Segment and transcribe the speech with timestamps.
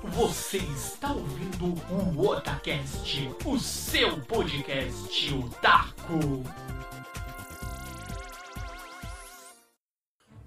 [0.00, 6.44] Você está ouvindo o Otacast, o seu podcast otaku.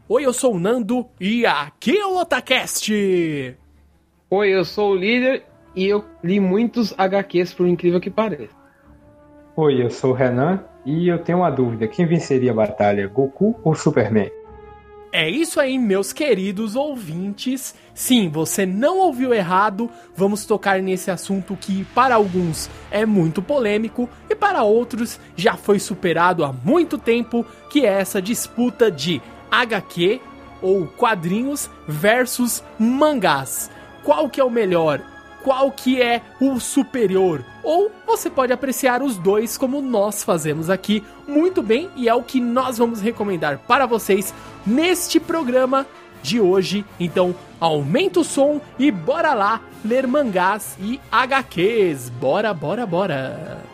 [0.08, 3.58] Oi, eu sou o Nando e aqui é o Otacast.
[4.30, 5.44] Oi, eu sou o líder
[5.76, 8.56] e eu li muitos HQs, por incrível que pareça.
[9.58, 13.60] Oi, eu sou o Renan e eu tenho uma dúvida: quem venceria a batalha, Goku
[13.66, 14.32] ou Superman?
[15.14, 17.76] É isso aí, meus queridos ouvintes.
[17.94, 19.90] Sim, você não ouviu errado.
[20.16, 25.80] Vamos tocar nesse assunto que para alguns é muito polêmico e para outros já foi
[25.80, 29.22] superado há muito tempo, que é essa disputa de
[29.52, 30.22] HQ
[30.62, 33.70] ou quadrinhos versus mangás.
[34.06, 35.02] Qual que é o melhor?
[35.44, 37.44] Qual que é o superior.
[37.64, 42.24] Ou você pode apreciar os dois como nós fazemos aqui muito bem e é o
[42.24, 44.34] que nós vamos recomendar para vocês
[44.66, 45.86] neste programa
[46.22, 46.86] de hoje.
[47.00, 52.10] Então, aumenta o som e bora lá ler mangás e HQs.
[52.10, 53.71] Bora, bora, bora.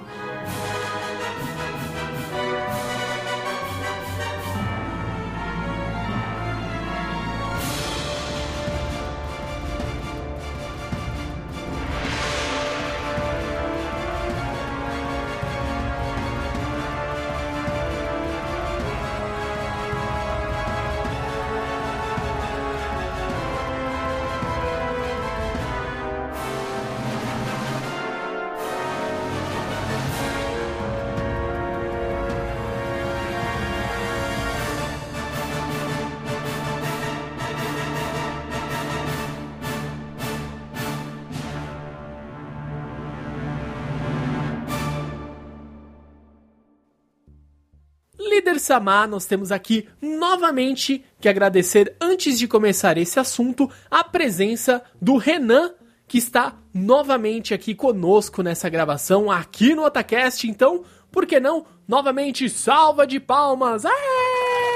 [48.67, 55.15] Samar, nós temos aqui novamente que agradecer, antes de começar esse assunto, a presença do
[55.15, 55.71] Renan,
[56.05, 60.49] que está novamente aqui conosco nessa gravação, aqui no Otacast.
[60.49, 63.85] Então, por que não, novamente, salva de palmas!
[63.85, 63.93] Aê,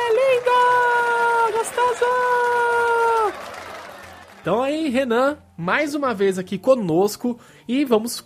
[0.09, 1.57] lindo!
[1.57, 2.05] Gostoso!
[4.41, 7.37] Então aí, Renan, mais uma vez aqui conosco
[7.67, 8.23] e vamos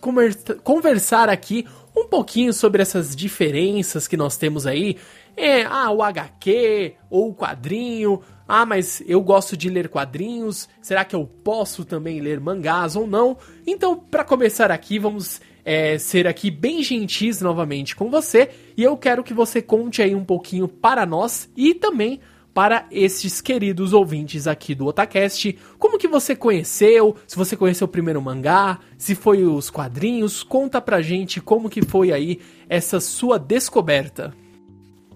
[0.63, 4.97] conversar aqui um pouquinho sobre essas diferenças que nós temos aí.
[5.37, 8.21] É, ah, o HQ ou o quadrinho.
[8.47, 10.69] Ah, mas eu gosto de ler quadrinhos.
[10.81, 13.37] Será que eu posso também ler mangás ou não?
[13.65, 18.49] Então, para começar aqui, vamos é, ser aqui bem gentis novamente com você.
[18.77, 22.21] E eu quero que você conte aí um pouquinho para nós e também
[22.53, 25.57] para esses queridos ouvintes aqui do Otacast.
[25.77, 27.17] Como que você conheceu?
[27.27, 31.81] Se você conheceu o primeiro mangá, se foi os quadrinhos, conta pra gente como que
[31.81, 34.33] foi aí essa sua descoberta.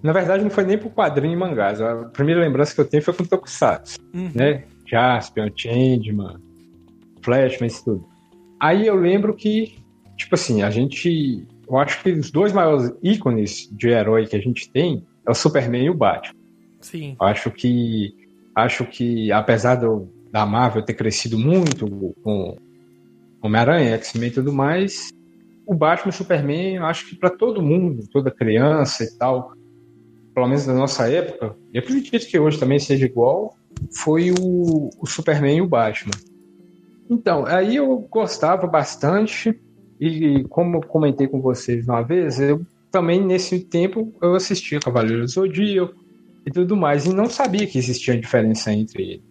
[0.02, 1.82] Na verdade, não foi nem pro quadrinho e mangás.
[1.82, 4.32] A primeira lembrança que eu tenho foi com o Tokusatsu, uhum.
[4.34, 4.64] né?
[4.86, 6.38] Jaspion, Changeman,
[7.22, 8.06] Flashman, isso tudo.
[8.60, 9.78] Aí eu lembro que,
[10.18, 11.46] tipo assim, a gente...
[11.68, 15.36] Eu acho que os dois maiores ícones de herói que a gente tem é o
[15.36, 16.40] Superman e o Batman.
[16.82, 17.16] Sim.
[17.20, 18.16] Acho que
[18.56, 21.88] acho que apesar do, da Marvel ter crescido muito
[22.24, 22.58] com
[23.42, 25.10] Homem-Aranha, X-Men e tudo mais,
[25.66, 29.54] o Batman e o Superman, eu acho que para todo mundo, toda criança e tal,
[30.34, 33.56] pelo menos na nossa época, e acredito que hoje também seja igual,
[34.04, 36.14] foi o, o Superman e o Batman.
[37.10, 39.60] Então, aí eu gostava bastante,
[40.00, 45.28] e como comentei com vocês uma vez, eu também nesse tempo eu assistia Cavaleiro do
[45.28, 45.96] Zodíaco,
[46.46, 49.24] e tudo mais, e não sabia que existia diferença entre eles.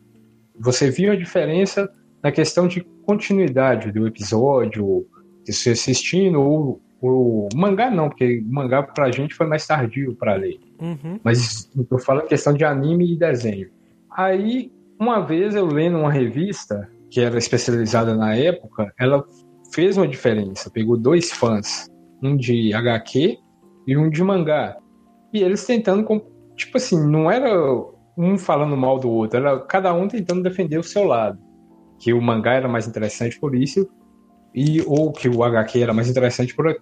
[0.59, 1.89] Você viu a diferença
[2.23, 5.07] na questão de continuidade do episódio,
[5.45, 10.35] de se assistindo, ou o mangá não, porque mangá pra gente foi mais tardio para
[10.35, 10.59] ler.
[10.81, 11.21] Uhum.
[11.23, 13.69] Mas eu falo questão de anime e desenho.
[14.11, 19.25] Aí, uma vez eu lendo uma revista, que era especializada na época, ela
[19.73, 20.71] fez uma diferença.
[20.71, 21.89] Pegou dois fãs,
[22.23, 23.39] um de HQ
[23.87, 24.77] e um de mangá.
[25.33, 26.05] E eles tentando
[26.57, 27.51] tipo assim, não era
[28.17, 31.39] um falando mal do outro, era cada um tentando defender o seu lado.
[32.01, 33.89] Que o mangá era mais interessante por isso,
[34.55, 36.77] e ou que o HQ era mais interessante por,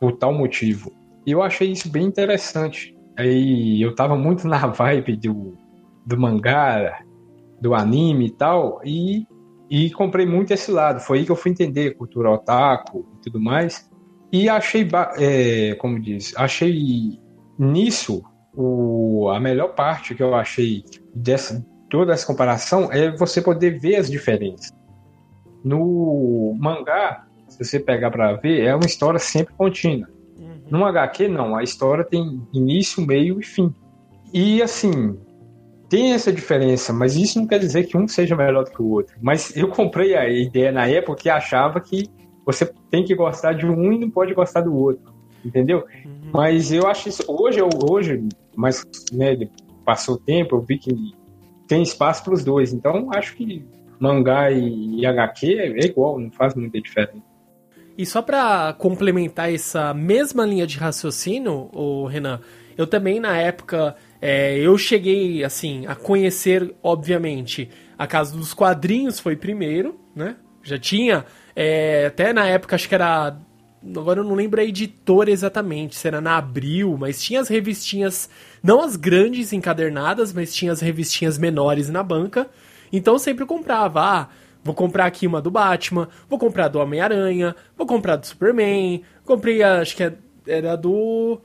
[0.00, 0.92] por tal motivo.
[1.26, 2.96] E eu achei isso bem interessante.
[3.18, 5.58] Aí eu tava muito na vibe do,
[6.06, 7.00] do mangá,
[7.60, 9.26] do anime e tal, e,
[9.68, 11.00] e comprei muito esse lado.
[11.00, 13.90] Foi aí que eu fui entender cultura otaku e tudo mais.
[14.32, 14.88] E achei,
[15.18, 17.18] é, como diz, achei
[17.58, 18.22] nisso
[18.54, 20.84] o, a melhor parte que eu achei
[21.14, 24.70] dessa toda essa comparação é você poder ver as diferenças.
[25.64, 30.08] No mangá, se você pegar para ver, é uma história sempre contínua.
[30.70, 31.56] No HQ, não.
[31.56, 33.74] A história tem início, meio e fim.
[34.32, 35.18] E, assim,
[35.88, 38.90] tem essa diferença, mas isso não quer dizer que um seja melhor do que o
[38.90, 39.16] outro.
[39.20, 42.04] Mas eu comprei a ideia na época que achava que
[42.44, 45.12] você tem que gostar de um e não pode gostar do outro,
[45.44, 45.84] entendeu?
[46.04, 46.30] Uhum.
[46.32, 49.36] Mas eu acho isso hoje, hoje, mas né,
[49.84, 50.94] passou o tempo, eu vi que
[51.66, 52.72] tem espaço para os dois.
[52.72, 53.64] Então acho que
[53.98, 57.27] mangá e, e HQ é igual, não faz muita diferença.
[57.98, 62.38] E só para complementar essa mesma linha de raciocínio, o Renan,
[62.76, 67.68] eu também na época é, eu cheguei assim a conhecer, obviamente,
[67.98, 70.36] a casa dos quadrinhos foi primeiro, né?
[70.62, 71.24] Já tinha
[71.56, 73.36] é, até na época acho que era
[73.82, 78.30] agora eu não lembro a editora exatamente, se era na Abril, mas tinha as revistinhas,
[78.62, 82.48] não as grandes encadernadas, mas tinha as revistinhas menores na banca.
[82.92, 84.28] Então eu sempre comprava, ah,
[84.62, 89.02] Vou comprar aqui uma do Batman, vou comprar do Homem-Aranha, vou comprar do Superman.
[89.24, 90.12] Comprei, acho que é,
[90.46, 91.40] era do.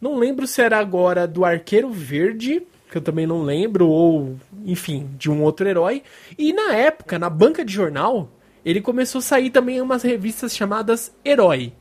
[0.00, 5.08] Não lembro se era agora do Arqueiro Verde, que eu também não lembro, ou, enfim,
[5.18, 6.02] de um outro herói.
[6.38, 8.28] E na época, na banca de jornal,
[8.64, 11.72] ele começou a sair também umas revistas chamadas Herói.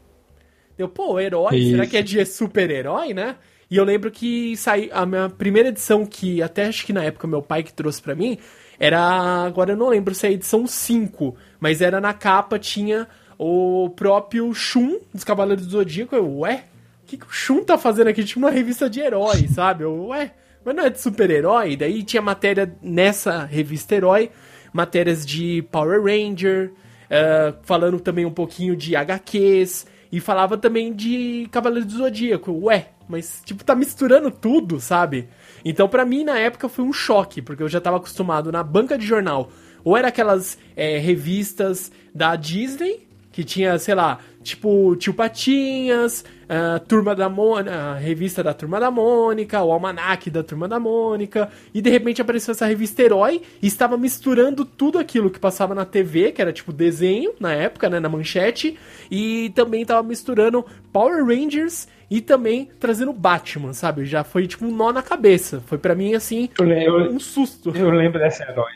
[0.77, 1.71] Deu, pô, herói, Isso.
[1.71, 3.35] será que é de super-herói, né?
[3.69, 7.27] E eu lembro que saiu a minha primeira edição, que até acho que na época
[7.27, 8.37] meu pai que trouxe para mim,
[8.81, 9.45] era.
[9.45, 13.07] Agora eu não lembro se é a edição 5, mas era na capa, tinha
[13.37, 16.15] o próprio Shun dos Cavaleiros do Zodíaco.
[16.15, 16.65] Eu, ué,
[17.03, 18.23] o que, que o Shun tá fazendo aqui?
[18.23, 19.83] Tinha uma revista de herói, sabe?
[19.83, 20.33] Eu, ué,
[20.65, 21.77] mas não é de super-herói?
[21.77, 24.31] Daí tinha matéria nessa revista herói,
[24.73, 31.47] matérias de Power Ranger, uh, falando também um pouquinho de HQs, e falava também de
[31.51, 32.51] Cavaleiros do Zodíaco.
[32.63, 35.29] Ué, mas tipo, tá misturando tudo, sabe?
[35.63, 38.97] Então, para mim, na época, foi um choque, porque eu já estava acostumado na banca
[38.97, 39.49] de jornal.
[39.83, 46.79] Ou era aquelas é, revistas da Disney, que tinha, sei lá, tipo Tio Patinhas, a
[46.79, 51.49] Turma da Mônica, a revista da Turma da Mônica, o Almanac da Turma da Mônica,
[51.73, 55.85] e de repente apareceu essa revista Herói e estava misturando tudo aquilo que passava na
[55.85, 58.77] TV, que era tipo desenho na época, né, na manchete,
[59.09, 64.03] e também estava misturando Power Rangers e também trazendo Batman, sabe?
[64.03, 65.61] Já foi tipo um nó na cabeça.
[65.61, 67.71] Foi para mim assim, eu, um susto.
[67.73, 68.73] Eu lembro dessa herói.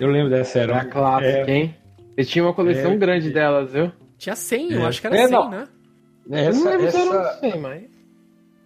[0.00, 0.76] Eu lembro dessa herói.
[0.76, 1.76] Era clássica, é, hein?
[2.16, 3.30] Eu tinha uma coleção é, grande é.
[3.30, 3.92] delas, viu?
[4.16, 4.76] Tinha 100, é.
[4.76, 5.50] eu acho que era é, 100, não.
[5.50, 5.68] né?
[6.30, 7.82] Essa, não lembro essa, 100, mas...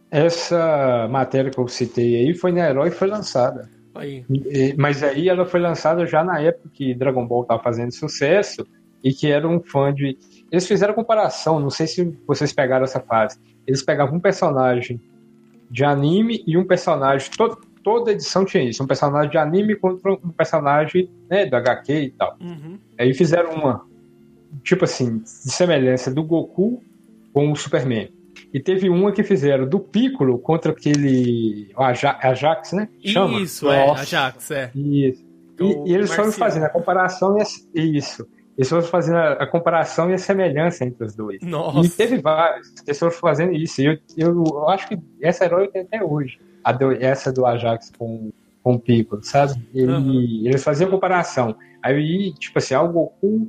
[0.08, 3.68] essa matéria que eu citei aí foi na Herói e foi lançada.
[3.92, 4.24] Aí.
[4.76, 8.64] Mas aí ela foi lançada já na época que Dragon Ball estava fazendo sucesso
[9.02, 10.16] e que era um fã de.
[10.52, 15.00] Eles fizeram comparação, não sei se vocês pegaram essa fase eles pegavam um personagem
[15.70, 17.30] de anime e um personagem.
[17.36, 21.92] Todo, toda edição tinha isso, um personagem de anime contra um personagem né, do HQ
[21.92, 22.36] e tal.
[22.40, 22.78] Uhum.
[22.98, 23.86] Aí fizeram uma,
[24.62, 26.82] tipo assim, de semelhança do Goku
[27.32, 28.10] com o Superman.
[28.52, 31.70] E teve uma que fizeram do Piccolo contra aquele.
[31.76, 32.88] O Ajax, né?
[33.04, 33.40] Chama?
[33.40, 34.70] Isso, é, Ajax, é.
[34.74, 35.24] Isso.
[35.58, 37.38] E, e, eles foram fazendo a comparação
[37.74, 38.26] e isso.
[38.56, 41.42] Eles foram fazendo a, a, comparação e a semelhança entre os dois.
[41.42, 41.86] Nossa.
[41.86, 42.72] E teve vários.
[42.86, 43.82] Eles foram fazendo isso.
[43.82, 46.38] E eu, eu, eu acho que essa herói tem até hoje.
[46.78, 48.32] Do, essa do Ajax com,
[48.62, 49.54] com o Piccolo, sabe?
[49.74, 50.42] Ele, uhum.
[50.44, 51.54] Eles faziam comparação.
[51.82, 53.48] Aí, tipo assim, o Goku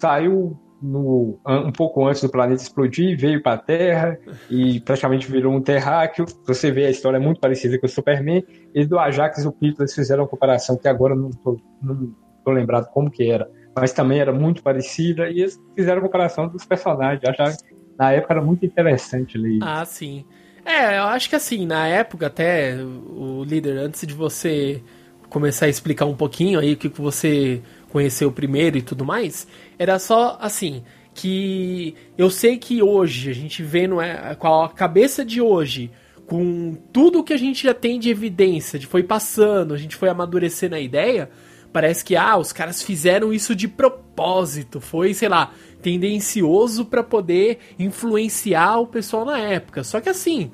[0.00, 4.18] saiu no, um pouco antes do planeta explodir, veio para a Terra
[4.50, 6.24] e praticamente virou um terráqueo.
[6.46, 8.44] Você vê a história é muito parecida com o Superman.
[8.74, 12.14] E do Ajax e o Piccolo eles fizeram uma comparação que agora não tô, não
[12.44, 13.48] tô lembrado como que era
[13.80, 17.22] mas também era muito parecida, e eles fizeram comparação dos personagens.
[17.22, 17.56] Eu achava
[17.98, 20.24] na época era muito interessante ler Ah, sim.
[20.64, 24.82] É, eu acho que assim, na época até, o líder, antes de você
[25.28, 29.46] começar a explicar um pouquinho aí o que você conheceu primeiro e tudo mais,
[29.78, 30.82] era só assim,
[31.14, 35.90] que eu sei que hoje, a gente vendo é, com a cabeça de hoje,
[36.26, 40.08] com tudo que a gente já tem de evidência, de foi passando, a gente foi
[40.08, 41.30] amadurecendo a ideia,
[41.72, 47.58] parece que ah, os caras fizeram isso de propósito, foi, sei lá, tendencioso para poder
[47.78, 49.84] influenciar o pessoal na época.
[49.84, 50.50] Só que assim,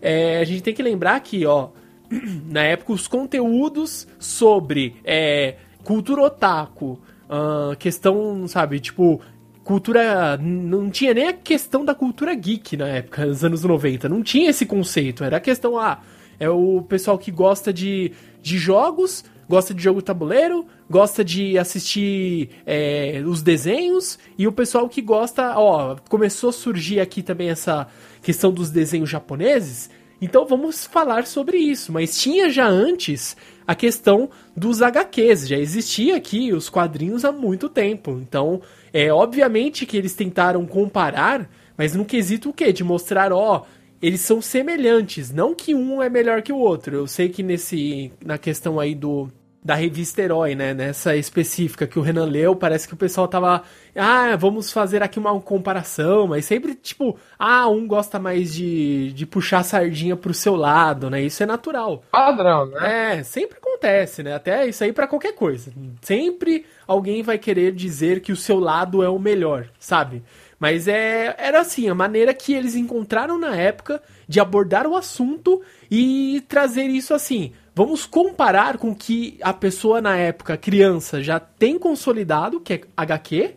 [0.00, 1.68] é, a gente tem que lembrar que, ó,
[2.50, 9.20] na época os conteúdos sobre é, cultura otaku, uh, questão, sabe, tipo,
[9.62, 10.36] cultura.
[10.36, 14.08] Não tinha nem a questão da cultura geek na época, nos anos 90.
[14.08, 15.24] Não tinha esse conceito.
[15.24, 16.00] Era a questão, ah,
[16.38, 22.50] é o pessoal que gosta de, de jogos gosta de jogo tabuleiro, gosta de assistir
[22.66, 27.86] é, os desenhos, e o pessoal que gosta, ó, começou a surgir aqui também essa
[28.22, 31.92] questão dos desenhos japoneses, então vamos falar sobre isso.
[31.92, 33.36] Mas tinha já antes
[33.66, 38.18] a questão dos HQs, já existia aqui os quadrinhos há muito tempo.
[38.22, 42.72] Então, é obviamente que eles tentaram comparar, mas no quesito o quê?
[42.72, 43.64] De mostrar, ó,
[44.04, 46.94] eles são semelhantes, não que um é melhor que o outro.
[46.94, 49.30] Eu sei que nesse na questão aí do
[49.64, 50.74] da revista Herói, né?
[50.74, 53.62] Nessa específica que o Renan leu, parece que o pessoal tava.
[53.96, 59.24] Ah, vamos fazer aqui uma comparação, mas sempre tipo, ah, um gosta mais de, de
[59.24, 61.22] puxar a sardinha pro seu lado, né?
[61.22, 62.02] Isso é natural.
[62.10, 63.20] Padrão, né?
[63.20, 64.34] É, sempre acontece, né?
[64.34, 65.72] Até isso aí para qualquer coisa.
[66.02, 70.22] Sempre alguém vai querer dizer que o seu lado é o melhor, sabe?
[70.64, 75.60] Mas é, era assim, a maneira que eles encontraram na época de abordar o assunto
[75.90, 77.52] e trazer isso assim.
[77.74, 82.80] Vamos comparar com o que a pessoa na época, criança, já tem consolidado, que é
[82.96, 83.56] HQ.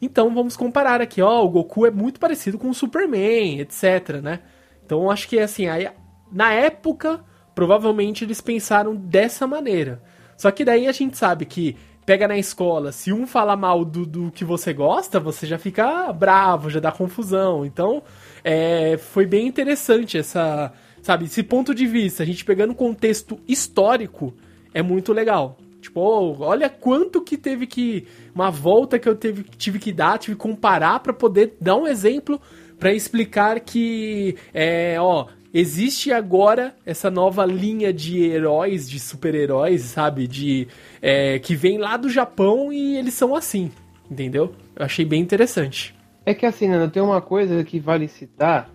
[0.00, 4.38] Então vamos comparar aqui, ó, o Goku é muito parecido com o Superman, etc, né?
[4.86, 5.90] Então acho que assim, aí,
[6.30, 7.18] na época,
[7.52, 10.00] provavelmente eles pensaram dessa maneira.
[10.36, 14.04] Só que daí a gente sabe que pega na escola, se um fala mal do,
[14.04, 17.64] do que você gosta, você já fica bravo, já dá confusão.
[17.64, 18.02] Então,
[18.42, 20.72] é, foi bem interessante essa,
[21.04, 24.32] Sabe, esse ponto de vista, a gente pegando contexto histórico,
[24.72, 25.58] é muito legal.
[25.78, 28.06] Tipo, oh, olha quanto que teve que.
[28.34, 31.86] Uma volta que eu teve, tive que dar, tive que comparar para poder dar um
[31.86, 32.40] exemplo
[32.78, 40.26] para explicar que, é, ó, existe agora essa nova linha de heróis, de super-heróis, sabe?
[40.26, 40.66] De.
[41.00, 43.70] É, que vem lá do Japão e eles são assim,
[44.10, 44.52] entendeu?
[44.74, 45.94] Eu achei bem interessante.
[46.26, 48.70] É que assim, Nana, tem uma coisa que vale citar,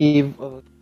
[0.00, 0.24] e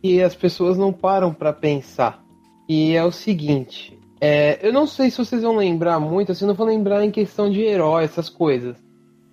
[0.00, 2.24] que as pessoas não param para pensar.
[2.68, 6.54] E é o seguinte, é, eu não sei se vocês vão lembrar muito, assim, não
[6.54, 8.76] vou lembrar em questão de herói, essas coisas.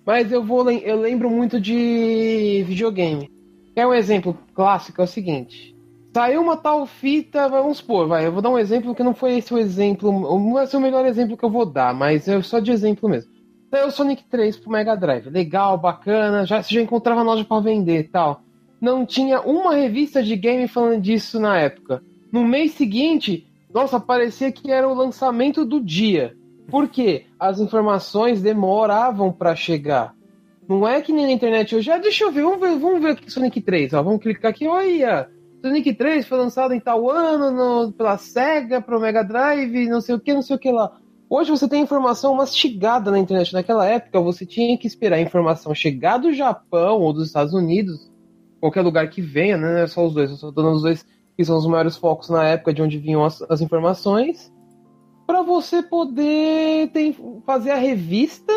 [0.04, 3.30] Mas eu vou eu lembro muito de videogame.
[3.76, 5.75] É um exemplo clássico, é o seguinte.
[6.16, 9.36] Saiu uma tal fita, vamos supor, vai, eu vou dar um exemplo que não foi
[9.36, 12.40] esse o exemplo, não vai ser o melhor exemplo que eu vou dar, mas é
[12.40, 13.30] só de exemplo mesmo.
[13.70, 17.98] Saiu o Sonic 3 pro Mega Drive, legal, bacana, já, já encontrava loja para vender
[18.00, 18.40] e tal
[18.80, 22.02] não tinha uma revista de game falando disso na época.
[22.32, 26.34] No mês seguinte, nossa, parecia que era o lançamento do dia.
[26.70, 27.26] Por quê?
[27.38, 30.14] As informações demoravam para chegar.
[30.66, 33.10] Não é que nem na internet hoje, ah, deixa eu ver, vamos ver, vamos ver
[33.10, 35.28] aqui Sonic 3, ó, vamos clicar aqui, olha,
[35.66, 40.14] Sonic 3 foi lançado em tal ano no, pela Sega, pro Mega Drive, não sei
[40.14, 40.96] o que, não sei o que lá.
[41.28, 43.52] Hoje você tem informação mastigada na internet.
[43.52, 48.10] Naquela época você tinha que esperar a informação chegar do Japão ou dos Estados Unidos
[48.60, 49.72] qualquer lugar que venha, né?
[49.72, 51.04] Não é só os dois, eu estou dando os dois
[51.36, 54.50] que são os maiores focos na época de onde vinham as, as informações,
[55.26, 58.52] para você poder ter, fazer a revista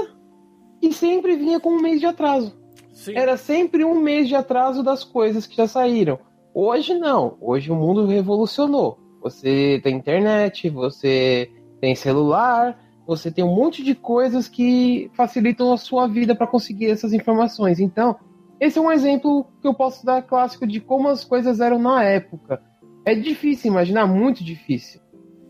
[0.80, 2.58] que sempre vinha com um mês de atraso.
[2.94, 3.18] Sim.
[3.18, 6.20] Era sempre um mês de atraso das coisas que já saíram.
[6.54, 7.38] Hoje não.
[7.40, 8.98] Hoje o mundo revolucionou.
[9.22, 15.78] Você tem internet, você tem celular, você tem um monte de coisas que facilitam a
[15.78, 17.80] sua vida para conseguir essas informações.
[17.80, 18.16] Então,
[18.60, 22.04] esse é um exemplo que eu posso dar clássico de como as coisas eram na
[22.04, 22.62] época.
[23.06, 25.02] É difícil imaginar, muito difícil.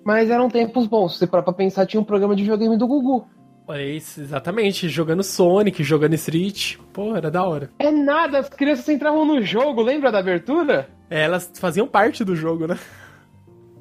[0.06, 1.14] Mas eram tempos bons.
[1.14, 3.26] Se você parar pra pensar, tinha um programa de videogame do Gugu.
[3.70, 4.90] Olha isso, exatamente.
[4.90, 6.78] Jogando Sonic, jogando Street.
[6.92, 7.70] Pô, era da hora.
[7.78, 10.90] É nada, as crianças entravam no jogo, lembra da abertura?
[11.08, 12.80] É, elas faziam parte do jogo, né?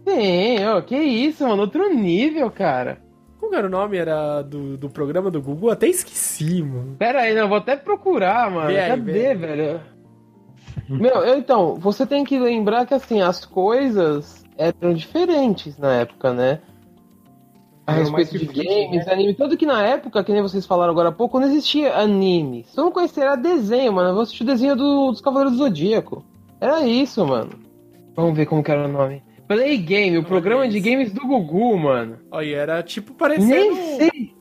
[0.06, 1.62] Sim, oh, que isso, mano.
[1.62, 2.98] Outro nível, cara.
[3.40, 3.96] Como era o nome?
[3.96, 5.70] Era do, do programa do Google?
[5.70, 6.94] Até esqueci, mano.
[6.98, 8.68] Pera aí, não, vou até procurar, mano.
[8.68, 9.80] Aí, Cadê, velho?
[10.86, 16.34] Meu, eu, então, você tem que lembrar que assim, as coisas eram diferentes na época,
[16.34, 16.60] né?
[17.88, 19.12] A respeito de games, né?
[19.14, 22.66] anime, tudo que na época, que nem vocês falaram agora há pouco, não existia anime.
[22.68, 24.10] Só não conhecia, era desenho, mano.
[24.10, 26.22] Eu vou assistir o desenho do, dos Cavaleiros do Zodíaco.
[26.60, 27.52] Era isso, mano.
[28.14, 29.22] Vamos ver como que era o nome.
[29.46, 32.18] Play Game, o programa de games do Gugu, mano.
[32.30, 33.74] Olha, era tipo parecendo.
[33.74, 34.34] Nem sei.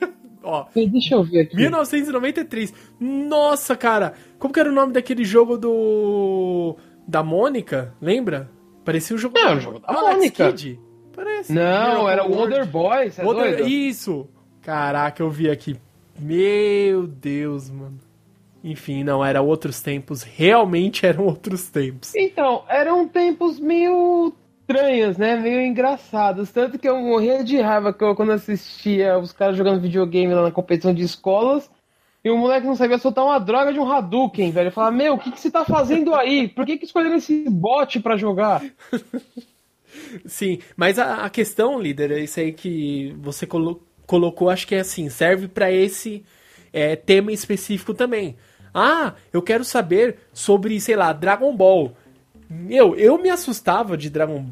[0.42, 1.54] Ó, Deixa eu ver aqui.
[1.54, 2.74] 1993.
[2.98, 4.14] Nossa, cara.
[4.40, 6.76] Como que era o nome daquele jogo do.
[7.06, 7.94] Da Mônica?
[8.02, 8.50] Lembra?
[8.84, 10.50] Parecia o jogo Não, da, o jogo da Mônica.
[10.50, 10.80] Kid.
[11.14, 11.52] Parece.
[11.52, 13.18] Não, era o Wonder Boys.
[13.18, 13.66] É Wonder...
[13.66, 14.28] Isso.
[14.62, 15.76] Caraca, eu vi aqui.
[16.18, 17.98] Meu Deus, mano.
[18.64, 20.22] Enfim, não, era outros tempos.
[20.22, 22.14] Realmente eram outros tempos.
[22.14, 25.36] Então, eram tempos meio estranhos, né?
[25.36, 26.50] Meio engraçados.
[26.50, 30.94] Tanto que eu morria de raiva quando assistia os caras jogando videogame lá na competição
[30.94, 31.70] de escolas.
[32.24, 34.70] E o moleque não sabia soltar uma droga de um Hadouken, velho.
[34.70, 36.46] Falar, meu, o que, que você tá fazendo aí?
[36.46, 38.62] Por que, que escolheram esse bot para jogar?
[40.26, 44.74] Sim, mas a, a, questão, líder, é isso aí que você colo colocou, acho que
[44.74, 46.22] é assim, serve para esse
[46.72, 48.36] é, tema específico também.
[48.74, 51.96] Ah, eu quero saber sobre, sei lá, Dragon Ball.
[52.50, 54.44] Meu, eu me assustava de Dragon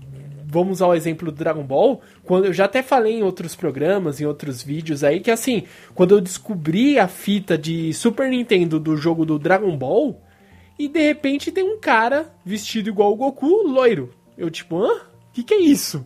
[0.52, 4.20] Vamos usar o exemplo do Dragon Ball, quando eu já até falei em outros programas,
[4.20, 5.62] em outros vídeos aí, que assim,
[5.94, 10.20] quando eu descobri a fita de Super Nintendo do jogo do Dragon Ball,
[10.76, 14.12] e de repente tem um cara vestido igual o Goku, loiro.
[14.36, 15.02] Eu, tipo, hã?
[15.30, 16.04] O que, que é isso?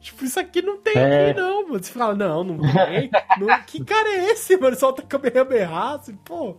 [0.00, 1.30] Tipo, isso aqui não tem é.
[1.30, 1.82] aqui, não, mano.
[1.82, 3.10] Você fala, não, não tem.
[3.38, 4.76] não, que cara é esse, mano?
[4.76, 6.56] Solta Kamehameha, assim, pô.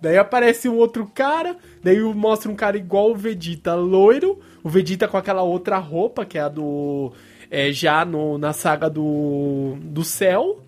[0.00, 4.40] Daí aparece um outro cara, daí mostra um cara igual o Vegeta, loiro.
[4.62, 7.12] O Vegeta com aquela outra roupa, que é a do.
[7.50, 9.76] É, já no, na saga do.
[9.80, 10.60] do céu.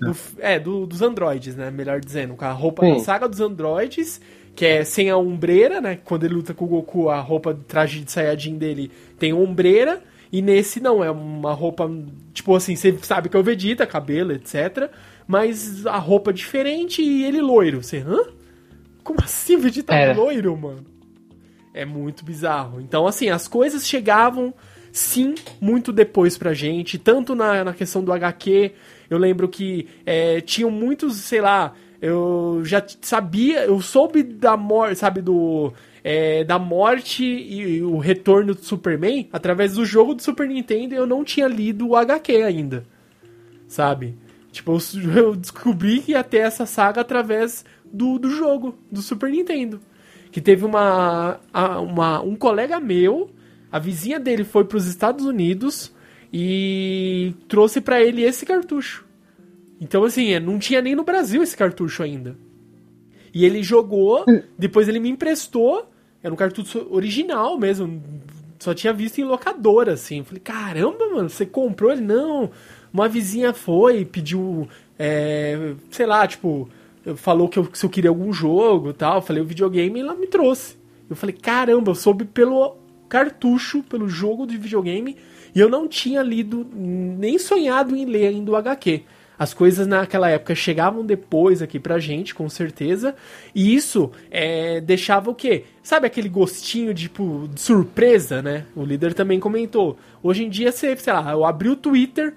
[0.00, 1.70] Do, é, do, dos androides, né?
[1.70, 2.34] Melhor dizendo.
[2.34, 2.94] Com a roupa Sim.
[2.94, 4.20] da saga dos androides,
[4.54, 5.98] que é sem a ombreira, né?
[6.04, 10.02] Quando ele luta com o Goku, a roupa de traje de Saiyajin dele tem ombreira.
[10.30, 11.90] E nesse não, é uma roupa.
[12.32, 14.90] Tipo assim, você sabe que é o Vegeta, cabelo, etc.
[15.26, 17.82] Mas a roupa é diferente e ele loiro.
[17.82, 18.18] Você, hã?
[19.02, 20.12] Como assim Vegeta é.
[20.12, 20.84] loiro, mano?
[21.72, 22.80] É muito bizarro.
[22.80, 24.54] Então, assim, as coisas chegavam,
[24.92, 26.98] sim, muito depois pra gente.
[26.98, 28.72] Tanto na, na questão do HQ,
[29.10, 34.96] eu lembro que é, tinham muitos, sei lá, eu já sabia, eu soube da morte,
[34.96, 35.72] sabe, do.
[36.06, 41.06] É, da morte e, o retorno do Superman através do jogo do Super Nintendo eu
[41.06, 42.84] não tinha lido o HQ ainda.
[43.66, 44.18] Sabe?
[44.52, 49.30] Tipo, eu, eu descobri que ia ter essa saga através do, do jogo, do Super
[49.30, 49.80] Nintendo.
[50.30, 51.40] Que teve uma,
[51.80, 53.30] uma um colega meu,
[53.72, 55.90] a vizinha dele foi para os Estados Unidos
[56.30, 59.06] e trouxe para ele esse cartucho.
[59.80, 62.36] Então, assim, não tinha nem no Brasil esse cartucho ainda.
[63.32, 64.24] E ele jogou,
[64.56, 65.90] depois ele me emprestou,
[66.22, 68.02] era um cartucho original mesmo,
[68.58, 70.22] só tinha visto em locadora, assim.
[70.22, 71.90] Falei, caramba, mano, você comprou?
[71.90, 72.50] Ele, não,
[72.92, 76.68] uma vizinha foi, pediu, é, sei lá, tipo,
[77.16, 79.16] falou que eu, se eu queria algum jogo tal.
[79.16, 80.76] Eu falei o videogame e ela me trouxe.
[81.10, 82.76] Eu falei, caramba, eu soube pelo
[83.08, 85.16] cartucho, pelo jogo de videogame,
[85.54, 89.02] e eu não tinha lido, nem sonhado em ler ainda o HQ.
[89.38, 93.14] As coisas naquela época chegavam depois aqui pra gente, com certeza.
[93.54, 95.64] E isso é, deixava o quê?
[95.82, 98.66] Sabe aquele gostinho tipo, de surpresa, né?
[98.76, 99.98] O líder também comentou.
[100.22, 102.34] Hoje em dia, você, sei lá, eu abri o Twitter,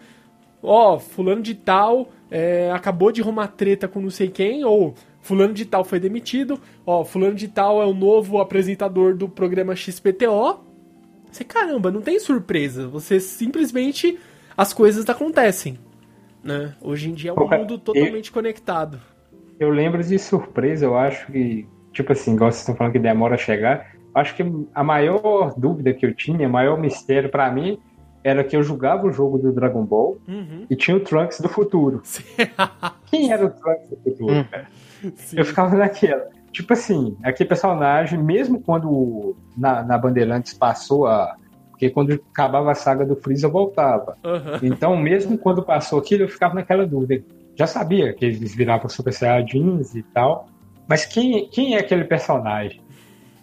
[0.62, 5.54] ó, fulano de tal é, acabou de arrumar treta com não sei quem, ou fulano
[5.54, 10.66] de tal foi demitido, ó, fulano de tal é o novo apresentador do programa XPTO.
[11.31, 14.18] Você, caramba, não tem surpresa, você simplesmente
[14.55, 15.77] as coisas acontecem,
[16.43, 16.75] né?
[16.81, 19.00] Hoje em dia é um mundo totalmente eu, conectado.
[19.59, 23.35] Eu lembro de surpresa, eu acho que, tipo assim, igual vocês estão falando que demora
[23.35, 27.79] a chegar, acho que a maior dúvida que eu tinha, o maior mistério para mim
[28.23, 30.65] era que eu jogava o jogo do Dragon Ball uhum.
[30.69, 32.01] e tinha o Trunks do futuro.
[33.05, 34.43] Quem era o Trunks do futuro, hum.
[34.43, 34.67] cara?
[35.33, 36.27] Eu ficava naquela.
[36.51, 41.35] Tipo assim, aquele personagem, mesmo quando na, na Bandeirantes passou a.
[41.77, 44.18] Porque quando acabava a saga do Freeza, voltava.
[44.25, 44.68] Uhum.
[44.74, 47.24] Então, mesmo quando passou aquilo, eu ficava naquela dúvida.
[47.55, 50.48] Já sabia que eles viravam Super Saiyajins e tal.
[50.87, 52.81] Mas quem, quem é aquele personagem?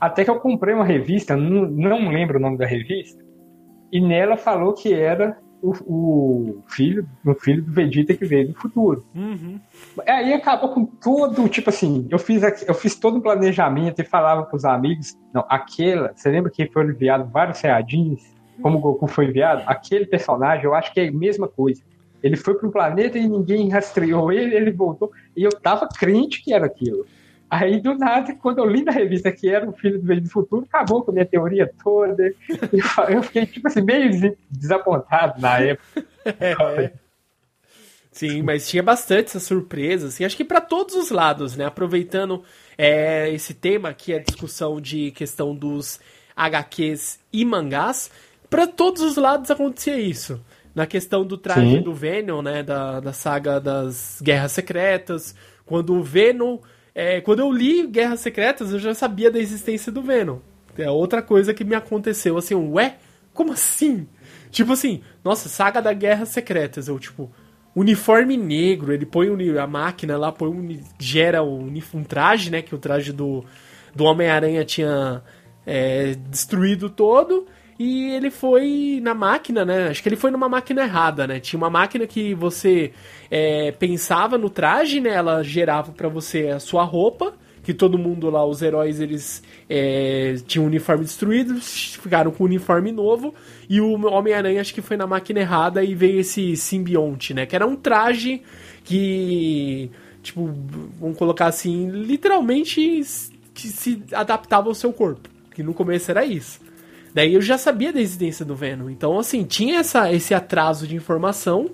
[0.00, 3.22] Até que eu comprei uma revista, não, não lembro o nome da revista,
[3.92, 8.54] e nela falou que era o, o, filho, o filho do Vegeta que veio do
[8.54, 9.02] futuro.
[9.14, 9.58] Uhum.
[10.06, 14.44] Aí acabou com todo, tipo assim, eu fiz, eu fiz todo um planejamento e falava
[14.44, 19.06] com os amigos, não, aquela, você lembra que foi enviado vários Saiyajins, como o Goku
[19.06, 19.62] foi enviado?
[19.66, 21.82] Aquele personagem, eu acho que é a mesma coisa.
[22.22, 26.42] Ele foi para um planeta e ninguém rastreou ele, ele voltou, e eu tava crente
[26.42, 27.06] que era aquilo.
[27.56, 30.28] Aí, do nada, quando eu li na revista que era o filho do Veio do
[30.28, 32.34] Futuro, acabou com a minha teoria toda.
[33.08, 36.04] Eu fiquei, tipo assim, meio desapontado na época.
[36.40, 36.90] É.
[38.10, 41.66] Sim, mas tinha bastante essa surpresa, assim, acho que para todos os lados, né?
[41.66, 42.42] Aproveitando
[42.78, 46.00] é, esse tema que é a discussão de questão dos
[46.34, 48.10] HQs e mangás,
[48.48, 50.42] para todos os lados acontecia isso.
[50.74, 51.82] Na questão do traje Sim.
[51.82, 52.62] do Venom, né?
[52.62, 55.34] Da, da saga das Guerras Secretas,
[55.66, 56.58] quando o Venom
[56.94, 60.38] é, quando eu li Guerras Secretas, eu já sabia da existência do Venom.
[60.78, 62.96] É outra coisa que me aconteceu, assim, ué,
[63.32, 64.06] como assim?
[64.50, 67.30] Tipo assim, nossa, saga da Guerras Secretas, eu, tipo,
[67.74, 69.28] uniforme negro, ele põe
[69.58, 73.44] a máquina lá, põe um, gera um, um traje, né, que o traje do,
[73.94, 75.22] do Homem-Aranha tinha
[75.66, 77.46] é, destruído todo,
[77.78, 79.88] e ele foi na máquina, né?
[79.88, 81.40] Acho que ele foi numa máquina errada, né?
[81.40, 82.92] Tinha uma máquina que você
[83.30, 85.10] é, pensava no traje, né?
[85.10, 87.34] Ela gerava para você a sua roupa,
[87.64, 92.46] que todo mundo lá, os heróis, eles é, tinham o uniforme destruído, ficaram com o
[92.46, 93.34] uniforme novo,
[93.68, 97.46] e o Homem-Aranha acho que foi na máquina errada e veio esse simbionte, né?
[97.46, 98.42] Que era um traje
[98.84, 99.90] que,
[100.22, 100.54] tipo,
[101.00, 103.02] vamos colocar assim, literalmente
[103.54, 105.28] que se adaptava ao seu corpo.
[105.54, 106.60] Que no começo era isso.
[107.14, 108.90] Daí eu já sabia da existência do Venom.
[108.90, 111.70] Então, assim, tinha essa, esse atraso de informação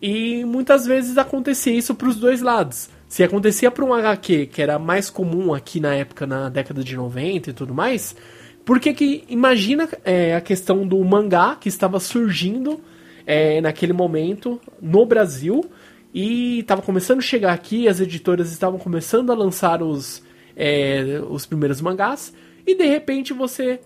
[0.00, 2.88] e muitas vezes acontecia isso para os dois lados.
[3.06, 6.96] se acontecia para um HQ que era mais comum aqui na época, na década de
[6.96, 8.16] 90 e tudo mais,
[8.64, 12.80] por que que, imagina é, a questão do mangá que estava surgindo
[13.26, 15.68] é, naquele momento no Brasil
[16.14, 20.22] e estava começando a chegar aqui, as editoras estavam começando a lançar os,
[20.56, 22.32] é, os primeiros mangás,
[22.66, 23.80] e de repente você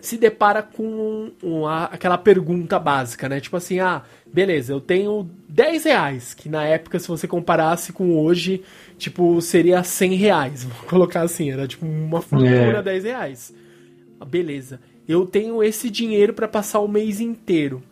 [0.00, 3.40] se depara com uma, aquela pergunta básica, né?
[3.40, 8.18] Tipo assim, ah, beleza, eu tenho 10 reais, que na época, se você comparasse com
[8.18, 8.62] hoje,
[8.96, 12.82] tipo, seria 100 reais, vou colocar assim, era tipo uma fortuna é.
[12.82, 13.54] 10 reais.
[14.20, 17.82] Ah, beleza, eu tenho esse dinheiro para passar o mês inteiro.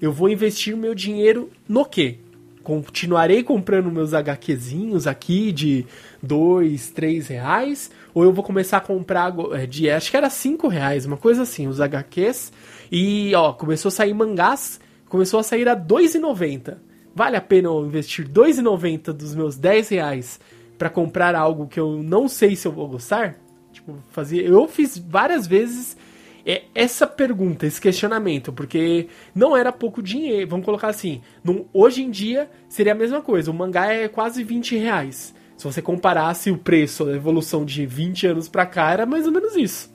[0.00, 2.18] Eu vou investir meu dinheiro no quê?
[2.62, 5.84] continuarei comprando meus HQzinhos aqui de
[6.22, 10.68] 2, 3 reais, ou eu vou começar a comprar é, de, acho que era 5
[10.68, 12.52] reais, uma coisa assim, os HQs,
[12.90, 16.76] e ó, começou a sair mangás, começou a sair a 2,90.
[17.14, 20.40] Vale a pena eu investir 2,90 dos meus 10 reais
[20.78, 23.36] para comprar algo que eu não sei se eu vou gostar?
[23.72, 25.96] Tipo, fazia, eu fiz várias vezes
[26.44, 30.48] é essa pergunta, esse questionamento, porque não era pouco dinheiro.
[30.48, 33.50] Vamos colocar assim: no, hoje em dia seria a mesma coisa.
[33.50, 35.34] O mangá é quase 20 reais.
[35.56, 39.32] Se você comparasse o preço, a evolução de 20 anos pra cá, era mais ou
[39.32, 39.92] menos isso.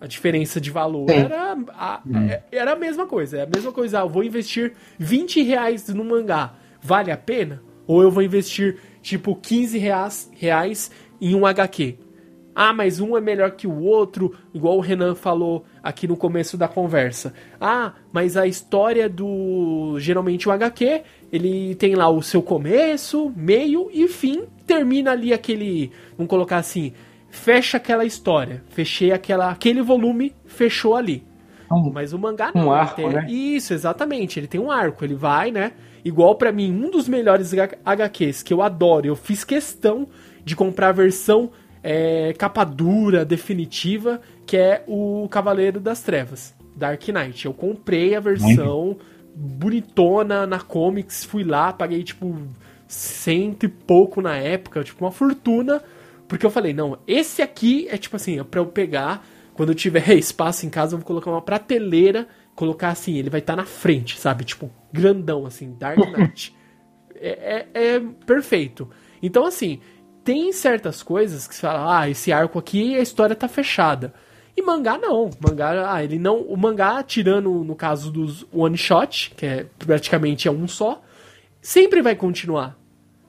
[0.00, 2.28] A diferença de valor era a, hum.
[2.52, 3.38] Era a mesma coisa.
[3.38, 3.98] É a mesma coisa.
[3.98, 6.54] Ah, eu vou investir 20 reais no mangá.
[6.80, 7.62] Vale a pena?
[7.86, 11.98] Ou eu vou investir, tipo, 15 reais, reais em um HQ?
[12.60, 16.58] Ah, mas um é melhor que o outro, igual o Renan falou aqui no começo
[16.58, 17.32] da conversa.
[17.60, 19.94] Ah, mas a história do.
[20.00, 25.92] Geralmente o HQ, ele tem lá o seu começo, meio e fim, termina ali aquele.
[26.16, 26.92] Vamos colocar assim.
[27.30, 28.64] Fecha aquela história.
[28.70, 31.24] Fechei aquela, aquele volume, fechou ali.
[31.94, 32.66] Mas o mangá não.
[32.66, 33.24] Um arco, tem, né?
[33.30, 34.40] Isso, exatamente.
[34.40, 35.04] Ele tem um arco.
[35.04, 35.74] Ele vai, né?
[36.04, 39.06] Igual para mim, um dos melhores HQs que eu adoro.
[39.06, 40.08] Eu fiz questão
[40.44, 41.52] de comprar a versão
[41.90, 47.46] é, capa dura, definitiva, que é o Cavaleiro das Trevas, Dark Knight.
[47.46, 48.98] Eu comprei a versão
[49.34, 52.42] bonitona na Comics, fui lá, paguei tipo
[52.86, 55.82] cento e pouco na época, tipo uma fortuna,
[56.28, 59.74] porque eu falei, não, esse aqui é tipo assim, é pra eu pegar, quando eu
[59.74, 63.62] tiver espaço em casa, eu vou colocar uma prateleira, colocar assim, ele vai estar tá
[63.62, 64.44] na frente, sabe?
[64.44, 66.54] Tipo, grandão, assim, Dark Knight.
[67.14, 68.90] é, é, é perfeito.
[69.22, 69.80] Então, assim,
[70.28, 74.12] tem certas coisas que você fala, ah, esse arco aqui a história tá fechada.
[74.54, 75.30] E mangá não.
[75.40, 76.42] Mangá, ah, ele não.
[76.42, 81.02] O mangá, tirando no caso dos one shot, que é praticamente é um só,
[81.62, 82.76] sempre vai continuar.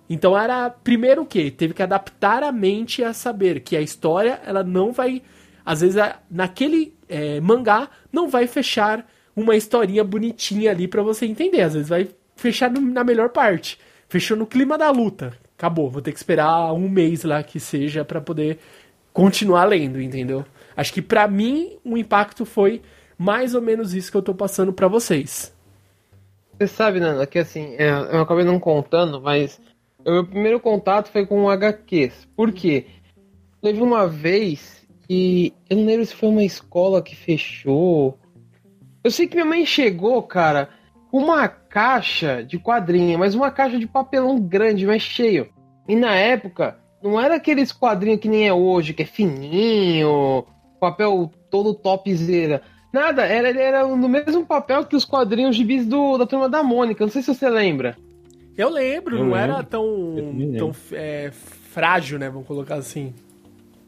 [0.09, 4.41] Então era primeiro o que teve que adaptar a mente a saber que a história
[4.45, 5.21] ela não vai,
[5.65, 5.95] às vezes
[6.29, 11.61] naquele é, mangá não vai fechar uma historinha bonitinha ali para você entender.
[11.61, 13.79] Às vezes vai fechar na melhor parte.
[14.09, 18.05] Fechou no clima da luta acabou, vou ter que esperar um mês lá que seja
[18.05, 18.59] para poder
[19.11, 20.45] continuar lendo, entendeu?
[20.75, 22.81] Acho que para mim o impacto foi
[23.17, 25.53] mais ou menos isso que eu tô passando para vocês.
[26.57, 29.59] Você sabe, Nana, que assim, é, eu acabei não contando, mas
[30.05, 32.25] o meu primeiro contato foi com HQs.
[32.37, 32.85] Por quê?
[33.61, 38.17] Teve uma vez que eu não lembro se foi uma escola que fechou.
[39.03, 40.69] Eu sei que minha mãe chegou, cara,
[41.11, 45.49] uma caixa de quadrinha, mas uma caixa de papelão grande, mas cheio.
[45.87, 50.45] E na época, não era aqueles quadrinhos que nem é hoje, que é fininho,
[50.79, 52.61] papel todo topzera.
[52.91, 56.63] Nada, era, era no mesmo papel que os quadrinhos de bis do, da turma da
[56.63, 57.03] Mônica.
[57.03, 57.95] Não sei se você lembra.
[58.57, 59.53] Eu lembro, eu não lembro.
[59.53, 60.15] era tão,
[60.57, 62.29] tão é, frágil, né?
[62.29, 63.13] Vamos colocar assim.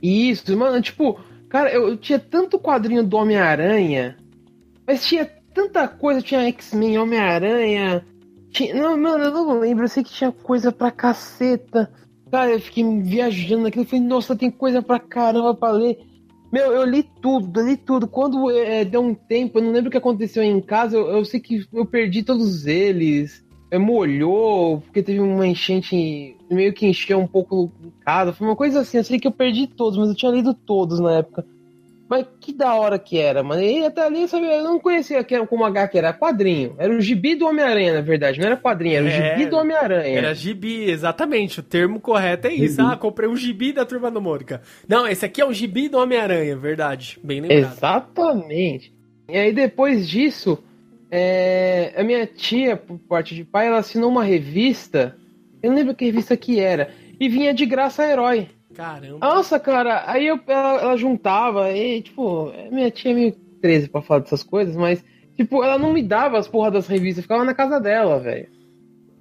[0.02, 4.18] Isso, mano, tipo, cara, eu, eu tinha tanto quadrinho do Homem-Aranha,
[4.88, 8.06] mas tinha tanta coisa, tinha X-Men, Homem-Aranha.
[8.50, 8.76] Tinha...
[8.76, 11.92] Não, mano, eu não lembro, eu sei que tinha coisa pra caceta.
[12.32, 16.00] Cara, eu fiquei viajando naquilo, falei, nossa, tem coisa pra caramba pra ler.
[16.52, 18.08] Meu, eu li tudo, eu li tudo.
[18.08, 21.26] Quando é, deu um tempo, eu não lembro o que aconteceu em casa, eu, eu
[21.26, 23.46] sei que eu perdi todos eles.
[23.70, 28.34] É, molhou, porque teve uma enchente, meio que encheu um pouco em casa.
[28.34, 31.00] Foi uma coisa assim, eu sei que eu perdi todos, mas eu tinha lido todos
[31.00, 31.46] na época.
[32.12, 33.63] Mas que da hora que era, mano.
[33.63, 36.76] E até ali sabe, eu não conhecia que era como H que era quadrinho.
[36.78, 38.38] Era o gibi do Homem-Aranha, na verdade.
[38.38, 40.17] Não era quadrinho, era o é, gibi do Homem-Aranha.
[40.17, 41.62] Era gibi, exatamente.
[41.62, 42.82] O termo correto é isso.
[42.82, 42.91] Gibi.
[42.91, 44.62] Ah, comprei um gibi da turma do Mônica.
[44.86, 47.17] Não, esse aqui é o gibi do Homem-Aranha, verdade.
[47.24, 47.71] Bem lembrado.
[47.78, 48.93] Exatamente.
[49.30, 50.62] E aí depois disso,
[51.10, 55.15] é, a minha tia, por parte de pai, ela assinou uma revista.
[55.63, 56.91] Eu não lembro que revista que era.
[57.17, 58.50] E vinha de graça herói.
[58.74, 59.18] Caramba.
[59.20, 64.02] Nossa, cara, aí eu, ela, ela juntava, e, tipo, minha tia é meio 13 pra
[64.02, 65.04] falar dessas coisas, mas,
[65.36, 68.48] tipo, ela não me dava as porra das revistas, ficava na casa dela, velho.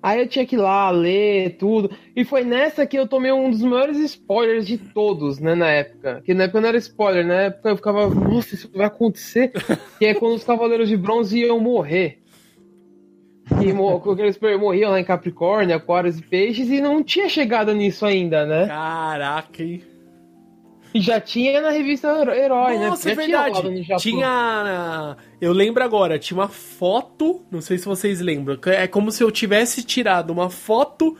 [0.02, 1.90] Aí eu tinha que ir lá ler tudo.
[2.16, 6.22] E foi nessa que eu tomei um dos maiores spoilers de todos, né, na época.
[6.24, 9.52] Que na época não era spoiler, na época eu ficava, nossa, isso vai acontecer.
[9.98, 12.18] que é quando os Cavaleiros de Bronze iam morrer.
[13.60, 18.44] Que eles morriam lá em Capricórnio, Aquários e Peixes, e não tinha chegado nisso ainda,
[18.46, 18.66] né?
[18.66, 19.82] Caraca, hein?
[20.92, 22.88] E já tinha na revista Herói, né?
[22.88, 23.12] Nossa, né?
[23.12, 23.84] é verdade.
[23.84, 25.16] Tinha, tinha.
[25.40, 27.42] Eu lembro agora, tinha uma foto.
[27.50, 28.58] Não sei se vocês lembram.
[28.66, 31.16] É como se eu tivesse tirado uma foto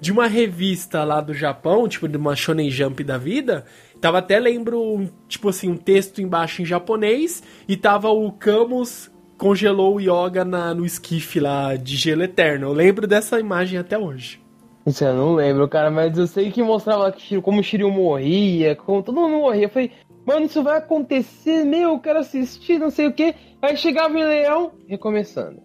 [0.00, 3.66] de uma revista lá do Japão, tipo de uma Shonen Jump da vida.
[4.00, 7.42] Tava até lembro, tipo assim, um texto embaixo em japonês.
[7.68, 9.09] E tava o Camus
[9.40, 12.68] congelou o Yoga na, no esquife lá de gelo eterno.
[12.68, 14.38] Eu lembro dessa imagem até hoje.
[14.86, 18.76] Isso eu não lembro, cara, mas eu sei que mostrava que, como o Shiryu morria,
[18.76, 19.64] como todo mundo morria.
[19.64, 19.92] Eu falei,
[20.26, 23.34] mano, isso vai acontecer, meu, eu quero assistir, não sei o que.
[23.62, 25.62] Aí chegava em Leão, recomeçando.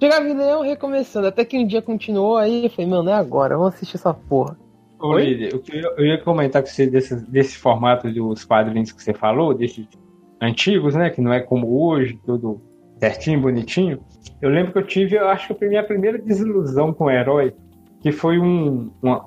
[0.00, 1.28] Chegava em Leão, recomeçando.
[1.28, 4.58] Até que um dia continuou, aí eu falei, mano, é agora, vamos assistir essa porra.
[5.00, 5.58] Ô, Líder,
[5.96, 9.86] eu, ia comentar com você desse, desse formato dos quadrinhos que você falou, desses
[10.42, 12.67] antigos, né, que não é como hoje, tudo
[12.98, 14.00] certinho, bonitinho.
[14.40, 17.54] Eu lembro que eu tive, eu acho que a minha primeira desilusão com o herói
[18.00, 18.90] que foi um.
[19.02, 19.26] Uma,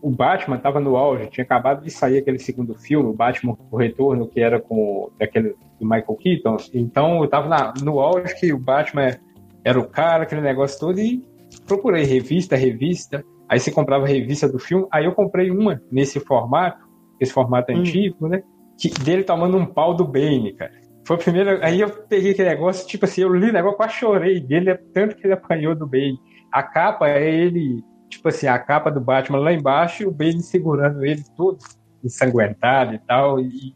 [0.00, 3.76] o Batman estava no auge, tinha acabado de sair aquele segundo filme, o Batman O
[3.76, 6.56] Retorno, que era com aquele do Michael Keaton.
[6.72, 9.18] Então eu estava no auge que o Batman
[9.64, 11.22] era o cara, aquele negócio todo, e
[11.66, 13.24] procurei revista, revista.
[13.48, 16.86] Aí você comprava a revista do filme, aí eu comprei uma nesse formato,
[17.18, 17.78] esse formato hum.
[17.78, 18.42] antigo, né?
[18.78, 20.72] Que, dele tomando um pau do Bane, cara.
[21.08, 21.58] Foi o primeiro.
[21.64, 25.16] Aí eu peguei aquele negócio, tipo assim, eu li o negócio, quase chorei dele, tanto
[25.16, 26.20] que ele apanhou do Bane.
[26.52, 30.42] A capa é ele tipo assim, a capa do Batman lá embaixo e o Bane
[30.42, 31.58] segurando ele todo
[32.04, 33.40] ensanguentado e tal.
[33.40, 33.74] E,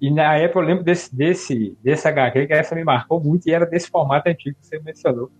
[0.00, 3.52] e na época eu lembro desse, desse, desse HQ que essa me marcou muito e
[3.52, 5.30] era desse formato antigo que você mencionou.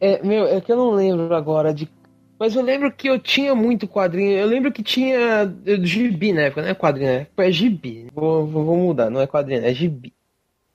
[0.00, 1.86] É, meu, é que eu não lembro agora de.
[2.38, 4.32] Mas eu lembro que eu tinha muito quadrinho.
[4.32, 7.26] Eu lembro que tinha gibi na época, não é quadrinho, né?
[7.36, 8.06] É gibi.
[8.14, 10.14] Vou, vou mudar, não é quadrinho, é gibi.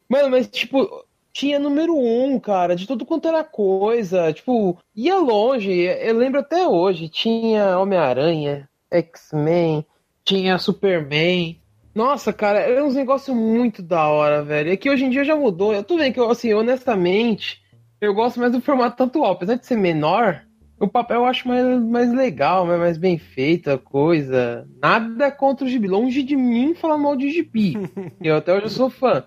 [0.10, 4.32] Mano, mas tipo, tinha número um, cara, de tudo quanto era coisa.
[4.32, 5.72] Tipo, ia longe.
[5.72, 7.10] Eu lembro até hoje.
[7.10, 9.86] Tinha Homem-Aranha, X-Men,
[10.24, 11.60] tinha Superman.
[11.94, 14.72] Nossa, cara, era uns negócios muito da hora, velho.
[14.72, 15.74] É que hoje em dia já mudou.
[15.74, 17.62] Eu tô vendo que, assim, honestamente,
[18.00, 19.34] eu gosto mais do formato atual.
[19.34, 20.41] Apesar de ser menor,
[20.80, 24.68] o papel eu acho mais, mais legal, mais bem feito a coisa.
[24.82, 25.88] Nada contra o gibi.
[25.88, 27.76] Longe de mim falar mal de gibi.
[28.22, 29.24] eu até hoje sou fã.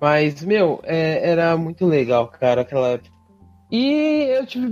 [0.00, 3.16] Mas, meu, é, era muito legal, cara, aquela época.
[3.70, 4.68] E eu tive,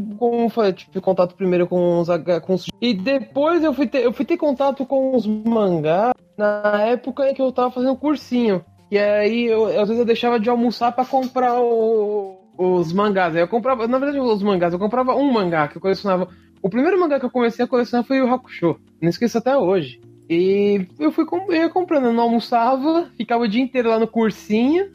[0.77, 2.09] tive contato primeiro com os,
[2.43, 2.67] com os.
[2.81, 7.35] E depois eu fui, ter, eu fui ter contato com os mangás na época em
[7.35, 8.65] que eu tava fazendo cursinho.
[8.91, 13.35] E aí, eu, às vezes eu deixava de almoçar para comprar o, os mangás.
[13.35, 16.29] Eu comprava, na verdade, os mangás, eu comprava um mangá que eu colecionava.
[16.63, 18.79] O primeiro mangá que eu comecei a colecionar foi o Hakusho.
[19.03, 20.01] Não esqueço até hoje.
[20.31, 24.87] E eu fui eu comprando, eu não almoçava, ficava o dia inteiro lá no cursinho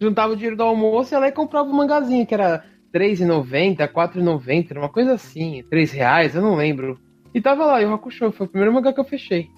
[0.00, 4.76] juntava o dinheiro do almoço e ela ia comprava um mangazinho, que era R$3,90, R$4,90,
[4.76, 6.98] uma coisa assim, 3,00 reais, eu não lembro.
[7.34, 9.48] E tava lá, e o Hakusho, foi o primeiro mangá que eu fechei.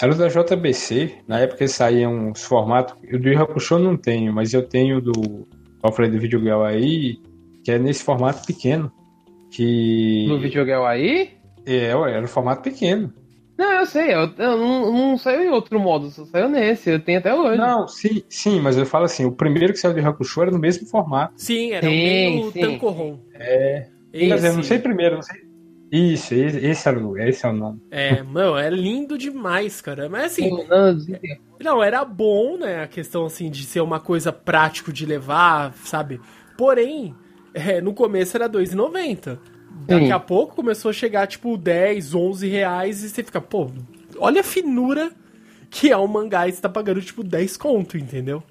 [0.00, 2.96] Era da JBC, na época saíam uns formatos.
[3.02, 5.12] Eu do Hakusho não tenho, mas eu tenho do.
[5.12, 5.46] Como
[5.84, 7.18] eu falei do Videogame aí,
[7.64, 8.92] que é nesse formato pequeno.
[9.50, 10.26] Que.
[10.28, 11.30] No Videogame aí?
[11.66, 13.12] É, era o formato pequeno.
[13.58, 17.00] Não, eu sei, eu, eu não, não, saiu em outro modo, só saiu nesse, eu
[17.00, 17.58] tenho até hoje.
[17.58, 20.60] Não, sim, sim, mas eu falo assim, o primeiro que saiu de Hakusho era no
[20.60, 21.34] mesmo formato.
[21.36, 23.18] Sim, era sim, o Tankohon.
[23.34, 23.88] É.
[24.12, 24.28] Esse.
[24.28, 25.48] Quer dizer, não sei primeiro, não sei.
[25.90, 27.80] Isso, esse, esse, era o, esse é o nome.
[27.90, 30.08] É, mano, é lindo demais, cara.
[30.08, 30.50] Mas assim.
[31.58, 32.82] Não, era bom, né?
[32.82, 36.20] A questão assim de ser uma coisa prático de levar, sabe?
[36.56, 37.14] Porém,
[37.54, 39.38] é, no começo era R$2,90.
[39.86, 40.12] Daqui Sim.
[40.12, 43.70] a pouco começou a chegar, tipo, 10, 11 reais e você fica, pô,
[44.18, 45.10] olha a finura
[45.70, 48.42] que é um mangá e você tá pagando, tipo, 10 conto, entendeu?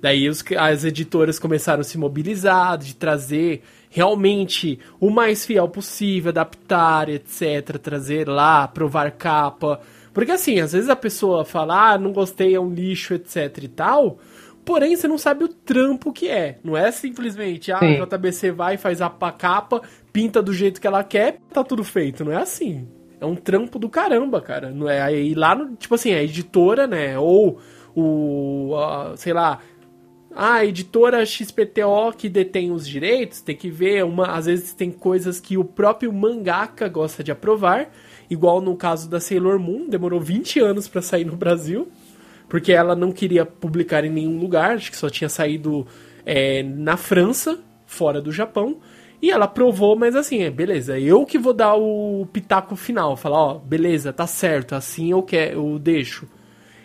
[0.00, 6.30] Daí os, as editoras começaram a se mobilizar, de trazer realmente o mais fiel possível,
[6.30, 7.78] adaptar, etc.
[7.78, 9.80] Trazer lá, provar capa.
[10.12, 13.68] Porque assim, às vezes a pessoa fala, ah, não gostei, é um lixo, etc e
[13.68, 14.18] tal.
[14.64, 16.58] Porém, você não sabe o trampo que é.
[16.62, 19.80] Não é simplesmente, ah, a JBC vai, faz a capa,
[20.18, 22.24] pinta do jeito que ela quer, tá tudo feito.
[22.24, 22.88] Não é assim.
[23.20, 24.68] É um trampo do caramba, cara.
[24.68, 27.60] Não é aí lá no, tipo assim, a editora, né, ou
[27.94, 29.60] o, a, sei lá,
[30.34, 35.38] a editora XPTO que detém os direitos, tem que ver uma, às vezes tem coisas
[35.38, 37.88] que o próprio mangaka gosta de aprovar,
[38.28, 41.86] igual no caso da Sailor Moon, demorou 20 anos para sair no Brasil
[42.48, 45.86] porque ela não queria publicar em nenhum lugar, acho que só tinha saído
[46.24, 48.78] é, na França, fora do Japão.
[49.20, 53.38] E ela provou, mas assim, é, beleza, eu que vou dar o pitaco final, falar,
[53.38, 56.26] ó, beleza, tá certo, assim eu quero, eu deixo.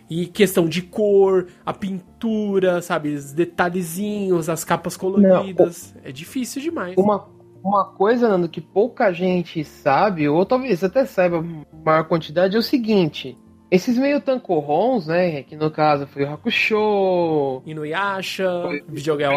[0.09, 6.61] E questão de cor, a pintura, sabe, os detalhezinhos, as capas coloridas, Não, é difícil
[6.61, 6.95] demais.
[6.97, 7.29] Uma,
[7.63, 11.43] uma coisa, Nando, que pouca gente sabe, ou talvez até saiba
[11.85, 13.37] maior quantidade, é o seguinte:
[13.73, 15.41] esses meio tancorrons, né?
[15.41, 18.47] Que no caso foi o Hakusho, Inuyasha,
[18.87, 19.35] Videogame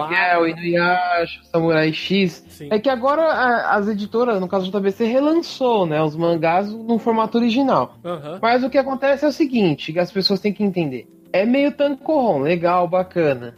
[0.51, 2.44] Inuyasha, Samurai X.
[2.51, 2.68] Sim.
[2.70, 6.03] É que agora as editoras, no caso do JBC, relançou, né?
[6.03, 7.96] Os mangás no formato original.
[8.05, 8.38] Uhum.
[8.42, 11.09] Mas o que acontece é o seguinte, que as pessoas têm que entender.
[11.33, 13.55] É meio tancorron, legal, bacana.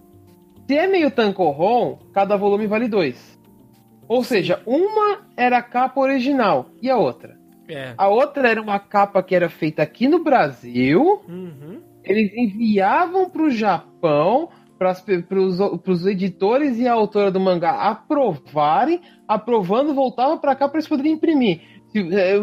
[0.69, 3.37] Se é meio tancorron, cada volume vale dois.
[4.07, 7.38] Ou seja, uma era a capa original e a outra
[7.69, 7.95] é.
[7.97, 11.23] A outra era uma capa que era feita aqui no Brasil.
[11.29, 11.81] Uhum.
[12.05, 19.93] Eles enviavam para o Japão para os editores e a autora do mangá aprovarem, aprovando,
[19.93, 21.61] voltava para cá para eles poderem imprimir.
[21.95, 22.35] É,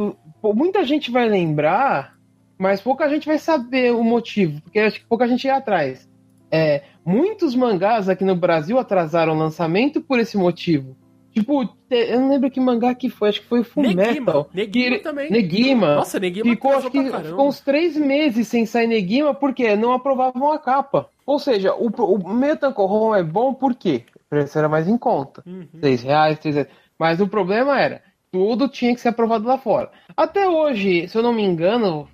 [0.53, 2.15] muita gente vai lembrar,
[2.57, 6.09] mas pouca gente vai saber o motivo, porque acho que pouca gente ia atrás.
[6.51, 10.97] É, muitos mangás aqui no Brasil atrasaram o lançamento por esse motivo.
[11.35, 14.49] Tipo, eu não lembro que mangá que foi, acho que foi o Fullmetal.
[14.53, 15.29] Negima também.
[15.29, 15.95] Negima.
[15.95, 20.53] Nossa, Negima ficou, acho que, ficou uns três meses sem sair Negima, porque não aprovavam
[20.53, 21.09] a capa.
[21.25, 25.43] Ou seja, o, o Metancorron é bom porque o preço era mais em conta.
[25.45, 25.67] Uhum.
[25.81, 26.69] Seis reais, três reais.
[26.97, 29.91] Mas o problema era, tudo tinha que ser aprovado lá fora.
[30.15, 32.07] Até hoje, se eu não me engano,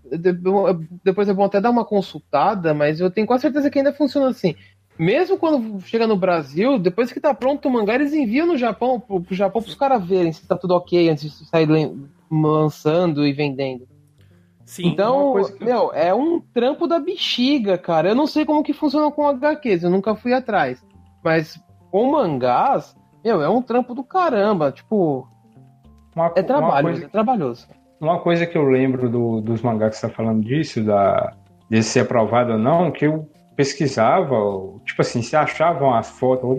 [1.04, 4.30] depois é bom até dar uma consultada, mas eu tenho quase certeza que ainda funciona
[4.30, 4.56] assim
[4.98, 9.00] mesmo quando chega no Brasil, depois que tá pronto o mangá, eles enviam no Japão,
[9.00, 11.68] pro, pro Japão pros caras verem se tá tudo ok antes de sair
[12.30, 13.88] lançando e vendendo.
[14.66, 15.66] Sim, então, que...
[15.66, 18.10] meu, é um trampo da bexiga, cara.
[18.10, 20.82] Eu não sei como que funciona com HQs, eu nunca fui atrás.
[21.24, 21.60] Mas
[21.92, 24.72] com mangás, meu, é um trampo do caramba.
[24.72, 25.28] Tipo,
[26.16, 27.68] uma, é trabalho, coisa, é trabalhoso.
[28.00, 31.34] Uma coisa que eu lembro do, dos mangás que você tá falando disso, da,
[31.70, 34.36] de ser aprovado ou não, que eu pesquisava,
[34.86, 36.50] tipo assim, se achavam as fotos.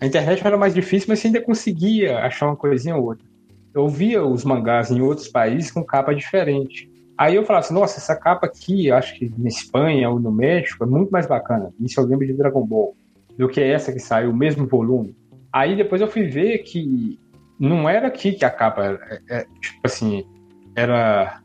[0.00, 3.26] a internet era mais difícil, mas você ainda conseguia achar uma coisinha ou outra.
[3.74, 6.90] Eu via os mangás em outros países com capa diferente.
[7.16, 10.84] Aí eu falava assim, nossa, essa capa aqui, acho que na Espanha ou no México,
[10.84, 11.72] é muito mais bacana.
[11.80, 12.96] Isso eu lembro de Dragon Ball.
[13.36, 15.16] Do que essa que saiu, o mesmo volume.
[15.52, 17.18] Aí depois eu fui ver que
[17.58, 20.24] não era aqui que a capa, é, é, tipo assim,
[20.76, 21.40] era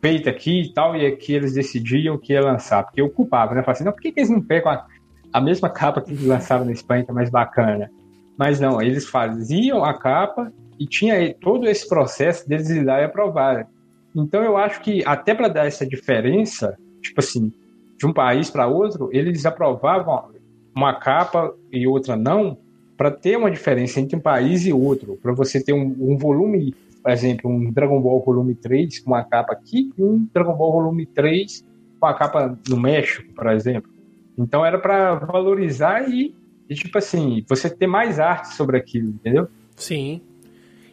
[0.00, 3.60] feita aqui e tal, e aqui eles decidiam que ia lançar, porque eu culpava, né?
[3.60, 4.86] Eu falava assim, não, por que, que eles não pegam a,
[5.32, 7.90] a mesma capa que eles lançaram na Espanha, que é mais bacana?
[8.36, 13.04] Mas não, eles faziam a capa e tinha todo esse processo deles ir lá e
[13.04, 13.66] aprovar.
[14.14, 17.52] Então eu acho que até para dar essa diferença, tipo assim,
[17.98, 20.30] de um país para outro, eles aprovavam
[20.74, 22.56] uma capa e outra não,
[22.96, 26.74] para ter uma diferença entre um país e outro, para você ter um, um volume
[27.08, 30.72] por exemplo, um Dragon Ball Volume 3 com uma capa aqui e um Dragon Ball
[30.72, 31.64] Volume 3
[31.98, 33.90] com a capa no México, por exemplo.
[34.36, 36.34] Então era para valorizar e,
[36.68, 39.48] e, tipo assim, você ter mais arte sobre aquilo, entendeu?
[39.74, 40.20] Sim.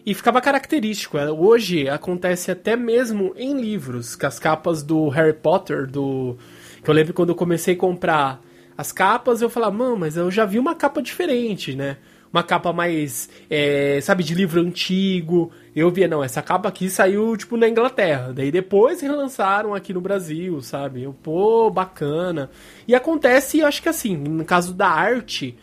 [0.05, 1.17] E ficava característico.
[1.17, 6.37] É, hoje acontece até mesmo em livros, que as capas do Harry Potter, do.
[6.81, 8.41] Que eu lembro quando eu comecei a comprar
[8.77, 11.97] as capas, eu falava, mano, mas eu já vi uma capa diferente, né?
[12.31, 17.35] Uma capa mais, é, sabe, de livro antigo eu via, não, essa capa aqui saiu,
[17.35, 18.31] tipo, na Inglaterra.
[18.33, 21.03] Daí depois relançaram aqui no Brasil, sabe?
[21.03, 22.49] Eu, pô, bacana.
[22.87, 25.57] E acontece, acho que assim, no caso da arte,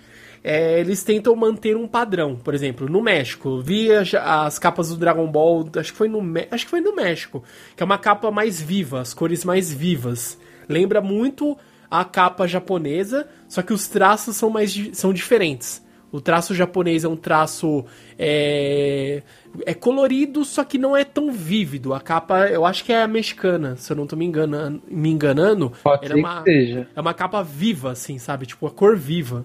[0.45, 2.37] é, eles tentam manter um padrão.
[2.37, 6.21] Por exemplo, no México, vi as, as, capas do Dragon Ball, acho que foi no
[6.51, 7.43] acho que foi no México,
[7.77, 10.39] que é uma capa mais viva, as cores mais vivas.
[10.69, 11.57] Lembra muito
[11.91, 15.83] a capa japonesa, só que os traços são mais são diferentes.
[16.11, 17.87] O traço japonês é um traço
[18.19, 19.23] é,
[19.67, 21.93] é colorido, só que não é tão vívido.
[21.95, 24.83] A capa, eu acho que é a mexicana, se eu não tô me enganando.
[24.89, 26.89] Me enganando Pode é uma, seja.
[26.95, 28.47] É uma capa viva, assim, sabe?
[28.47, 29.45] Tipo, a cor viva.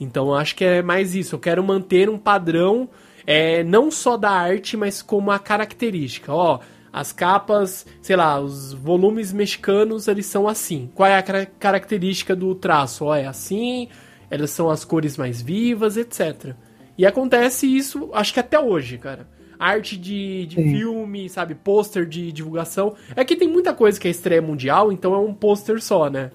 [0.00, 1.34] Então eu acho que é mais isso.
[1.34, 2.88] Eu quero manter um padrão,
[3.26, 6.32] é, não só da arte, mas como a característica.
[6.32, 6.60] Ó,
[6.92, 10.90] as capas, sei lá, os volumes mexicanos, eles são assim.
[10.94, 13.04] Qual é a característica do traço?
[13.04, 13.88] Ó, é assim,
[14.30, 16.54] elas são as cores mais vivas, etc.
[16.98, 19.35] E acontece isso, acho que até hoje, cara.
[19.58, 21.54] Arte de, de filme, sabe?
[21.54, 22.94] Pôster de divulgação.
[23.14, 26.30] É que tem muita coisa que é estreia mundial, então é um pôster só, né?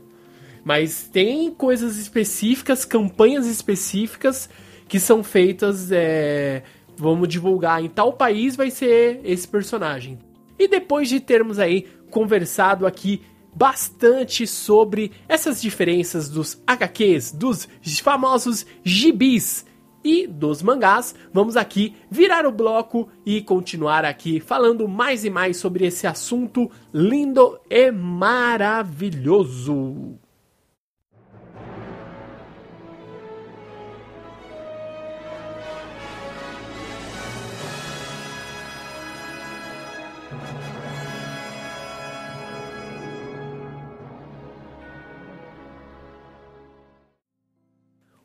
[0.64, 4.50] Mas tem coisas específicas, campanhas específicas
[4.88, 5.92] que são feitas.
[5.92, 6.64] É,
[6.96, 10.20] vamos divulgar em tal país vai ser esse personagem.
[10.60, 13.22] E depois de termos aí conversado aqui
[13.54, 17.68] bastante sobre essas diferenças dos HQs, dos
[18.02, 19.66] famosos gibis
[20.04, 25.58] e dos mangás, vamos aqui virar o bloco e continuar aqui falando mais e mais
[25.58, 28.62] sobre esse assunto lindo e maravilhoso.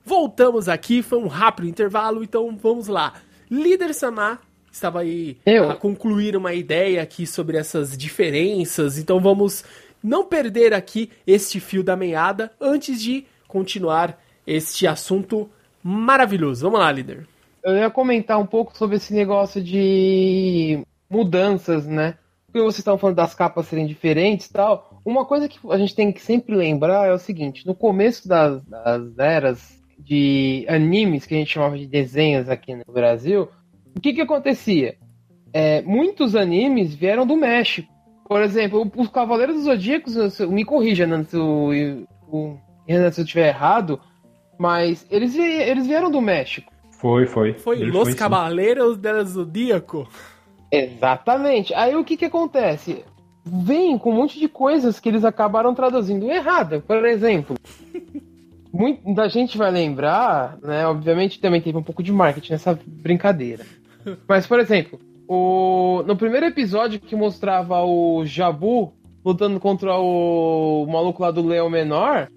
[0.07, 3.15] Voltamos aqui, foi um rápido intervalo, então vamos lá.
[3.51, 4.41] Líder Samar
[4.71, 5.69] estava aí Eu.
[5.69, 9.65] a concluir uma ideia aqui sobre essas diferenças, então vamos
[10.01, 15.51] não perder aqui este fio da meada antes de continuar este assunto
[15.83, 16.63] maravilhoso.
[16.63, 17.27] Vamos lá, líder.
[17.65, 22.15] Eu ia comentar um pouco sobre esse negócio de mudanças, né?
[22.47, 25.01] Porque vocês estavam falando das capas serem diferentes e tal.
[25.05, 28.63] Uma coisa que a gente tem que sempre lembrar é o seguinte: no começo das,
[28.63, 29.76] das eras
[30.07, 33.49] de animes, que a gente chamava de desenhos aqui no Brasil,
[33.95, 34.97] o que que acontecia?
[35.53, 37.93] É, muitos animes vieram do México.
[38.29, 42.07] Por exemplo, os Cavaleiros dos Zodíacos, me corrija, Nando, se, eu,
[43.13, 44.01] se eu estiver errado,
[44.57, 46.73] mas eles, eles vieram do México.
[46.93, 47.55] Foi, foi.
[47.55, 48.19] Foi Ele Los foi, sim.
[48.19, 50.09] Cavaleiros del Zodíaco.
[50.71, 51.75] Exatamente.
[51.75, 53.05] Aí o que que acontece?
[53.45, 56.81] Vem com um monte de coisas que eles acabaram traduzindo errada.
[56.81, 57.57] Por exemplo,
[58.77, 60.87] muita gente vai lembrar, né?
[60.87, 63.65] Obviamente também teve um pouco de marketing nessa brincadeira.
[64.29, 66.03] Mas, por exemplo, o...
[66.07, 68.93] no primeiro episódio que mostrava o Jabu
[69.25, 72.29] lutando contra o maluco lá do Leão Menor,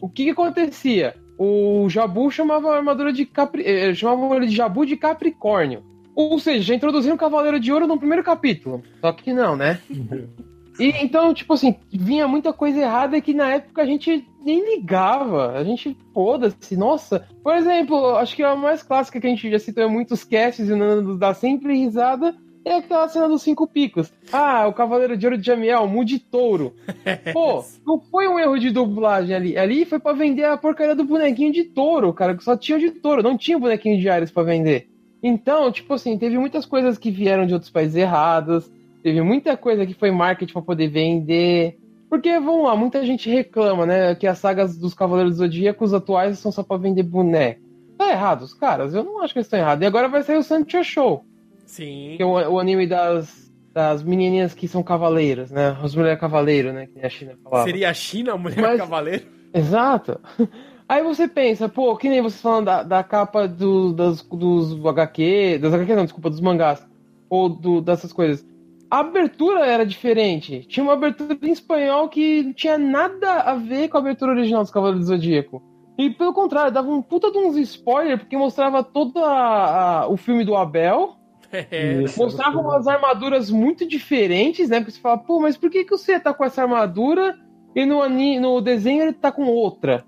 [0.00, 1.14] o que que acontecia?
[1.38, 3.62] O Jabu chamava a armadura de Capri...
[3.66, 5.82] eh, chamava ele de Jabu de Capricórnio.
[6.14, 8.82] Ou seja, já introduziram o Cavaleiro de Ouro no primeiro capítulo.
[9.00, 9.80] Só que não, né?
[10.78, 15.52] E então, tipo assim, vinha muita coisa errada que na época a gente nem ligava.
[15.52, 17.26] A gente, foda-se, nossa.
[17.42, 20.68] Por exemplo, acho que a mais clássica que a gente já citou em muitos casts
[20.68, 22.34] e o Nando dá sempre risada
[22.66, 24.12] é aquela cena dos cinco picos.
[24.32, 26.74] Ah, o Cavaleiro de Ouro de Jamiel, mude touro.
[27.32, 29.56] Pô, não foi um erro de dublagem ali.
[29.56, 32.90] Ali foi pra vender a porcaria do bonequinho de touro, cara, que só tinha de
[32.90, 34.88] touro, não tinha bonequinho de Ares pra vender.
[35.22, 38.70] Então, tipo assim, teve muitas coisas que vieram de outros países errados,
[39.06, 41.78] teve muita coisa que foi marketing pra poder vender.
[42.10, 46.50] Porque, vamos lá, muita gente reclama, né, que as sagas dos Cavaleiros Zodíacos atuais são
[46.50, 47.60] só pra vender boneco.
[47.96, 49.84] Tá errado, os caras, eu não acho que eles estão errados.
[49.84, 51.24] E agora vai sair o Sancho Show,
[51.66, 52.14] Sim.
[52.16, 56.72] que é o, o anime das, das menininhas que são cavaleiras, né, as mulheres cavaleiro,
[56.72, 57.64] né, que a China falava.
[57.64, 59.24] Seria a China a mulher Mas- cavaleiro?
[59.54, 60.18] Exato.
[60.88, 65.58] Aí você pensa, pô, que nem vocês falando da, da capa do, das, dos HQ,
[65.62, 66.84] das HQ não, desculpa, dos mangás,
[67.30, 68.44] ou do, dessas coisas.
[68.90, 70.60] A abertura era diferente.
[70.68, 74.62] Tinha uma abertura em espanhol que não tinha nada a ver com a abertura original
[74.62, 75.62] dos Cavaleiros do Zodíaco.
[75.98, 80.16] E pelo contrário, dava um puta de uns spoilers, porque mostrava todo a- a- o
[80.16, 81.14] filme do Abel,
[81.52, 84.78] É, mostrava umas armaduras muito diferentes, né?
[84.80, 87.34] Porque você fala, pô, mas por que, que o C tá com essa armadura
[87.74, 90.04] e no, ani- no desenho ele tá com outra?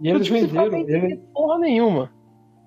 [0.00, 2.10] E eles Tipo, você fala, venderam, "Não ele- porra nenhuma.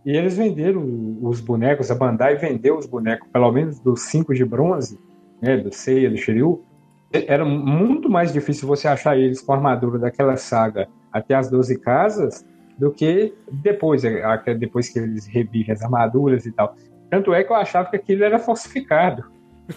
[0.06, 0.84] e eles venderam
[1.22, 5.00] os bonecos, a Bandai vendeu os bonecos, pelo menos dos cinco de bronze,
[5.42, 6.64] né, do Seiya, do Shiryu.
[7.12, 11.80] Era muito mais difícil você achar eles com a armadura daquela saga até as 12
[11.80, 12.46] casas
[12.78, 14.04] do que depois,
[14.58, 16.76] depois que eles revivem as armaduras e tal.
[17.10, 19.24] Tanto é que eu achava que aquilo era falsificado.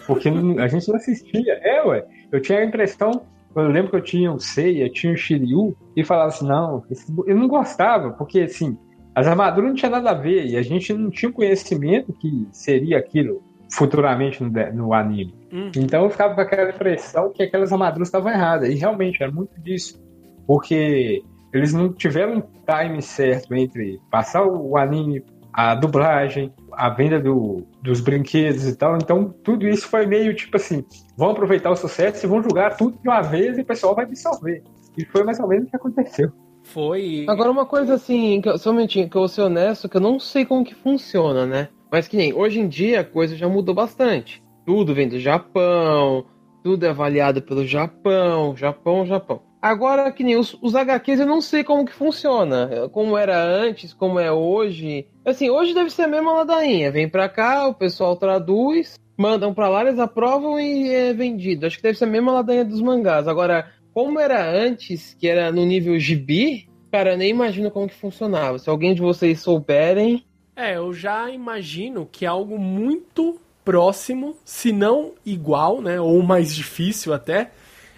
[0.07, 1.53] Porque a gente não assistia.
[1.61, 2.05] É, ué.
[2.31, 3.23] Eu tinha a impressão.
[3.55, 6.83] Eu lembro que eu tinha o Seiya, tinha o Shiryu, e falava assim: não,
[7.27, 8.75] eu não gostava, porque assim,
[9.13, 12.97] as armaduras não tinha nada a ver, e a gente não tinha conhecimento que seria
[12.97, 13.43] aquilo
[13.73, 15.33] futuramente no, no anime.
[15.51, 15.71] Hum.
[15.75, 18.69] Então eu ficava com aquela impressão que aquelas armaduras estavam erradas.
[18.69, 20.01] E realmente era muito disso.
[20.45, 27.19] Porque eles não tiveram um time certo entre passar o anime, a dublagem, a venda
[27.19, 28.97] do, dos brinquedos e tal.
[28.97, 30.83] Então tudo isso foi meio tipo assim:
[31.17, 34.05] vão aproveitar o sucesso e vão jogar tudo de uma vez e o pessoal vai
[34.05, 34.63] absorver.
[34.97, 36.31] E foi mais ou menos o que aconteceu.
[36.63, 37.25] Foi.
[37.27, 39.97] Agora, uma coisa assim, que eu, só um minutinho, que eu vou ser honesto, que
[39.97, 41.67] eu não sei como que funciona, né?
[41.93, 44.41] Mas que nem, hoje em dia a coisa já mudou bastante.
[44.65, 46.25] Tudo vem do Japão,
[46.63, 49.43] tudo é avaliado pelo Japão, Japão, Japão.
[49.61, 52.89] Agora, que nem os, os HQs, eu não sei como que funciona.
[52.91, 55.05] Como era antes, como é hoje.
[55.23, 56.91] Assim, hoje deve ser a mesma ladainha.
[56.91, 61.67] Vem pra cá, o pessoal traduz, mandam pra lá, eles aprovam e é vendido.
[61.67, 63.27] Acho que deve ser a mesma ladainha dos mangás.
[63.27, 67.93] Agora, como era antes, que era no nível gibi, cara, eu nem imagino como que
[67.93, 68.57] funcionava.
[68.57, 70.25] Se alguém de vocês souberem,
[70.55, 75.99] É, eu já imagino que é algo muito próximo, se não igual, né?
[75.99, 77.51] Ou mais difícil até,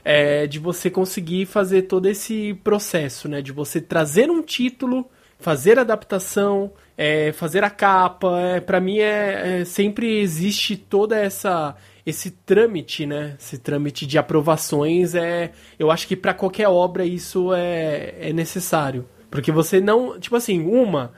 [0.03, 3.41] é, de você conseguir fazer todo esse processo, né?
[3.41, 5.06] De você trazer um título
[5.39, 11.76] fazer adaptação, é, fazer a capa, é, para mim é, é, sempre existe toda essa
[12.06, 13.36] esse trâmite, né?
[13.39, 19.08] Esse trâmite de aprovações é, eu acho que para qualquer obra isso é, é necessário,
[19.30, 21.14] porque você não, tipo assim, uma,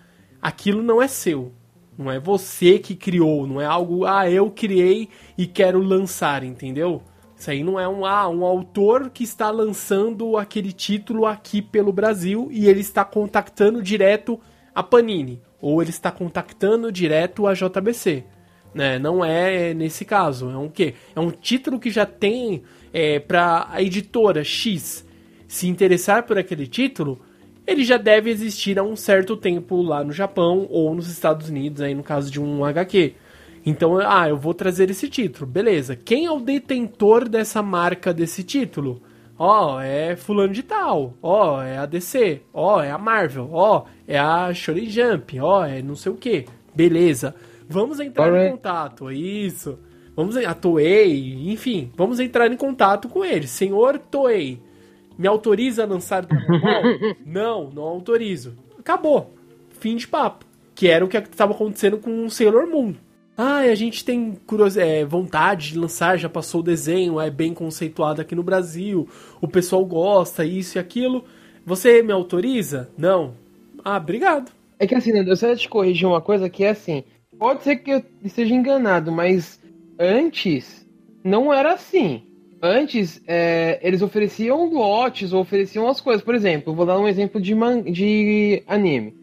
[0.48, 1.52] aquilo não é seu,
[1.98, 7.04] não é você que criou, não é algo, ah, eu criei e quero lançar, entendeu?
[7.36, 11.92] Isso aí não é um, ah, um autor que está lançando aquele título aqui pelo
[11.92, 14.40] Brasil e ele está contactando direto
[14.74, 18.24] a Panini ou ele está contactando direto a JBC.
[18.74, 18.98] Né?
[18.98, 20.50] Não é nesse caso.
[20.50, 20.94] É um quê?
[21.14, 25.06] É um título que já tem é, para a editora X
[25.46, 27.20] se interessar por aquele título,
[27.68, 31.82] ele já deve existir há um certo tempo lá no Japão ou nos Estados Unidos,
[31.82, 33.14] aí no caso de um HQ.
[33.66, 35.96] Então, ah, eu vou trazer esse título, beleza.
[35.96, 39.02] Quem é o detentor dessa marca desse título?
[39.38, 41.14] Ó, oh, é fulano de tal.
[41.22, 42.42] Ó, oh, é a DC.
[42.54, 43.50] Ó, oh, é a Marvel.
[43.52, 45.40] Ó, é a Shonen Jump.
[45.40, 46.46] Ó, é não sei o que.
[46.74, 47.36] Beleza.
[47.70, 49.12] Vamos entrar em contato.
[49.12, 49.78] Isso.
[50.18, 53.46] Vamos a Toei, enfim, vamos entrar em contato com ele.
[53.46, 54.60] Senhor Toei,
[55.18, 57.16] me autoriza a lançar Dragon Ball?
[57.26, 58.58] não, não autorizo.
[58.78, 59.34] Acabou.
[59.80, 60.46] Fim de papo.
[60.76, 62.94] Que era o que estava acontecendo com o Sailor Moon.
[63.38, 64.36] Ah, a gente tem
[64.78, 69.08] é, vontade de lançar, já passou o desenho, é bem conceituado aqui no Brasil,
[69.40, 71.24] o pessoal gosta, isso e aquilo.
[71.64, 72.90] Você me autoriza?
[72.98, 73.36] Não.
[73.86, 74.52] Ah, obrigado.
[74.80, 77.04] É que assim, né, eu só te corrigir uma coisa que é assim,
[77.38, 79.60] pode ser que eu esteja enganado, mas
[80.00, 80.88] antes
[81.24, 82.24] não era assim.
[82.62, 86.24] Antes, é, eles ofereciam lotes, ou ofereciam as coisas.
[86.24, 89.16] Por exemplo, vou dar um exemplo de, man de anime.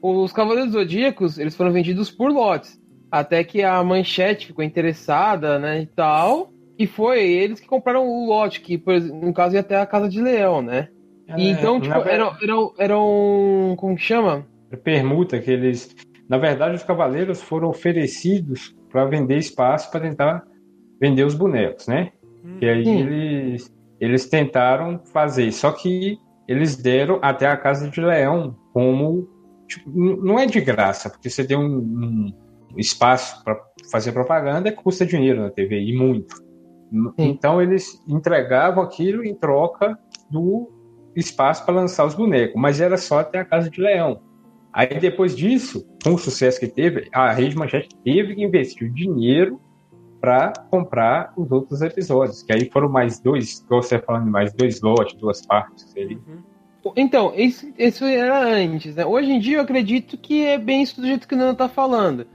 [0.00, 2.80] Os Cavaleiros Zodíacos, eles foram vendidos por lotes.
[3.10, 6.52] Até que a manchete ficou interessada, né, e tal.
[6.78, 8.80] E foi eles que compraram o lote, que
[9.22, 10.88] no caso ia até a Casa de Leão, né?
[11.26, 13.74] É, e então, tipo, era, era, era um.
[13.76, 14.46] Como que chama?
[14.84, 15.94] Permuta que eles.
[16.28, 20.44] Na verdade, os cavaleiros foram oferecidos para vender espaço para tentar
[21.00, 22.12] vender os bonecos, né?
[22.60, 26.18] E aí eles, eles tentaram fazer, só que
[26.48, 29.28] eles deram até a Casa de Leão como.
[29.66, 32.32] Tipo, não é de graça, porque você deu um,
[32.72, 36.36] um espaço para fazer propaganda custa dinheiro na TV, e muito.
[36.36, 37.12] Sim.
[37.18, 39.98] Então eles entregavam aquilo em troca
[40.30, 40.70] do
[41.16, 44.20] espaço para lançar os bonecos, mas era só até a Casa de Leão.
[44.72, 49.58] Aí depois disso, com o sucesso que teve, a Rede Manchete teve que investir dinheiro
[50.20, 55.14] para comprar os outros episódios, que aí foram mais dois, você falando mais dois lotes,
[55.14, 55.94] duas partes.
[55.94, 56.16] Ele...
[56.16, 56.92] Uhum.
[56.96, 59.04] Então, isso, isso era antes, né?
[59.04, 61.68] Hoje em dia eu acredito que é bem isso do jeito que o Nando tá
[61.68, 62.26] falando.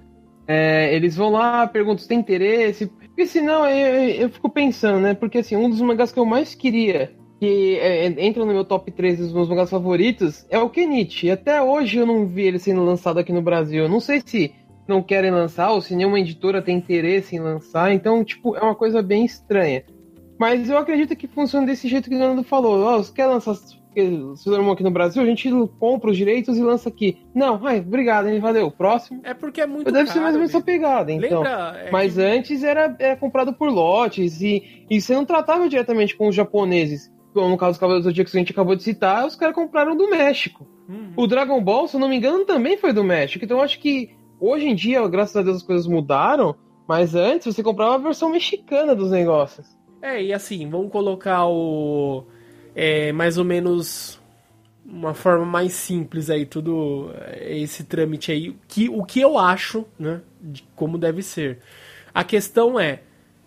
[0.48, 2.88] É, eles vão lá, perguntam se tem interesse.
[2.88, 5.14] Porque senão eu, eu, fico pensando, né?
[5.14, 8.92] Porque assim, um dos mangás que eu mais queria, que é, entra no meu top
[8.92, 11.30] 3 dos meus mangás favoritos, é o Kenichi.
[11.30, 13.84] Até hoje eu não vi ele sendo lançado aqui no Brasil.
[13.84, 14.54] Eu não sei se
[14.92, 17.92] não querem lançar ou se nenhuma editora tem interesse em lançar.
[17.92, 19.84] Então, tipo, é uma coisa bem estranha.
[20.40, 22.86] Mas eu acredito que funciona desse jeito que o Leonardo falou.
[22.86, 23.56] Oh, você quer lançar
[24.38, 27.18] Sailor aqui no Brasil, a gente compra os direitos e lança aqui.
[27.36, 28.72] Não, ai, obrigado, hein, valeu.
[28.72, 29.20] Próximo.
[29.24, 31.42] É porque é muito Deve caro, ser mais ou menos essa pegada, então.
[31.42, 32.22] Lembra, é Mas que...
[32.22, 37.12] antes era, era comprado por lotes e, e você não tratava diretamente com os japoneses.
[37.34, 39.56] Como no caso dos Cavaleiros do Zodíaco que a gente acabou de citar, os caras
[39.56, 40.68] compraram do México.
[40.88, 41.14] Uhum.
[41.16, 43.44] O Dragon Ball, se eu não me engano, também foi do México.
[43.44, 44.10] Então eu acho que
[44.42, 46.56] hoje em dia, graças a Deus, as coisas mudaram.
[46.88, 49.66] Mas antes você comprava a versão mexicana dos negócios.
[50.02, 52.26] É, e assim, vamos colocar o
[52.76, 54.20] é mais ou menos
[54.86, 59.86] uma forma mais simples aí, tudo é, esse trâmite aí, que, o que eu acho,
[59.98, 61.60] né, de como deve ser.
[62.14, 63.02] A questão é,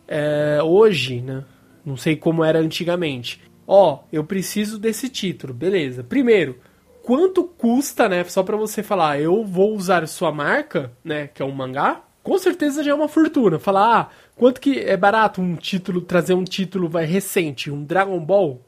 [0.07, 1.45] é hoje, né,
[1.85, 6.03] não sei como era antigamente, ó, eu preciso desse título, beleza.
[6.05, 6.59] Primeiro,
[7.05, 11.45] quanto custa, né, só para você falar, eu vou usar sua marca, né, que é
[11.45, 13.59] um mangá, com certeza já é uma fortuna.
[13.59, 18.19] Falar, ah, quanto que é barato um título, trazer um título vai recente, um Dragon
[18.19, 18.65] Ball,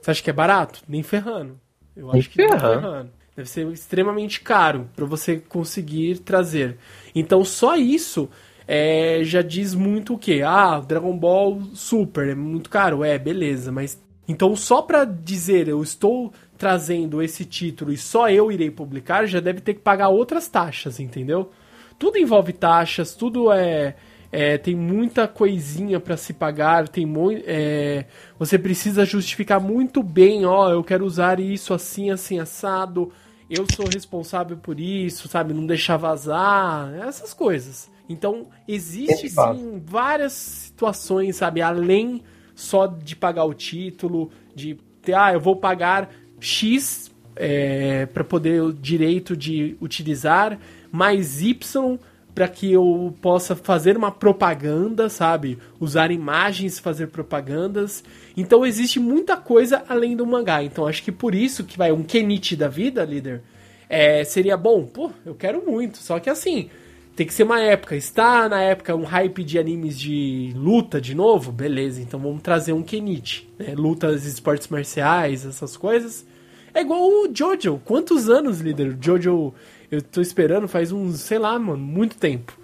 [0.00, 0.82] você acha que é barato?
[0.88, 1.58] Nem ferrando.
[1.96, 3.10] Eu acho que nem ferrando.
[3.36, 6.78] Deve ser extremamente caro para você conseguir trazer.
[7.12, 8.30] Então só isso
[8.68, 10.42] é, já diz muito o que?
[10.42, 13.02] Ah, Dragon Ball Super é muito caro.
[13.02, 18.52] É, beleza, mas então só para dizer eu estou trazendo esse título e só eu
[18.52, 21.50] irei publicar, já deve ter que pagar outras taxas, entendeu?
[21.98, 23.96] Tudo envolve taxas, tudo é
[24.32, 28.04] é, tem muita coisinha para se pagar, tem muito, é,
[28.38, 33.10] você precisa justificar muito bem, ó, eu quero usar isso assim, assim, assado,
[33.48, 37.90] eu sou responsável por isso, sabe, não deixar vazar, essas coisas.
[38.08, 42.22] Então, existe sim várias situações, sabe, além
[42.54, 46.08] só de pagar o título, de ter, ah, eu vou pagar
[46.40, 50.58] X é, para poder o direito de utilizar,
[50.90, 51.98] mais Y
[52.34, 55.58] para que eu possa fazer uma propaganda, sabe?
[55.78, 58.04] Usar imagens, fazer propagandas.
[58.36, 60.62] Então existe muita coisa além do mangá.
[60.62, 63.42] Então acho que por isso que vai um Kenichi da vida, líder,
[63.88, 64.86] é, seria bom.
[64.86, 65.98] Pô, eu quero muito.
[65.98, 66.70] Só que assim,
[67.14, 67.96] tem que ser uma época.
[67.96, 71.52] Está na época um hype de animes de luta de novo?
[71.52, 73.48] Beleza, então vamos trazer um Kenichi.
[73.58, 73.74] Né?
[73.76, 76.26] Lutas, esportes marciais, essas coisas.
[76.72, 77.80] É igual o Jojo.
[77.84, 78.94] Quantos anos, líder?
[78.94, 79.52] O Jojo
[79.90, 82.56] eu tô esperando faz uns, sei lá, mano, muito tempo.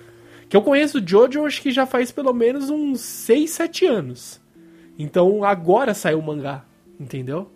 [0.48, 4.40] Que eu conheço o Jojo, acho que já faz pelo menos uns 6, 7 anos.
[4.96, 6.64] Então agora saiu o mangá,
[6.98, 7.50] entendeu?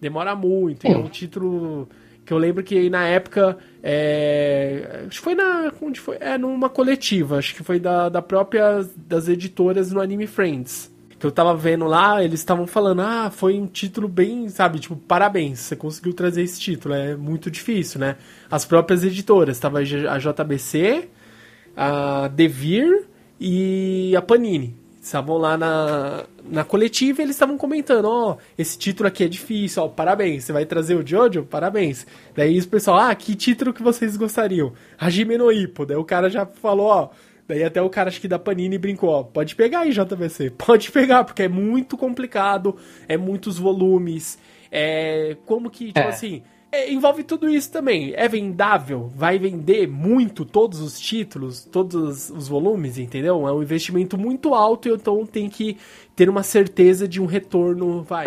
[0.00, 0.86] Demora muito.
[0.86, 1.88] É um título
[2.28, 3.56] que eu lembro que na época.
[3.82, 5.72] É, acho que foi na.
[5.80, 6.18] Onde foi?
[6.20, 7.38] É, numa coletiva.
[7.38, 8.86] Acho que foi da, da própria.
[8.94, 13.58] das editoras no Anime Friends que eu tava vendo lá, eles estavam falando, ah, foi
[13.58, 18.14] um título bem, sabe, tipo, parabéns, você conseguiu trazer esse título, é muito difícil, né?
[18.48, 21.08] As próprias editoras, tava a JBC,
[21.76, 23.04] a Devir
[23.40, 24.76] e a Panini.
[25.02, 29.82] Estavam lá na, na coletiva eles estavam comentando, ó, oh, esse título aqui é difícil,
[29.82, 31.44] ó, parabéns, você vai trazer o Jojo?
[31.44, 32.06] Parabéns.
[32.34, 34.72] Daí o pessoal, ah, que título que vocês gostariam?
[34.98, 35.86] Hajime no Ippo.
[35.86, 37.10] Daí o cara já falou, ó,
[37.48, 40.92] Daí até o cara acho que da Panini brincou, ó, pode pegar aí JVC, pode
[40.92, 42.76] pegar, porque é muito complicado,
[43.08, 44.38] é muitos volumes,
[44.70, 46.08] é como que, tipo é.
[46.08, 48.12] assim, é, envolve tudo isso também.
[48.14, 53.46] É vendável, vai vender muito todos os títulos, todos os volumes, entendeu?
[53.48, 55.78] É um investimento muito alto e então tem que
[56.14, 58.26] ter uma certeza de um retorno, vai.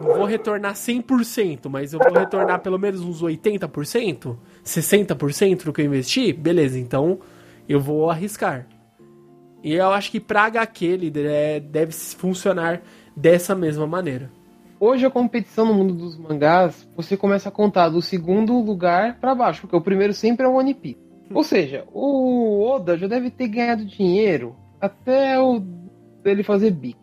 [0.00, 5.80] Não vou retornar 100%, mas eu vou retornar pelo menos uns 80%, 60% do que
[5.80, 6.32] eu investi.
[6.32, 7.20] Beleza, então
[7.68, 8.66] eu vou arriscar.
[9.62, 12.82] E eu acho que pra HQ, líder, é, deve funcionar
[13.16, 14.30] dessa mesma maneira.
[14.78, 19.34] Hoje a competição no mundo dos mangás, você começa a contar do segundo lugar para
[19.34, 21.00] baixo, porque o primeiro sempre é o One Piece.
[21.32, 25.60] Ou seja, o Oda já deve ter ganhado dinheiro até o
[26.22, 27.00] dele fazer bico.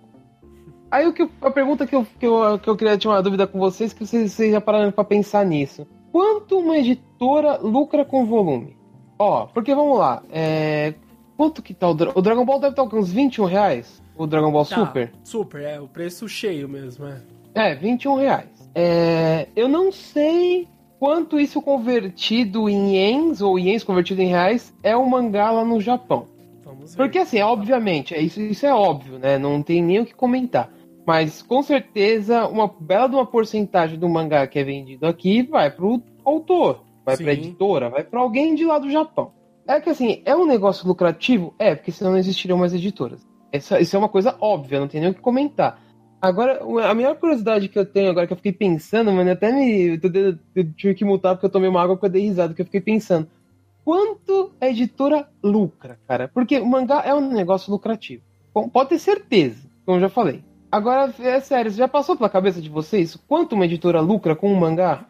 [0.92, 3.48] Aí o que, a pergunta que eu, que, eu, que eu queria tirar uma dúvida
[3.48, 5.88] com vocês, que vocês, vocês já pararam para pensar nisso.
[6.12, 8.78] Quanto uma editora lucra com volume?
[9.18, 10.22] Ó, porque vamos lá.
[10.30, 10.94] É...
[11.36, 12.60] Quanto que tá o, o Dragon Ball?
[12.60, 14.04] Deve estar com uns 21 reais?
[14.16, 15.12] O Dragon Ball tá, Super?
[15.24, 15.80] Super, é.
[15.80, 17.20] O preço cheio mesmo, é.
[17.56, 18.72] É, 21 reais.
[18.76, 20.68] É, eu não sei
[21.00, 25.80] quanto isso convertido em ienes, ou ienes convertido em reais, é o mangá lá no
[25.80, 26.28] Japão.
[26.64, 26.98] Vamos ver.
[26.98, 29.38] Porque assim, obviamente, é isso, isso é óbvio, né?
[29.38, 30.72] Não tem nem o que comentar.
[31.06, 35.70] Mas com certeza, uma bela de uma porcentagem do mangá que é vendido aqui vai
[35.70, 39.32] pro autor vai para editora, vai para alguém de lá do Japão.
[39.68, 41.54] É que assim, é um negócio lucrativo?
[41.60, 43.26] É, porque senão não existiriam mais editoras.
[43.52, 45.80] Essa, isso é uma coisa óbvia, não tem nem o que comentar.
[46.24, 50.00] Agora, a maior curiosidade que eu tenho agora que eu fiquei pensando, mano, até me.
[50.56, 52.66] Eu, tive que mutar porque eu tomei uma água que eu dei risada, que eu
[52.66, 53.28] fiquei pensando.
[53.84, 56.30] Quanto a editora lucra, cara?
[56.34, 58.24] Porque o mangá é um negócio lucrativo.
[58.72, 60.42] Pode ter certeza, como eu já falei.
[60.72, 64.56] Agora, é sério, já passou pela cabeça de vocês quanto uma editora lucra com um
[64.56, 65.06] mangá?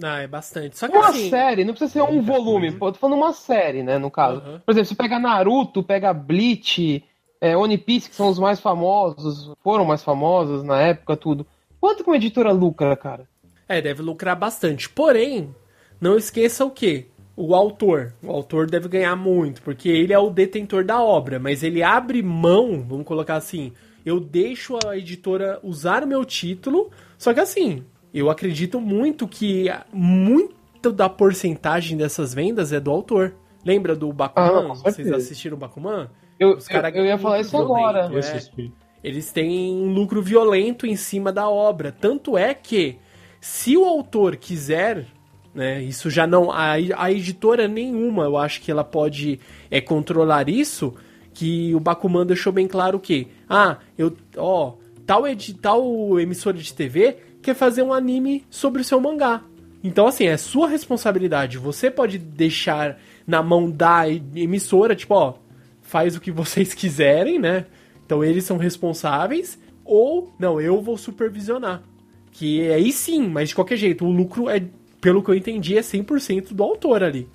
[0.00, 0.78] Ah, é bastante.
[0.78, 1.28] Só que uma assim...
[1.28, 2.70] série, não precisa ser um volume.
[2.70, 4.40] Pô, tô falando uma série, né, no caso.
[4.46, 4.60] Uhum.
[4.60, 7.04] Por exemplo, se pega Naruto, pega Bleach,
[7.42, 11.44] é, One Piece, que são os mais famosos, foram mais famosos na época, tudo.
[11.80, 13.28] Quanto que uma editora lucra, cara?
[13.68, 14.88] É, deve lucrar bastante.
[14.88, 15.52] Porém,
[16.00, 17.08] não esqueça o quê?
[17.34, 18.14] O autor.
[18.22, 22.22] O autor deve ganhar muito, porque ele é o detentor da obra, mas ele abre
[22.22, 23.72] mão, vamos colocar assim,
[24.06, 27.82] eu deixo a editora usar o meu título, só que assim,
[28.14, 33.34] eu acredito muito que muito da porcentagem dessas vendas é do autor.
[33.64, 34.70] Lembra do Bakuman?
[34.70, 36.08] Ah, Vocês assistiram o Bakuman?
[36.42, 38.10] Eu, Os eu, eu ia falar isso agora.
[38.12, 38.68] É,
[39.04, 41.92] eles têm um lucro violento em cima da obra.
[41.92, 42.98] Tanto é que,
[43.40, 45.06] se o autor quiser,
[45.54, 46.50] né, isso já não.
[46.50, 49.38] A, a editora nenhuma, eu acho que ela pode
[49.70, 50.92] é, controlar isso.
[51.32, 54.74] Que o Bakuman deixou bem claro que, ah, eu, ó,
[55.06, 59.42] tal, ed, tal emissora de TV quer fazer um anime sobre o seu mangá.
[59.82, 61.56] Então, assim, é sua responsabilidade.
[61.56, 65.34] Você pode deixar na mão da emissora, tipo, ó,
[65.92, 67.66] faz o que vocês quiserem, né?
[68.06, 69.58] Então eles são responsáveis.
[69.84, 71.82] Ou, não, eu vou supervisionar.
[72.30, 74.62] Que aí sim, mas de qualquer jeito, o lucro é,
[75.02, 77.28] pelo que eu entendi, é 100% do autor ali.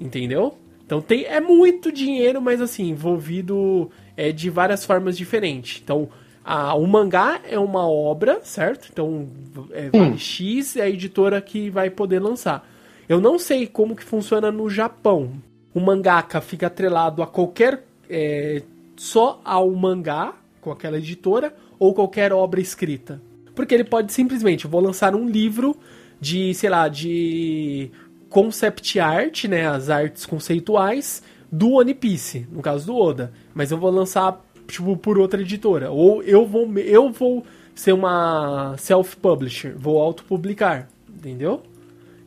[0.00, 0.58] Entendeu?
[0.84, 5.80] Então tem, é muito dinheiro, mas assim, envolvido é, de várias formas diferentes.
[5.84, 6.08] Então,
[6.44, 8.88] a, o mangá é uma obra, certo?
[8.92, 9.28] Então,
[9.70, 12.68] é, vale X é a editora que vai poder lançar.
[13.08, 15.34] Eu não sei como que funciona no Japão.
[15.72, 17.84] O mangaka fica atrelado a qualquer.
[18.10, 18.62] É,
[18.96, 23.22] só ao mangá, com aquela editora, ou qualquer obra escrita.
[23.54, 25.76] Porque ele pode simplesmente, vou lançar um livro
[26.20, 27.90] de, sei lá, de
[28.28, 33.78] concept art, né, as artes conceituais do One Piece, no caso do Oda, mas eu
[33.78, 37.44] vou lançar tipo por outra editora, ou eu vou eu vou
[37.74, 41.62] ser uma self publisher, vou autopublicar, entendeu?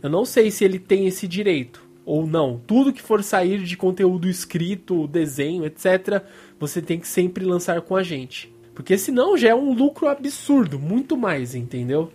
[0.02, 2.60] Eu não sei se ele tem esse direito ou não.
[2.66, 6.24] Tudo que for sair de conteúdo escrito, desenho, etc,
[6.60, 8.54] você tem que sempre lançar com a gente.
[8.74, 12.12] Porque senão já é um lucro absurdo, muito mais, entendeu?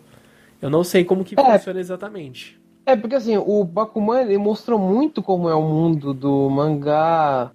[0.60, 1.58] Eu não sei como que é.
[1.58, 2.60] funciona exatamente.
[2.84, 7.52] É, porque assim, o Bakuman ele mostrou muito como é o mundo do mangá,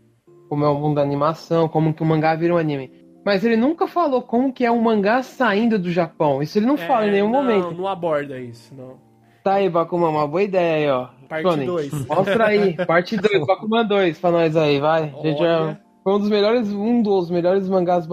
[0.48, 2.92] como é o mundo da animação, como que o mangá vira um anime.
[3.26, 6.42] Mas ele nunca falou como que é um mangá saindo do Japão.
[6.42, 7.72] Isso ele não é, fala em nenhum não, momento.
[7.72, 8.98] Não aborda isso, não.
[9.44, 11.10] Tá aí, Bakuman, uma boa ideia aí, ó.
[11.28, 12.08] Parte 2.
[12.08, 15.14] Mostra aí, parte 2, Bakuman 2 pra nós aí, vai.
[15.22, 18.08] Gente, já foi um dos melhores, um dos melhores mangás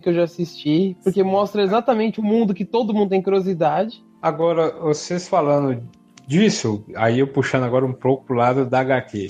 [0.00, 4.02] que eu já assisti, porque mostra exatamente o mundo que todo mundo tem curiosidade.
[4.22, 5.82] Agora, vocês falando
[6.26, 9.26] disso, aí eu puxando agora um pouco pro lado da HQ.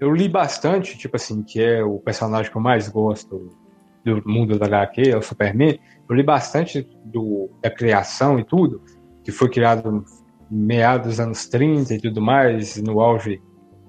[0.00, 3.52] Eu li bastante, tipo assim, que é o personagem que eu mais gosto
[4.04, 5.78] do mundo da HQ, é o Superman.
[6.08, 8.82] Eu li bastante do, da criação e tudo,
[9.22, 10.04] que foi criado
[10.50, 13.40] meados dos anos 30 e tudo mais, no auge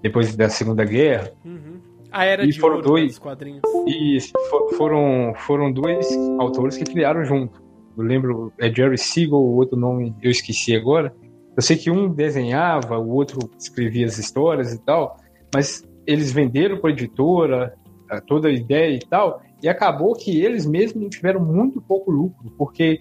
[0.01, 1.31] depois da Segunda Guerra.
[1.43, 1.79] Uhum.
[2.11, 3.61] A era e de foram dois, quadrinhos.
[3.87, 6.07] Isso, for, foram, foram dois
[6.39, 7.61] autores que criaram junto.
[7.97, 11.13] Eu lembro, é Jerry Siegel, o outro nome eu esqueci agora.
[11.55, 15.17] Eu sei que um desenhava, o outro escrevia as histórias e tal,
[15.53, 17.73] mas eles venderam para a editora
[18.19, 22.99] toda a ideia e tal, e acabou que eles mesmos tiveram muito pouco lucro, porque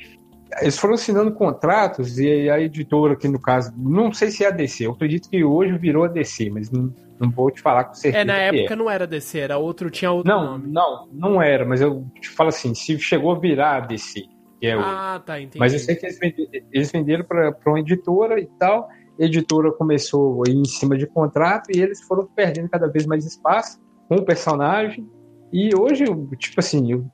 [0.60, 4.50] eles foram assinando contratos e a editora, que no caso, não sei se é a
[4.50, 7.94] DC, eu acredito que hoje virou a DC, mas não, não vou te falar com
[7.94, 8.22] certeza.
[8.22, 8.76] É, na época é.
[8.76, 10.68] não era DC, era outro, tinha outro não, nome.
[10.68, 14.22] Não, não era, mas eu te falo assim, se chegou a virar a DC,
[14.60, 15.24] que é Ah, o...
[15.24, 15.58] tá, entendi.
[15.58, 18.88] Mas eu sei que eles venderam, eles venderam para uma editora e tal,
[19.20, 23.06] a editora começou a ir em cima de contrato e eles foram perdendo cada vez
[23.06, 23.78] mais espaço
[24.08, 25.06] com o personagem.
[25.52, 26.04] E hoje,
[26.38, 27.06] tipo assim, eu,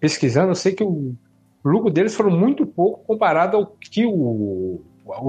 [0.00, 1.14] pesquisando, eu sei que o
[1.64, 4.82] o lucro deles foram muito pouco comparado ao que o,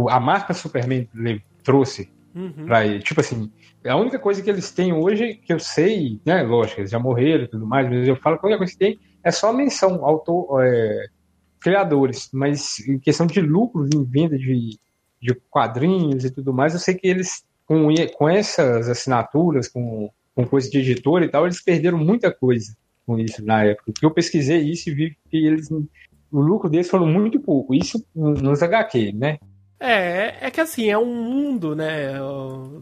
[0.10, 1.08] a marca Superman
[1.64, 2.66] trouxe uhum.
[2.66, 3.00] para ele.
[3.00, 3.50] Tipo assim,
[3.86, 7.46] a única coisa que eles têm hoje, que eu sei, né, lógico, eles já morreram
[7.46, 10.06] e tudo mais, mas eu falo que a única coisa que tem é só menção,
[10.06, 11.08] autor, é,
[11.60, 14.78] criadores, mas em questão de lucros em venda de,
[15.22, 20.46] de quadrinhos e tudo mais, eu sei que eles, com, com essas assinaturas, com, com
[20.46, 22.76] coisa de editor e tal, eles perderam muita coisa
[23.06, 23.92] com isso na época.
[23.92, 25.70] Porque eu pesquisei isso e vi que eles
[26.32, 27.74] o lucro deles foram muito pouco.
[27.74, 29.38] Isso nos HQ, né?
[29.80, 32.14] É, é que assim, é um mundo, né?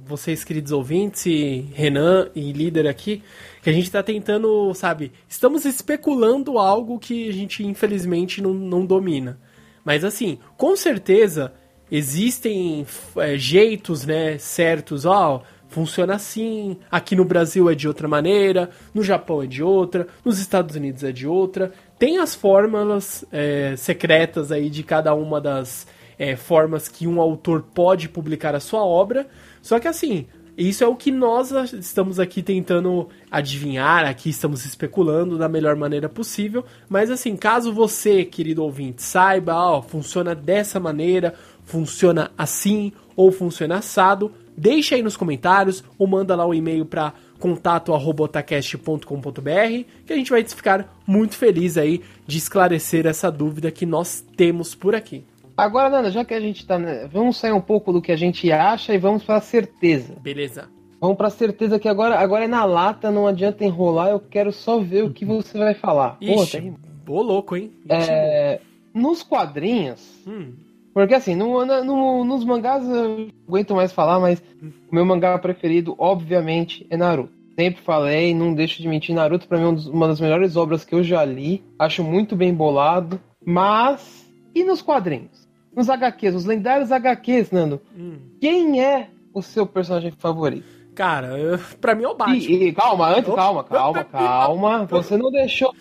[0.05, 3.23] Vocês, queridos ouvintes, Renan e líder aqui,
[3.61, 5.11] que a gente tá tentando, sabe?
[5.27, 9.39] Estamos especulando algo que a gente, infelizmente, não, não domina.
[9.83, 11.51] Mas assim, com certeza
[11.91, 12.85] existem
[13.17, 19.03] é, jeitos, né, certos, ó, funciona assim, aqui no Brasil é de outra maneira, no
[19.03, 21.71] Japão é de outra, nos Estados Unidos é de outra.
[22.03, 25.87] Tem as fórmulas é, secretas aí de cada uma das
[26.19, 29.25] é, formas que um autor pode publicar a sua obra.
[29.61, 30.25] Só que assim,
[30.57, 36.09] isso é o que nós estamos aqui tentando adivinhar, aqui estamos especulando da melhor maneira
[36.09, 36.65] possível.
[36.89, 41.33] Mas assim, caso você, querido ouvinte, saiba, ó, funciona dessa maneira,
[41.63, 46.85] funciona assim ou funciona assado, deixa aí nos comentários ou manda lá o um e-mail
[46.85, 53.85] para contato@otacast.com.br, que a gente vai ficar muito feliz aí de esclarecer essa dúvida que
[53.85, 55.25] nós temos por aqui.
[55.57, 58.15] Agora, Nanda, já que a gente tá, né, vamos sair um pouco do que a
[58.15, 60.15] gente acha e vamos para a certeza.
[60.21, 60.69] Beleza.
[61.01, 64.53] Vamos para a certeza que agora, agora é na lata, não adianta enrolar, eu quero
[64.53, 66.15] só ver o que você vai falar.
[66.21, 66.73] Ixi,
[67.05, 67.73] Pô, tá louco, hein?
[67.89, 68.61] É,
[68.93, 70.53] nos quadrinhos, hum.
[70.93, 75.95] Porque assim, no, no, nos mangás eu aguento mais falar, mas o meu mangá preferido,
[75.97, 77.33] obviamente, é Naruto.
[77.57, 80.93] Sempre falei, não deixo de mentir, Naruto pra mim é uma das melhores obras que
[80.93, 81.63] eu já li.
[81.77, 83.19] Acho muito bem bolado.
[83.45, 84.23] Mas.
[84.55, 85.47] E nos quadrinhos?
[85.75, 87.81] Nos HQs, os lendários HQs, Nando.
[87.97, 88.17] Hum.
[88.39, 90.83] Quem é o seu personagem favorito?
[90.93, 92.37] Cara, eu, pra mim é o Batman.
[92.37, 94.85] E, e, calma, antes, calma, calma, calma.
[94.85, 95.73] Você não deixou.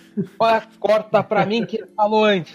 [0.80, 2.54] Corta pra mim que ele falou antes.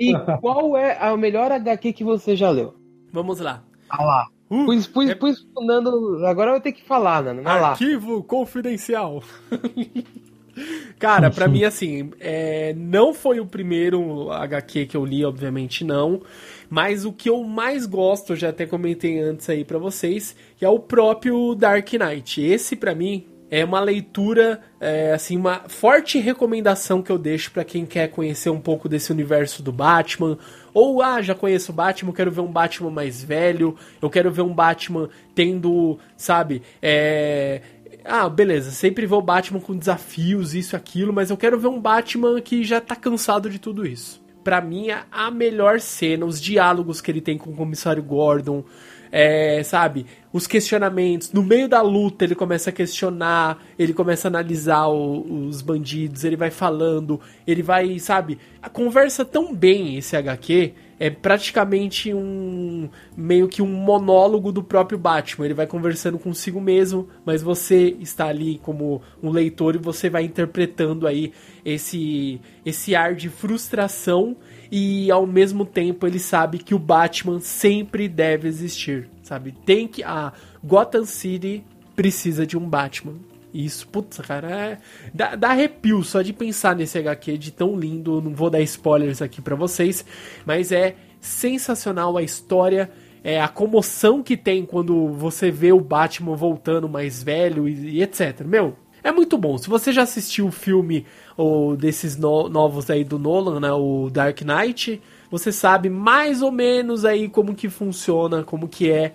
[0.00, 2.74] E qual é a melhor HQ que você já leu?
[3.12, 3.62] Vamos lá.
[3.90, 4.28] Ah lá.
[4.50, 5.14] Uh, pus, pus, é...
[5.14, 7.46] pus, Nando, agora eu vou ter que falar, Nando.
[7.46, 8.22] Arquivo lá.
[8.22, 9.22] confidencial.
[10.98, 16.22] Cara, para mim, assim, é, não foi o primeiro HQ que eu li, obviamente não.
[16.68, 20.64] Mas o que eu mais gosto, eu já até comentei antes aí para vocês, que
[20.64, 22.42] é o próprio Dark Knight.
[22.42, 27.64] Esse, para mim, é uma leitura, é, assim, uma forte recomendação que eu deixo para
[27.64, 30.38] quem quer conhecer um pouco desse universo do Batman.
[30.72, 34.42] Ou, ah, já conheço o Batman, quero ver um Batman mais velho, eu quero ver
[34.42, 37.60] um Batman tendo, sabe, é.
[38.04, 41.78] Ah, beleza, sempre vou o Batman com desafios, isso aquilo, mas eu quero ver um
[41.78, 44.22] Batman que já tá cansado de tudo isso.
[44.42, 48.64] Pra mim, a melhor cena, os diálogos que ele tem com o comissário Gordon,
[49.12, 51.32] é, sabe, os questionamentos.
[51.32, 56.24] No meio da luta, ele começa a questionar, ele começa a analisar o, os bandidos,
[56.24, 60.74] ele vai falando, ele vai, sabe, a conversa tão bem esse HQ.
[61.02, 65.46] É praticamente um meio que um monólogo do próprio Batman.
[65.46, 70.24] Ele vai conversando consigo mesmo, mas você está ali como um leitor e você vai
[70.24, 71.32] interpretando aí
[71.64, 74.36] esse esse ar de frustração
[74.70, 79.52] e ao mesmo tempo ele sabe que o Batman sempre deve existir, sabe?
[79.64, 81.64] Tem que a Gotham City
[81.96, 83.14] precisa de um Batman.
[83.52, 84.78] Isso, putz, cara, é,
[85.12, 88.22] dá, dá arrepio só de pensar nesse HQ de tão lindo.
[88.22, 90.04] Não vou dar spoilers aqui para vocês,
[90.46, 92.90] mas é sensacional a história,
[93.24, 98.02] é a comoção que tem quando você vê o Batman voltando mais velho e, e
[98.02, 98.42] etc.
[98.44, 99.56] Meu, é muito bom.
[99.58, 104.08] Se você já assistiu o filme ou desses no, novos aí do Nolan, né, o
[104.10, 109.14] Dark Knight, você sabe mais ou menos aí como que funciona, como que é,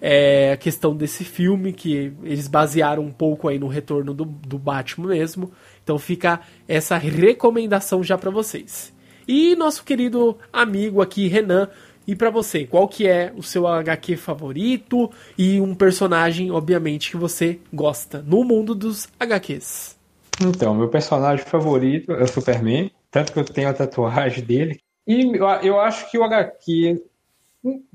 [0.00, 4.58] é a questão desse filme, que eles basearam um pouco aí no retorno do, do
[4.58, 5.52] Batman mesmo.
[5.82, 8.92] Então fica essa recomendação já para vocês.
[9.26, 11.68] E nosso querido amigo aqui, Renan,
[12.06, 17.16] e para você, qual que é o seu HQ favorito e um personagem, obviamente, que
[17.16, 19.98] você gosta no mundo dos HQs?
[20.40, 24.80] Então, meu personagem favorito é o Superman, tanto que eu tenho a tatuagem dele.
[25.06, 27.02] E eu, acho que o HQ,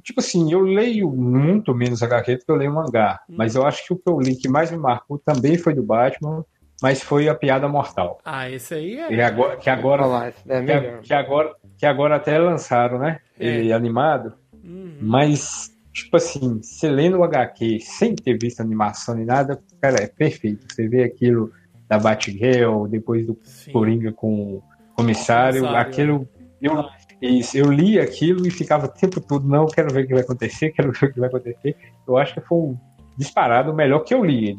[0.04, 3.36] tipo assim, eu leio muito menos HQ do que eu leio mangá, hum.
[3.38, 5.84] mas eu acho que o que eu li que mais me marcou também foi do
[5.84, 6.46] Batman,
[6.82, 8.20] mas foi a Piada Mortal.
[8.24, 9.12] Ah, esse aí é.
[9.12, 13.20] E agora, que agora, lá, é que, que, agora, que agora até lançaram, né?
[13.40, 13.48] É.
[13.48, 14.34] Ele animado.
[14.64, 14.98] Uhum.
[15.02, 20.08] Mas, tipo assim, você lendo o HQ sem ter visto animação nem nada, cara, é
[20.08, 20.66] perfeito.
[20.72, 21.52] Você vê aquilo
[21.88, 23.72] da Batgirl, depois do Sim.
[23.72, 24.64] Coringa com o
[24.96, 26.30] comissário, comissário aquilo.
[26.62, 26.84] Eu,
[27.22, 30.24] isso, eu li aquilo e ficava o tempo todo, não, quero ver o que vai
[30.24, 31.76] acontecer, quero ver o que vai acontecer.
[32.08, 32.78] Eu acho que foi um
[33.18, 34.56] disparado o melhor que eu li.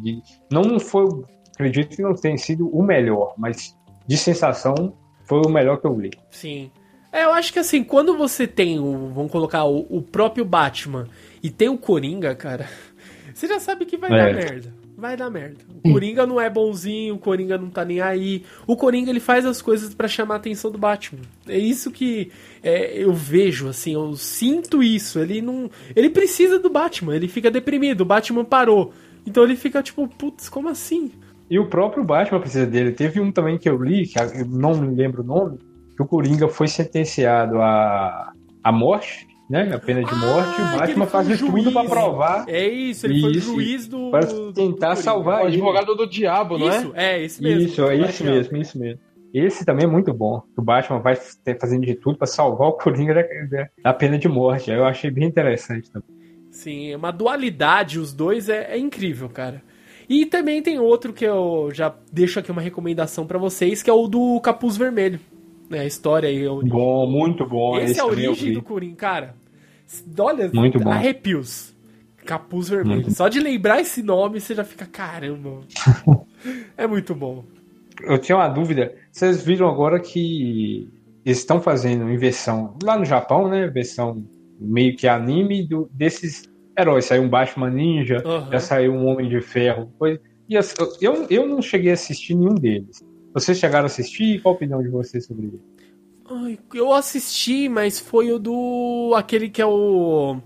[0.51, 1.07] Não foi
[1.55, 4.95] acredito que não tenha sido o melhor, mas de sensação
[5.25, 6.11] foi o melhor que eu li.
[6.31, 6.71] Sim.
[7.13, 11.09] É, eu acho que assim, quando você tem o, vamos colocar, o, o próprio Batman
[11.43, 12.69] e tem o Coringa, cara,
[13.33, 14.17] você já sabe que vai é.
[14.17, 14.79] dar merda.
[14.99, 15.59] Vai dar merda.
[15.85, 18.43] O Coringa não é bonzinho, o Coringa não tá nem aí.
[18.67, 21.21] O Coringa ele faz as coisas para chamar a atenção do Batman.
[21.47, 22.33] É isso que
[22.65, 25.21] é, eu vejo, assim, eu sinto isso.
[25.21, 25.71] Ele não.
[25.95, 28.01] Ele precisa do Batman, ele fica deprimido.
[28.01, 28.93] O Batman parou.
[29.25, 31.13] Então ele fica tipo, putz, como assim?
[31.49, 32.91] E o próprio Batman precisa dele.
[32.91, 35.59] Teve um também que eu li, que eu não me lembro o nome,
[35.99, 38.33] que o Coringa foi sentenciado à,
[38.63, 39.75] à morte, né?
[39.75, 40.61] A pena de morte.
[40.61, 42.45] Ah, o Batman faz tudo para provar.
[42.47, 44.09] É isso, ele isso, foi juiz do.
[44.13, 45.43] Para tentar do salvar.
[45.43, 47.17] O advogado do diabo, não isso, é?
[47.17, 47.63] É, esse mesmo.
[47.63, 49.01] Isso, é isso mesmo, isso mesmo.
[49.35, 50.41] Esse também é muito bom.
[50.57, 51.17] O Batman vai
[51.61, 54.71] fazendo de tudo para salvar o Coringa da, da, pena de morte.
[54.71, 56.17] Eu achei bem interessante também.
[56.53, 59.63] Sim, é uma dualidade, os dois é, é incrível, cara.
[60.09, 63.93] E também tem outro que eu já deixo aqui uma recomendação para vocês, que é
[63.93, 65.21] o do Capuz Vermelho.
[65.69, 66.47] Né, a história aí.
[66.47, 67.79] Bom, muito bom.
[67.79, 69.35] Esse, esse é a origem do Coringa, cara.
[70.19, 70.91] Olha, muito bom.
[70.91, 71.75] arrepios.
[72.25, 73.03] Capuz Vermelho.
[73.03, 73.15] Muito.
[73.15, 75.61] Só de lembrar esse nome, você já fica, caramba.
[76.77, 77.45] é muito bom.
[78.03, 78.95] Eu tinha uma dúvida.
[79.11, 80.89] Vocês viram agora que
[81.25, 83.67] eles estão fazendo em versão lá no Japão, né?
[83.69, 84.25] Versão
[84.61, 86.45] meio que anime do, desses
[86.79, 87.07] heróis.
[87.07, 88.51] Saiu um Batman Ninja, uhum.
[88.53, 89.91] já saiu um Homem de Ferro.
[89.99, 90.21] Foi...
[90.49, 93.03] E eu, eu não cheguei a assistir nenhum deles.
[93.41, 94.41] Vocês chegaram a assistir?
[94.41, 95.61] Qual a opinião de vocês sobre ele?
[96.31, 99.15] Ai, eu assisti, mas foi o do.
[99.17, 100.39] aquele que é o.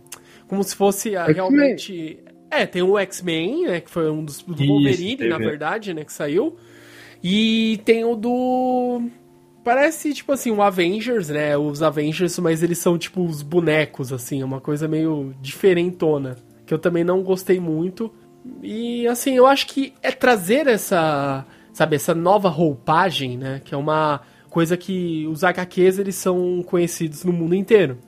[0.47, 2.18] Como se fosse realmente.
[2.51, 3.80] É, tem o X-Men, né?
[3.80, 6.05] Que foi um dos do Wolverine, Isso, na verdade, né?
[6.05, 6.57] Que saiu.
[7.22, 9.03] E tem o do.
[9.64, 11.57] Parece, tipo assim, um Avengers, né?
[11.57, 14.43] Os Avengers, mas eles são, tipo, os bonecos, assim.
[14.43, 16.36] É uma coisa meio diferentona.
[16.66, 18.12] Que eu também não gostei muito.
[18.62, 23.61] E, assim, eu acho que é trazer essa, sabe, essa nova roupagem, né?
[23.64, 24.20] Que é uma
[24.51, 27.99] coisa que os HQs, eles são conhecidos no mundo inteiro.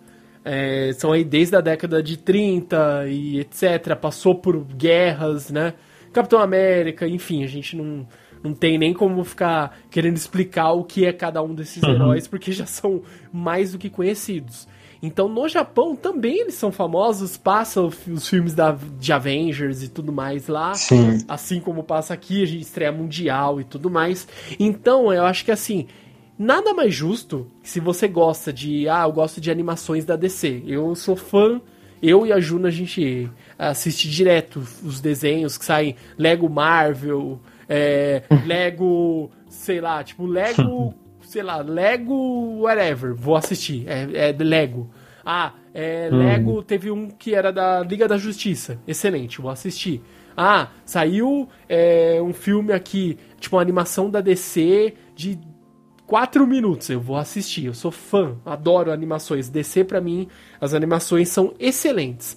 [0.45, 3.97] É, são aí desde a década de 30 e etc.
[3.99, 5.75] Passou por guerras, né?
[6.13, 8.07] Capitão América, enfim, a gente não
[8.45, 11.95] não tem nem como ficar querendo explicar o que é cada um desses uhum.
[11.95, 13.03] heróis, porque já são
[13.33, 14.69] mais do que conhecidos.
[15.05, 20.11] Então no Japão também eles são famosos, passam os filmes da, de Avengers e tudo
[20.11, 20.73] mais lá.
[20.73, 21.19] Sim.
[21.29, 24.27] Assim como passa aqui, a gente estreia mundial e tudo mais.
[24.59, 25.87] Então eu acho que assim,
[26.39, 28.89] nada mais justo que se você gosta de.
[28.89, 30.63] Ah, eu gosto de animações da DC.
[30.67, 31.61] Eu sou fã.
[32.03, 38.23] Eu e a Juna, a gente assiste direto os desenhos que saem Lego Marvel, é,
[38.45, 40.95] Lego, sei lá, tipo Lego
[41.35, 43.85] sei lá, Lego whatever, vou assistir.
[43.89, 44.89] É, é Lego.
[45.25, 46.19] Ah, é, hum.
[46.19, 48.79] Lego teve um que era da Liga da Justiça.
[48.87, 50.03] Excelente, vou assistir.
[50.37, 55.39] Ah, saiu é, um filme aqui, tipo uma animação da DC de
[56.07, 56.91] 4 minutos.
[56.91, 59.49] Eu vou assistir, eu sou fã, adoro animações.
[59.49, 60.29] DC, para mim,
[60.61, 62.37] as animações são excelentes.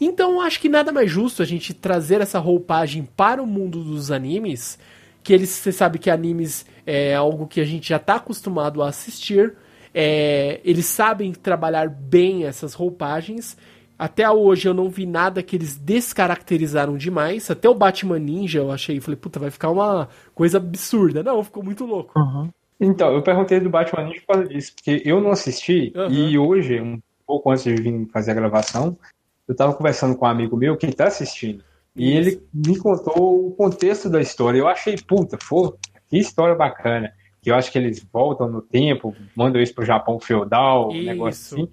[0.00, 4.10] Então, acho que nada mais justo a gente trazer essa roupagem para o mundo dos
[4.10, 4.78] animes
[5.22, 8.88] que eles, você sabe que animes é algo que a gente já está acostumado a
[8.88, 9.54] assistir.
[9.94, 13.56] É, eles sabem trabalhar bem essas roupagens.
[13.96, 17.48] Até hoje eu não vi nada que eles descaracterizaram demais.
[17.48, 21.22] Até o Batman Ninja eu achei, falei, puta, vai ficar uma coisa absurda.
[21.22, 22.18] Não, ficou muito louco.
[22.18, 22.50] Uhum.
[22.80, 26.10] Então, eu perguntei do Batman Ninja por causa disso, porque eu não assisti uhum.
[26.10, 28.98] e hoje, um pouco antes de vir fazer a gravação,
[29.46, 31.62] eu tava conversando com um amigo meu que tá assistindo.
[31.96, 34.58] E ele me contou o contexto da história.
[34.58, 35.76] Eu achei, puta, pô,
[36.08, 37.12] que história bacana.
[37.44, 41.58] Que eu acho que eles voltam no tempo, mandam isso pro Japão feudal, um negócio
[41.58, 41.68] assim.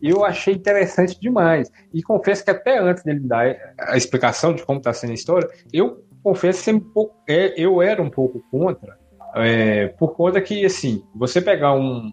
[0.00, 1.72] Eu achei interessante demais.
[1.92, 5.48] E confesso que até antes dele dar a explicação de como está sendo a história,
[5.72, 8.98] eu confesso que um pouco, é, eu era um pouco contra,
[9.34, 12.12] é, por conta que, assim, você pegar um,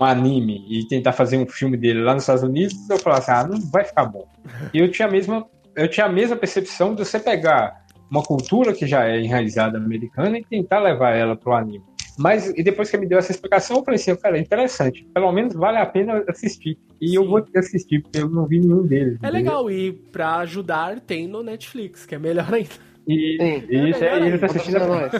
[0.00, 3.44] um anime e tentar fazer um filme dele lá nos Estados Unidos, eu falasse, assim,
[3.44, 4.26] ah, não vai ficar bom.
[4.72, 5.44] E eu tinha a mesma
[5.76, 10.38] eu tinha a mesma percepção de você pegar uma cultura que já é enraizada americana
[10.38, 11.84] e tentar levar ela para o anime.
[12.18, 15.06] Mas e depois que me deu essa explicação, eu falei assim, cara, é interessante.
[15.12, 16.78] Pelo menos vale a pena assistir.
[17.00, 17.16] E Sim.
[17.16, 19.14] eu vou assistir, porque eu não vi nenhum deles.
[19.14, 19.32] É entendeu?
[19.32, 22.70] legal, e para ajudar tem no Netflix, que é melhor ainda.
[23.06, 25.12] E, Sim, e isso é, ele tá assistindo a nós.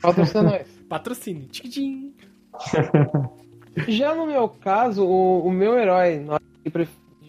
[0.00, 0.66] Patrocina nós.
[0.88, 1.46] Patrocine.
[1.46, 2.12] Tchim.
[3.88, 6.24] Já no meu caso, o, o meu herói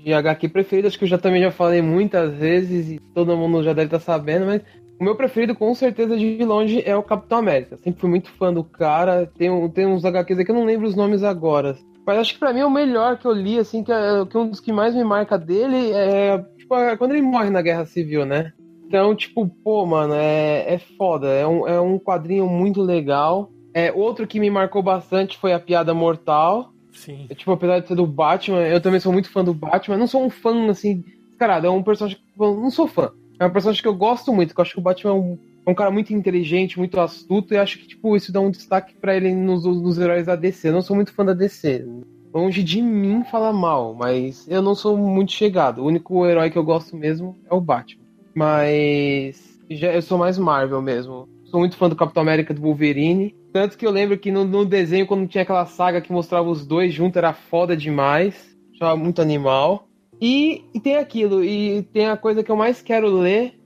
[0.04, 3.64] de HQ preferido, acho que eu já também já falei muitas vezes e todo mundo
[3.64, 4.62] já deve estar sabendo, mas
[5.00, 7.78] o meu preferido com certeza de longe é o Capitão América.
[7.78, 9.30] Sempre fui muito fã do cara.
[9.38, 11.78] Tem, tem uns HQs aqui que eu não lembro os nomes agora.
[12.06, 14.38] Mas acho que pra mim é o melhor que eu li, assim, que, é, que
[14.38, 17.86] um dos que mais me marca dele é, tipo, é quando ele morre na Guerra
[17.86, 18.54] Civil, né?
[18.88, 21.28] Então, tipo, pô, mano, é, é foda.
[21.28, 23.52] É um, é um quadrinho muito legal.
[23.74, 26.72] É, outro que me marcou bastante foi a Piada Mortal.
[26.94, 27.26] Sim.
[27.30, 29.98] É, tipo, apesar de ser do Batman, eu também sou muito fã do Batman.
[29.98, 31.04] Não sou um fã, assim,
[31.38, 33.12] caralho, é um personagem que eu não sou fã.
[33.40, 35.38] É um personagem que eu gosto muito, que eu acho que o Batman é um,
[35.66, 38.96] é um cara muito inteligente, muito astuto, e acho que, tipo, isso dá um destaque
[38.96, 40.70] para ele nos, nos heróis da DC.
[40.70, 41.86] Eu não sou muito fã da DC.
[42.34, 45.82] Longe de mim falar mal, mas eu não sou muito chegado.
[45.82, 48.04] O único herói que eu gosto mesmo é o Batman.
[48.34, 51.28] Mas já, eu sou mais Marvel mesmo.
[51.46, 53.34] Sou muito fã do Capitão América do Wolverine.
[53.54, 56.66] Tanto que eu lembro que no, no, desenho, quando tinha aquela saga que mostrava os
[56.66, 58.56] dois juntos, era foda demais.
[58.76, 59.88] Achava muito animal.
[60.22, 63.60] E, e, tem aquilo, e tem a coisa que eu mais quero ler,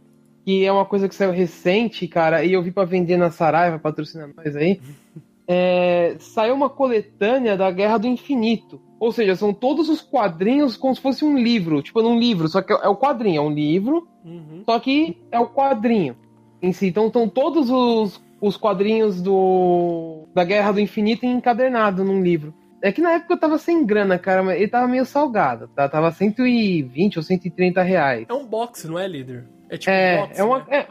[0.45, 3.79] que é uma coisa que saiu recente, cara, e eu vi para vender na Saraiva,
[3.79, 4.79] patrocina nós aí.
[5.51, 8.79] É, saiu uma coletânea da Guerra do Infinito.
[8.99, 12.61] Ou seja, são todos os quadrinhos como se fosse um livro, tipo num livro, só
[12.61, 14.61] que é o quadrinho, é um livro, uhum.
[14.63, 16.15] só que é o quadrinho
[16.61, 16.85] em si.
[16.85, 22.53] Então estão todos os os quadrinhos do da Guerra do Infinito encadernado num livro.
[22.81, 25.89] É que na época eu tava sem grana, cara, mas ele tava meio salgado, tá?
[25.89, 28.25] Tava 120 ou 130 reais.
[28.29, 29.45] É um box, não é, líder?
[29.69, 30.65] É tipo é, um box, é, uma, né?
[30.69, 30.87] é,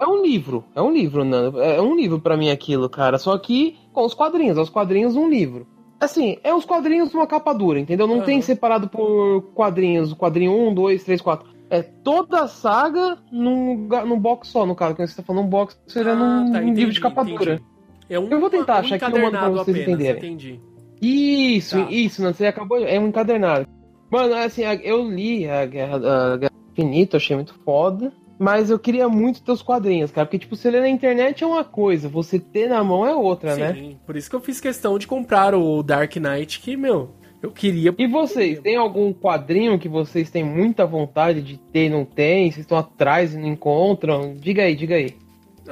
[0.00, 0.64] é, um livro.
[0.74, 1.60] É um livro, Nando.
[1.60, 3.18] É um livro para mim aquilo, cara.
[3.18, 5.66] Só que com os quadrinhos, os quadrinhos num livro.
[6.00, 8.06] Assim, é os quadrinhos numa capa dura, entendeu?
[8.06, 8.24] Não uhum.
[8.24, 14.20] tem separado por quadrinhos, quadrinho 1, 2, 3, 4 é toda a saga num, num
[14.20, 14.94] box só, no caso.
[14.94, 17.38] Quando você tá falando um box, seria ah, num, tá, entendi, livro de capa entendi.
[17.38, 17.62] dura.
[18.10, 20.18] É um, eu vou tentar um achar aqui uma pra vocês apenas, entenderem.
[20.18, 20.60] Entendi.
[21.02, 21.90] Isso, tá.
[21.90, 22.78] isso, não, você acabou.
[22.78, 23.66] É um encadernado.
[24.10, 28.12] Mano, assim, eu li a Guerra, a Guerra Infinita, achei muito foda.
[28.38, 30.26] Mas eu queria muito ter os quadrinhos, cara.
[30.26, 33.54] Porque, tipo, você ler na internet é uma coisa, você ter na mão é outra,
[33.54, 33.74] Sim, né?
[33.74, 37.50] Sim, por isso que eu fiz questão de comprar o Dark Knight, que, meu, eu
[37.50, 37.94] queria.
[37.96, 42.50] E vocês, tem algum quadrinho que vocês têm muita vontade de ter e não tem?
[42.50, 44.34] Vocês estão atrás e não encontram?
[44.34, 45.14] Diga aí, diga aí.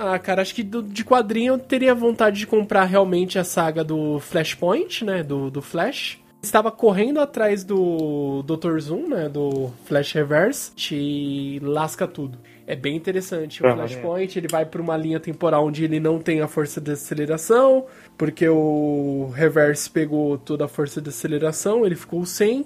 [0.03, 3.84] Ah, cara, acho que do, de quadrinho eu teria vontade de comprar realmente a saga
[3.84, 5.22] do Flashpoint, né?
[5.22, 6.18] Do, do Flash.
[6.42, 8.78] Estava correndo atrás do Dr.
[8.78, 9.28] Zoom, né?
[9.28, 10.72] Do Flash Reverse.
[10.74, 12.38] Te lasca tudo.
[12.66, 13.62] É bem interessante.
[13.62, 13.74] O uhum.
[13.74, 17.84] Flashpoint ele vai para uma linha temporal onde ele não tem a força de aceleração,
[18.16, 22.64] porque o Reverse pegou toda a força de aceleração, ele ficou sem.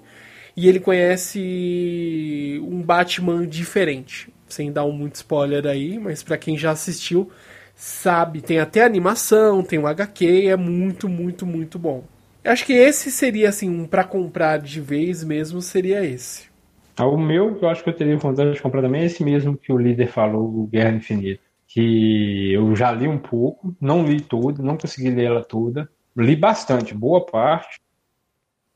[0.57, 4.33] e ele conhece um Batman diferente.
[4.55, 7.29] Sem dar muito spoiler aí, mas para quem já assistiu,
[7.75, 12.05] sabe, tem até animação, tem o HQ, é muito, muito, muito bom.
[12.45, 16.45] Acho que esse seria assim, um para comprar de vez mesmo, seria esse.
[16.97, 19.57] Ah, o meu, eu acho que eu teria vontade de comprar também é esse mesmo
[19.57, 21.43] que o líder falou, o Guerra Infinita.
[21.67, 25.91] Que eu já li um pouco, não li tudo, não consegui ler ela toda.
[26.17, 27.81] Li bastante, boa parte.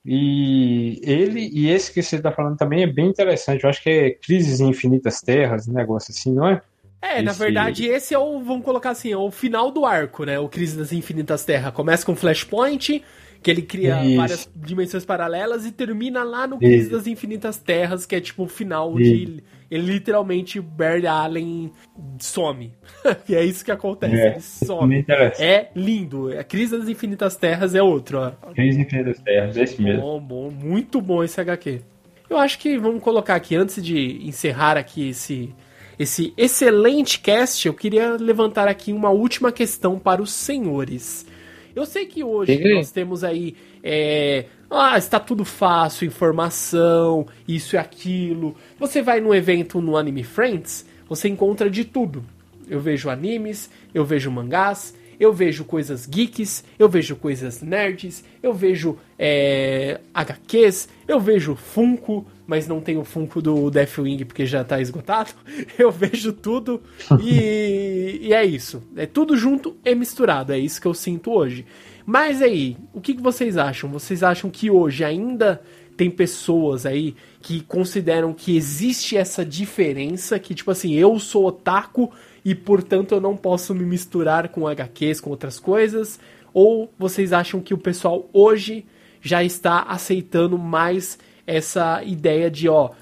[0.04, 3.64] E ele e esse que você está falando também é bem interessante.
[3.64, 6.62] Eu acho que é Crises em Infinitas Terras, um negócio assim, não é?
[7.00, 7.22] É, esse...
[7.22, 10.38] na verdade, esse é o, vamos colocar assim, é o final do arco, né?
[10.38, 11.72] O Crise das Infinitas Terras.
[11.72, 13.02] Começa com Flashpoint,
[13.42, 14.16] que ele cria Isso.
[14.16, 16.90] várias dimensões paralelas e termina lá no Crise Isso.
[16.90, 19.12] das Infinitas Terras, que é tipo o final Isso.
[19.12, 19.44] de.
[19.70, 21.70] Ele literalmente, Barry Allen
[22.18, 22.72] some.
[23.28, 25.04] e é isso que acontece, é, ele some.
[25.38, 26.30] É lindo.
[26.38, 28.30] A Crise das Infinitas Terras é outro, ó.
[28.52, 30.00] Crise das Infinitas Terras, é esse mesmo.
[30.00, 31.82] Bom, bom, muito bom esse HQ.
[32.30, 35.54] Eu acho que vamos colocar aqui, antes de encerrar aqui esse,
[35.98, 41.26] esse excelente cast, eu queria levantar aqui uma última questão para os senhores.
[41.74, 42.74] Eu sei que hoje Sim.
[42.74, 43.54] nós temos aí.
[43.82, 48.54] É, ah, está tudo fácil, informação, isso e aquilo.
[48.78, 52.22] Você vai num evento no Anime Friends, você encontra de tudo.
[52.68, 58.52] Eu vejo animes, eu vejo mangás, eu vejo coisas geeks, eu vejo coisas nerds, eu
[58.52, 64.62] vejo é, HQs, eu vejo Funko, mas não tem o Funko do Deathwing porque já
[64.64, 65.32] tá esgotado.
[65.78, 66.80] Eu vejo tudo
[67.20, 68.82] e, e é isso.
[68.96, 70.50] É tudo junto e misturado.
[70.50, 71.66] É isso que eu sinto hoje.
[72.10, 73.90] Mas aí, o que, vocês acham?
[73.90, 75.60] Vocês acham que hoje ainda
[75.94, 82.10] tem pessoas aí que consideram que existe essa diferença, que tipo assim, eu sou otaku
[82.42, 86.18] e portanto eu não posso me misturar com HQs, com outras coisas?
[86.54, 88.86] Ou vocês acham que o pessoal hoje
[89.20, 92.92] já está aceitando mais essa ideia de, ó,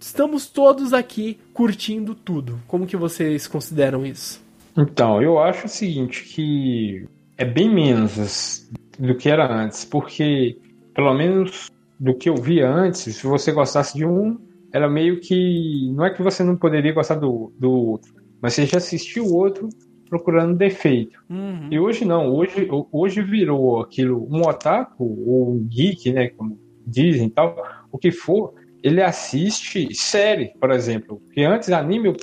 [0.00, 2.58] estamos todos aqui curtindo tudo.
[2.66, 4.42] Como que vocês consideram isso?
[4.74, 7.06] Então, eu acho o seguinte, que
[7.36, 10.58] é bem menos do que era antes, porque
[10.94, 14.38] pelo menos do que eu via antes, se você gostasse de um,
[14.72, 15.90] era meio que.
[15.94, 19.34] Não é que você não poderia gostar do, do outro, mas você já assistiu o
[19.34, 19.68] outro
[20.08, 21.18] procurando defeito.
[21.28, 21.68] Uhum.
[21.70, 27.26] E hoje não, hoje, hoje virou aquilo, um otaku, ou um geek, né, como dizem
[27.26, 27.56] e tal,
[27.90, 31.20] o que for, ele assiste série, por exemplo.
[31.24, 32.16] Porque antes, anime, eu,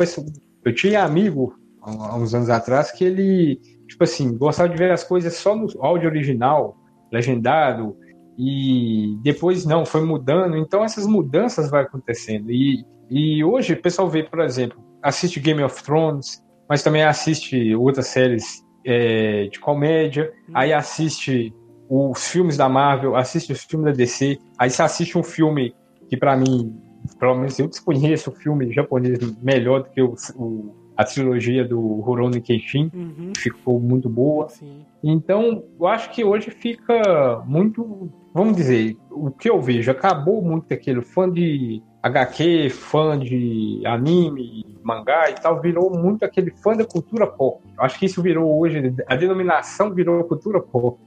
[0.63, 5.03] eu tinha amigo há uns anos atrás que ele, tipo assim, gostava de ver as
[5.03, 6.77] coisas só no áudio original,
[7.11, 7.95] legendado,
[8.37, 10.57] e depois não, foi mudando.
[10.57, 12.51] Então essas mudanças vai acontecendo.
[12.51, 17.75] E, e hoje o pessoal vê, por exemplo, assiste Game of Thrones, mas também assiste
[17.75, 20.51] outras séries é, de comédia, hum.
[20.55, 21.53] aí assiste
[21.89, 25.75] os filmes da Marvel, assiste os filmes da DC, aí você assiste um filme
[26.09, 26.75] que para mim,
[27.19, 31.79] pelo menos eu desconheço o filme japonês melhor do que o, o a trilogia do
[32.01, 33.33] Rurouni Kenshin, uhum.
[33.35, 34.49] ficou muito boa.
[34.49, 34.85] Sim.
[35.03, 40.71] Então, eu acho que hoje fica muito, vamos dizer, o que eu vejo, acabou muito
[40.73, 46.85] aquele fã de HQ, fã de anime, mangá e tal, virou muito aquele fã da
[46.85, 47.63] cultura pop.
[47.77, 50.99] Eu acho que isso virou hoje, a denominação virou cultura pop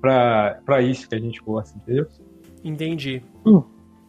[0.00, 2.06] para isso que a gente gosta, entendeu?
[2.64, 3.22] Entendi.
[3.46, 3.62] Hum.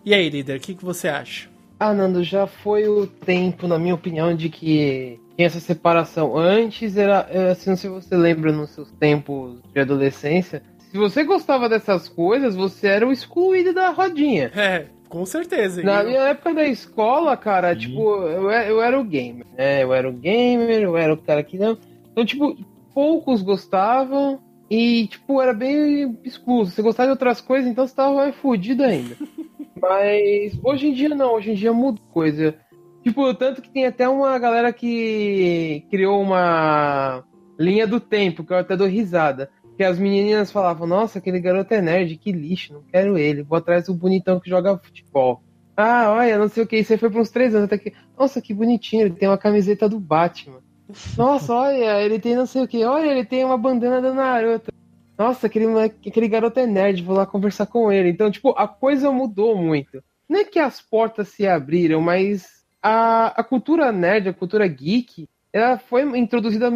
[0.05, 1.49] E aí, líder, o que, que você acha?
[1.79, 6.38] Ah, Nando, já foi o tempo, na minha opinião, de que tinha essa separação.
[6.38, 10.97] Antes era, é, assim, não sei se você lembra nos seus tempos de adolescência, se
[10.97, 14.51] você gostava dessas coisas, você era o excluído da rodinha.
[14.55, 15.81] É, com certeza.
[15.81, 16.07] Na eu...
[16.07, 17.79] minha época da escola, cara, Sim.
[17.79, 19.84] tipo, eu, eu era o gamer, né?
[19.84, 21.77] Eu era o gamer, eu era o cara que não.
[22.11, 22.55] Então, tipo,
[22.93, 26.71] poucos gostavam, e, tipo, era bem excluso.
[26.71, 29.15] Você gostava de outras coisas, então você tava mais fudido ainda.
[29.79, 32.55] Mas hoje em dia não, hoje em dia muda coisa.
[33.03, 37.23] Tipo, tanto que tem até uma galera que criou uma
[37.59, 39.49] linha do tempo, que eu até dou risada.
[39.75, 43.43] Que as meninas falavam, nossa, aquele garoto é nerd, que lixo, não quero ele.
[43.43, 45.43] Vou atrás do bonitão que joga futebol.
[45.75, 47.93] Ah, olha, não sei o que, isso aí foi por uns três anos até que.
[48.17, 50.59] Nossa, que bonitinho, ele tem uma camiseta do Batman.
[51.17, 52.85] Nossa, olha, ele tem não sei o que.
[52.85, 54.71] Olha, ele tem uma bandana da Naruto.
[55.17, 58.09] Nossa, aquele, aquele garoto é nerd, vou lá conversar com ele.
[58.09, 60.03] Então, tipo, a coisa mudou muito.
[60.30, 65.30] Não é que as portas se abriram, mas a, a cultura nerd, a cultura geek,
[65.53, 66.69] ela foi introduzida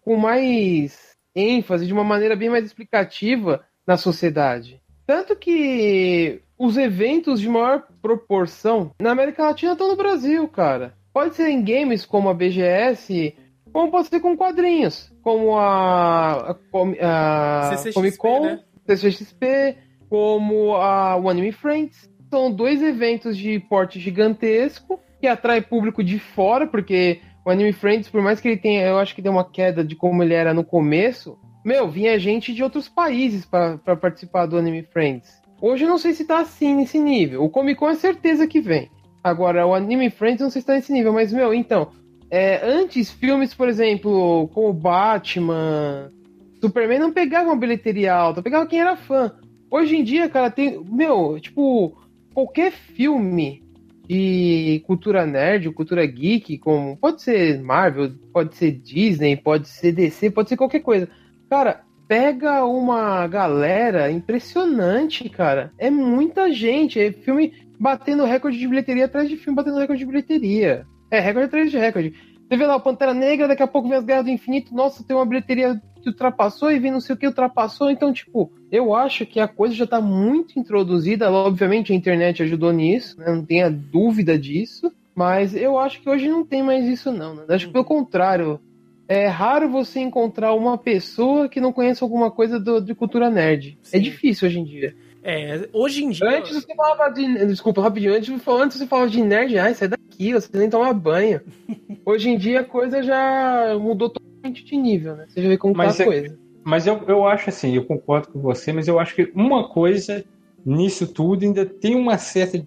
[0.00, 4.82] com mais ênfase, de uma maneira bem mais explicativa na sociedade.
[5.06, 10.94] Tanto que os eventos de maior proporção na América Latina estão no Brasil, cara.
[11.12, 13.36] Pode ser em games como a BGS,
[13.72, 16.56] como pode ser com quadrinhos, como a, a,
[17.00, 18.60] a CCXP, Comic Con, né?
[18.86, 19.76] CCXP,
[20.08, 22.10] como a o Anime Friends.
[22.30, 28.10] são dois eventos de porte gigantesco que atrai público de fora, porque o Anime Friends,
[28.10, 30.52] por mais que ele tenha, eu acho que deu uma queda de como ele era
[30.52, 35.40] no começo, meu, vinha gente de outros países para participar do Anime Friends.
[35.60, 37.44] Hoje eu não sei se tá assim nesse nível.
[37.44, 38.90] O Comic Con é certeza que vem.
[39.22, 41.92] Agora, o Anime Friends não sei se tá nesse nível, mas, meu, então.
[42.28, 46.10] É, antes, filmes, por exemplo, como Batman,
[46.60, 49.32] Superman não pegavam bilheteria alta, pegavam quem era fã.
[49.70, 50.82] Hoje em dia, cara, tem.
[50.84, 51.96] Meu, tipo,
[52.34, 53.62] qualquer filme
[54.08, 60.30] de cultura nerd, cultura geek, como pode ser Marvel, pode ser Disney, pode ser DC,
[60.30, 61.08] pode ser qualquer coisa.
[61.48, 65.72] Cara, pega uma galera impressionante, cara.
[65.78, 70.06] É muita gente, é filme batendo recorde de bilheteria atrás de filme batendo recorde de
[70.06, 70.86] bilheteria.
[71.10, 72.14] É, recorde atrás de recorde.
[72.48, 75.02] Você vê lá o Pantera Negra, daqui a pouco vem as Guerras do Infinito, nossa,
[75.02, 77.90] tem uma bilheteria que ultrapassou e vem não sei o que ultrapassou.
[77.90, 81.30] Então, tipo, eu acho que a coisa já tá muito introduzida.
[81.30, 83.26] Obviamente a internet ajudou nisso, né?
[83.32, 84.92] Não tenha dúvida disso.
[85.14, 87.34] Mas eu acho que hoje não tem mais isso, não.
[87.34, 87.44] Né?
[87.48, 88.60] Acho que pelo contrário.
[89.08, 93.76] É raro você encontrar uma pessoa que não conheça alguma coisa do, de cultura nerd.
[93.82, 93.96] É Sim.
[93.98, 94.94] É difícil hoje em dia.
[95.22, 96.38] É, hoje em dia.
[96.38, 97.46] Antes você falava de.
[97.46, 98.14] Desculpa, rapidinho.
[98.14, 101.40] Antes, antes você falava de nerd, ai, sai daqui, você nem toma banho.
[102.06, 105.26] hoje em dia a coisa já mudou totalmente de nível, né?
[105.28, 106.38] Você já vê como mas tá a é, coisa.
[106.64, 110.24] Mas eu, eu acho assim, eu concordo com você, mas eu acho que uma coisa
[110.64, 112.64] nisso tudo ainda tem uma certa.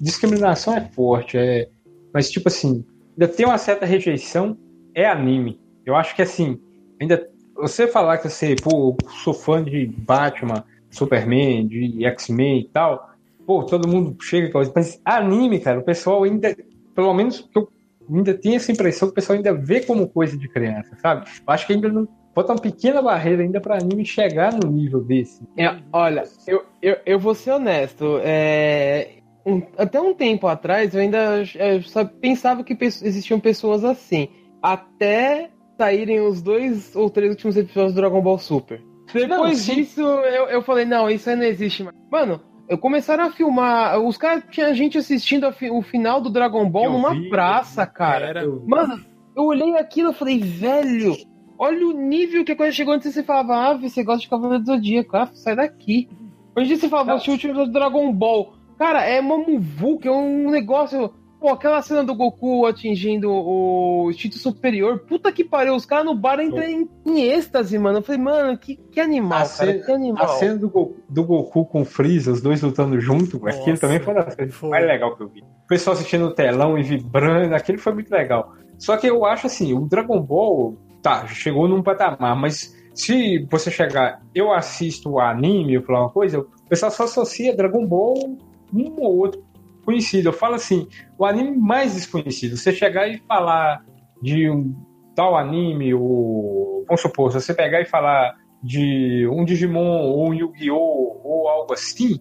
[0.00, 1.68] Discriminação é forte, é,
[2.12, 4.56] mas tipo assim, ainda tem uma certa rejeição,
[4.94, 5.60] é anime.
[5.84, 6.60] Eu acho que assim,
[7.00, 7.28] ainda.
[7.56, 13.10] Você falar que você, pô, sou fã de Batman, Superman, de X-Men e tal,
[13.44, 16.56] pô, todo mundo chega com mas anime, cara, o pessoal ainda,
[16.94, 17.68] pelo menos eu
[18.10, 21.26] ainda tem essa impressão que o pessoal ainda vê como coisa de criança, sabe?
[21.26, 25.00] Eu acho que ainda não bota uma pequena barreira ainda para anime chegar no nível
[25.02, 25.42] desse.
[25.56, 28.20] É, olha, eu, eu, eu vou ser honesto.
[28.22, 31.80] É, um, até um tempo atrás eu ainda é,
[32.20, 34.28] pensava que existiam pessoas assim.
[34.62, 38.82] Até saírem os dois ou três últimos episódios do Dragon Ball Super.
[39.12, 41.96] Depois não, disso, eu, eu falei, não, isso aí não existe mais.
[42.10, 42.40] Mano, eu
[42.76, 43.98] começaram a filmar.
[44.00, 47.86] Os caras tinha gente assistindo fi, o final do Dragon Ball eu numa vi, praça,
[47.86, 48.26] cara.
[48.26, 48.46] Era...
[48.66, 49.02] Mano,
[49.34, 51.16] eu olhei aquilo e falei, velho,
[51.58, 54.62] Olha o nível que a coisa chegou antes você falava, ah, você gosta de Cavaleiro
[54.62, 56.08] do Zodíaco, ah, sai daqui.
[56.56, 58.54] Hoje você fala, você último do Dragon Ball.
[58.78, 61.12] Cara, é uma muvuca, é um negócio.
[61.40, 66.14] Pô, aquela cena do Goku atingindo o instinto superior, puta que pariu, os caras no
[66.14, 67.98] bar entram em, em êxtase, mano.
[67.98, 70.24] Eu falei, mano, que, que animal, a cara, cena, que animal.
[70.24, 73.78] A cena do, Goku, do Goku com o Freeza, os dois lutando junto, Nossa, aquilo
[73.78, 75.40] também foi uma das coisas mais legal que eu vi.
[75.40, 78.52] O pessoal assistindo o telão e vibrando, aquilo foi muito legal.
[78.76, 83.70] Só que eu acho assim, o Dragon Ball, tá, chegou num patamar, mas se você
[83.70, 88.36] chegar, eu assisto o anime, eu falar uma coisa, o pessoal só associa Dragon Ball
[88.72, 89.42] um ou outro
[89.88, 90.28] conhecido.
[90.28, 90.86] Eu falo assim,
[91.18, 92.58] o anime mais desconhecido.
[92.58, 93.82] Você chegar e falar
[94.20, 94.74] de um
[95.16, 101.22] tal anime, ou vamos supor, você pegar e falar de um Digimon ou um Yu-Gi-Oh!
[101.24, 102.20] ou algo assim,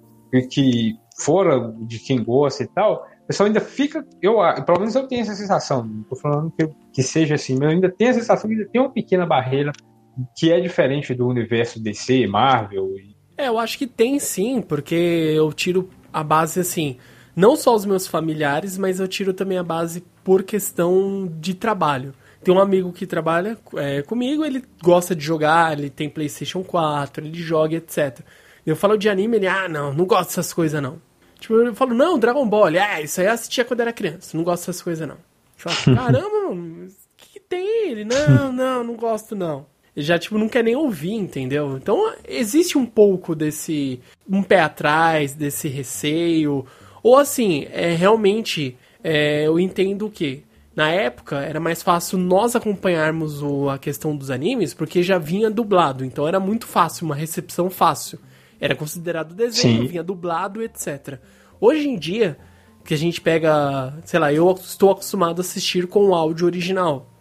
[0.49, 4.05] que fora de quem gosta e tal, o pessoal ainda fica.
[4.21, 5.83] Eu, pelo menos eu tenho essa sensação.
[5.83, 8.69] Não tô falando que, que seja assim, mas eu ainda tenho a sensação que ainda
[8.69, 9.73] tem uma pequena barreira
[10.37, 12.93] que é diferente do universo DC, Marvel.
[13.37, 16.97] É, eu acho que tem sim, porque eu tiro a base assim.
[17.37, 22.11] Não só os meus familiares, mas eu tiro também a base por questão de trabalho.
[22.43, 27.23] Tem um amigo que trabalha é, comigo, ele gosta de jogar, ele tem PlayStation 4,
[27.23, 28.21] ele joga, etc.
[28.65, 30.99] Eu falo de anime, ele, ah, não, não gosto dessas coisas não.
[31.39, 32.69] Tipo, eu falo, não, Dragon Ball.
[32.69, 34.35] É, isso aí eu assistia quando era criança.
[34.35, 35.17] Não gosto dessas coisas, não.
[35.55, 38.03] Tipo, caramba, o que, que tem ele?
[38.03, 39.67] Não, não, não gosto, não.
[39.95, 41.77] Ele já, tipo, não quer nem ouvir, entendeu?
[41.77, 43.99] Então, existe um pouco desse...
[44.27, 46.65] Um pé atrás, desse receio.
[47.01, 48.77] Ou, assim, é realmente...
[49.03, 50.43] É, eu entendo o quê?
[50.75, 55.49] Na época, era mais fácil nós acompanharmos o, a questão dos animes, porque já vinha
[55.49, 56.03] dublado.
[56.03, 58.19] Então, era muito fácil, uma recepção fácil.
[58.59, 59.87] Era considerado desenho, Sim.
[59.87, 61.19] vinha dublado, etc.
[61.59, 62.37] Hoje em dia,
[62.87, 67.11] que a gente pega, sei lá, eu estou acostumado a assistir com o áudio original.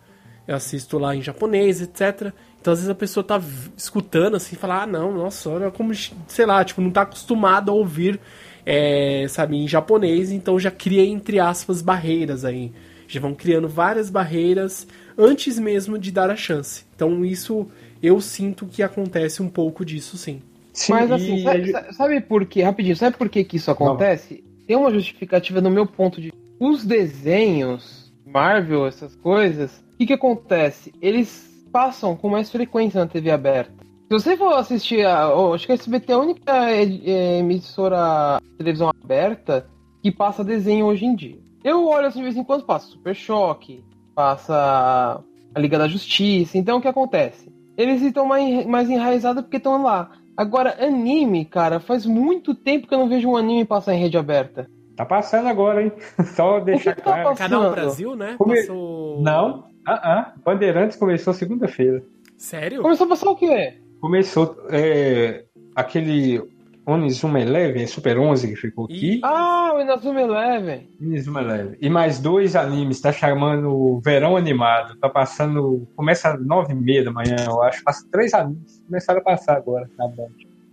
[0.46, 2.32] Eu assisto lá em japonês, etc.
[2.60, 3.40] Então às vezes a pessoa tá
[3.76, 5.92] escutando assim e fala, ah não, nossa, olha como,
[6.28, 8.20] sei lá, tipo, não tá acostumado a ouvir,
[8.66, 12.72] é, sabe, em japonês, então já cria, entre aspas, barreiras aí.
[13.06, 16.84] Já vão criando várias barreiras antes mesmo de dar a chance.
[16.96, 17.68] Então isso
[18.02, 20.42] eu sinto que acontece um pouco disso sim.
[20.72, 22.62] Sim, Mas assim, sabe, sabe, por quê?
[22.62, 24.42] Rapidinho, sabe por que, que isso acontece?
[24.44, 24.66] Não.
[24.66, 30.12] Tem uma justificativa no meu ponto de os desenhos, Marvel, essas coisas, o que, que
[30.12, 30.92] acontece?
[31.00, 33.72] Eles passam com mais frequência na TV aberta.
[34.06, 37.38] Se você for assistir, a, oh, acho que a SBT é a única é, é,
[37.38, 39.66] emissora de televisão aberta
[40.00, 41.38] que passa desenho hoje em dia.
[41.64, 43.82] Eu olho assim de vez em quando, passa Super Choque,
[44.14, 46.56] passa a Liga da Justiça.
[46.56, 47.52] Então o que acontece?
[47.76, 50.12] Eles estão mais, mais enraizados porque estão lá.
[50.36, 54.16] Agora, anime, cara, faz muito tempo que eu não vejo um anime passar em rede
[54.16, 54.70] aberta.
[54.94, 55.90] Tá passando agora, hein?
[56.36, 57.24] Só deixar tá claro.
[57.30, 57.50] Passando?
[57.50, 58.36] Canal Brasil, né?
[58.38, 58.54] Come...
[58.54, 59.20] Passou...
[59.20, 60.26] Não, uh -uh.
[60.44, 62.04] Bandeirantes começou segunda-feira.
[62.36, 62.82] Sério?
[62.82, 63.74] Começou a passar o quê?
[64.00, 65.44] Começou é,
[65.74, 66.42] aquele
[66.86, 69.20] Onizuma Eleven, Super 11 que ficou aqui.
[69.24, 70.88] Ah, o Inazuma Eleven.
[71.00, 71.76] Inazuma Eleven.
[71.80, 74.96] E mais dois animes, tá chamando Verão Animado.
[74.98, 75.88] Tá passando.
[75.96, 77.82] Começa às nove e meia da manhã, eu acho.
[77.82, 78.80] Passa três animes.
[78.86, 80.28] Começaram a passar agora na Band.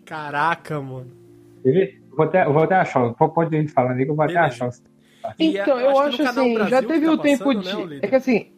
[0.06, 1.10] Caraca, mano.
[1.66, 2.00] Ele?
[2.16, 3.12] Vou até, vou até achar.
[3.14, 4.70] Pode ir falando aí que eu vou até achar.
[5.40, 7.96] Então, eu, eu acho, acho assim, já teve tá o tempo passando, de.
[7.96, 8.52] Né, é que assim.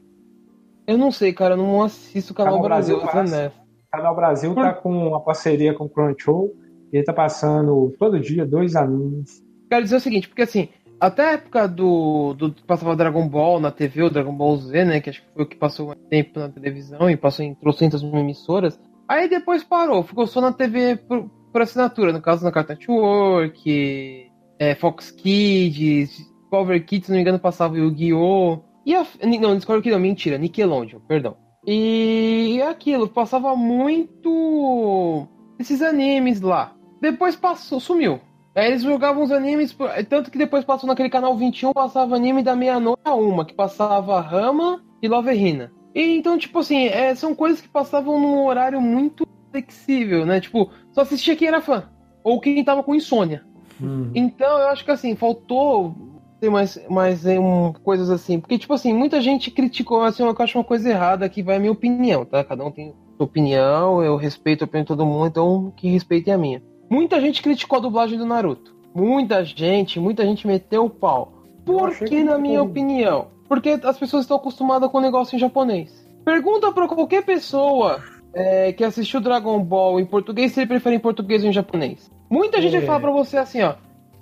[0.86, 3.65] Eu não sei, cara, eu não assisto o canal, canal Brasil, Brasil
[3.96, 6.54] Canal Brasil tá com uma parceria com o Crunchyroll
[6.92, 9.44] e ele tá passando todo dia dois animes.
[9.70, 10.70] Quero dizer o seguinte, porque assim,
[11.00, 15.00] até a época do, do passava Dragon Ball na TV, o Dragon Ball Z, né,
[15.00, 18.02] que acho que foi o que passou mais tempo na televisão e passou em trocentas
[18.04, 22.74] emissoras, aí depois parou, ficou só na TV por, por assinatura, no caso na Cartoon
[22.74, 28.60] Network, é, Fox Kids, Discover Kids, se não me engano, passava o Yu-Gi-Oh!
[28.86, 29.06] E a,
[29.42, 31.45] não, Discover Kids não, mentira, Nickelodeon, perdão.
[31.68, 35.28] E aquilo, passava muito
[35.60, 36.76] esses animes lá.
[37.02, 38.20] Depois passou, sumiu.
[38.56, 39.76] Aí eles jogavam os animes,
[40.08, 44.22] tanto que depois passou naquele canal 21, passava anime da meia-noite a uma, que passava
[44.22, 45.72] Rama e Loverina.
[45.94, 50.40] E então, tipo assim, é, são coisas que passavam num horário muito flexível, né?
[50.40, 51.90] Tipo, só assistia quem era fã.
[52.24, 53.46] Ou quem tava com insônia.
[53.80, 54.12] Uhum.
[54.16, 58.40] Então, eu acho que assim, faltou ter mais, mais um, coisas assim.
[58.40, 61.60] Porque, tipo assim, muita gente criticou, assim, eu acho uma coisa errada, que vai a
[61.60, 62.44] minha opinião, tá?
[62.44, 66.34] Cada um tem sua opinião, eu respeito a opinião de todo mundo, então que respeitem
[66.34, 66.62] a minha.
[66.90, 68.76] Muita gente criticou a dublagem do Naruto.
[68.94, 71.34] Muita gente, muita gente meteu o pau.
[71.66, 72.70] Por que, na minha bom.
[72.70, 73.28] opinião?
[73.48, 76.06] Porque as pessoas estão acostumadas com o negócio em japonês.
[76.24, 78.02] Pergunta para qualquer pessoa
[78.34, 82.12] é, que assistiu Dragon Ball em português se ele prefere em português ou em japonês.
[82.30, 82.80] Muita gente é.
[82.80, 83.76] vai falar pra você assim, ó.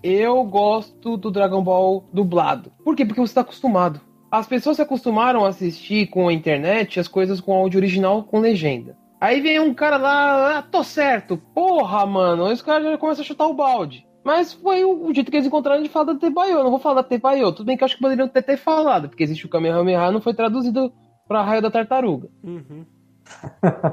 [0.03, 2.73] Eu gosto do Dragon Ball dublado.
[2.83, 3.05] Por quê?
[3.05, 4.01] Porque você está acostumado.
[4.29, 8.41] As pessoas se acostumaram a assistir com a internet as coisas com áudio original com
[8.41, 8.97] legenda.
[9.21, 11.37] Aí vem um cara lá, ah, tô certo.
[11.37, 12.51] Porra, mano.
[12.51, 14.05] Esse cara já começa a chutar o balde.
[14.25, 16.63] Mas foi o, jeito que eles encontraram de falar da Tebayo.
[16.63, 17.53] Não vou falar da Tebayo.
[17.53, 20.19] Tudo bem que eu acho que poderiam ter, ter falado, porque existe o Kamehameha, não
[20.19, 20.91] foi traduzido
[21.27, 22.29] pra Raio da Tartaruga.
[22.43, 22.85] Uhum.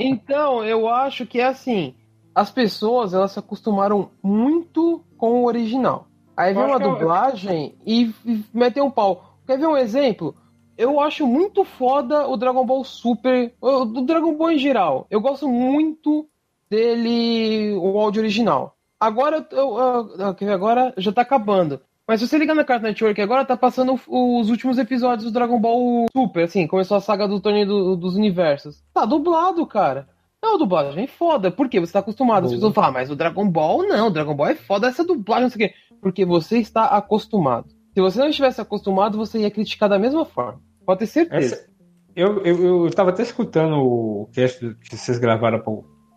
[0.00, 1.94] então, eu acho que é assim
[2.34, 6.06] as pessoas elas se acostumaram muito com o original.
[6.34, 7.92] Aí vem uma dublagem eu...
[7.92, 9.34] e, e meteu um pau.
[9.46, 10.34] Quer ver um exemplo?
[10.78, 15.06] Eu acho muito foda o Dragon Ball Super, o do Dragon Ball em geral.
[15.10, 16.26] Eu gosto muito
[16.70, 18.74] dele, o áudio original.
[18.98, 19.76] Agora, eu,
[20.18, 21.80] eu, agora já tá acabando.
[22.08, 25.60] Mas se você ligar na Cartoon Network agora, tá passando os últimos episódios do Dragon
[25.60, 28.82] Ball Super, assim, começou a saga do torneio do, dos universos.
[28.94, 30.08] Tá dublado, cara.
[30.42, 31.50] É uma dublagem foda.
[31.50, 31.78] Por quê?
[31.80, 32.46] Você tá acostumado.
[32.46, 35.04] As pessoas falam, ah, mas o Dragon Ball não, o Dragon Ball é foda essa
[35.04, 35.74] dublagem, não sei o quê.
[36.00, 37.68] Porque você está acostumado.
[37.92, 40.60] Se você não estivesse acostumado, você ia criticar da mesma forma.
[40.86, 41.54] Pode ter certeza.
[41.54, 41.70] Essa...
[42.16, 45.62] Eu, eu, eu tava até escutando o cast que vocês gravaram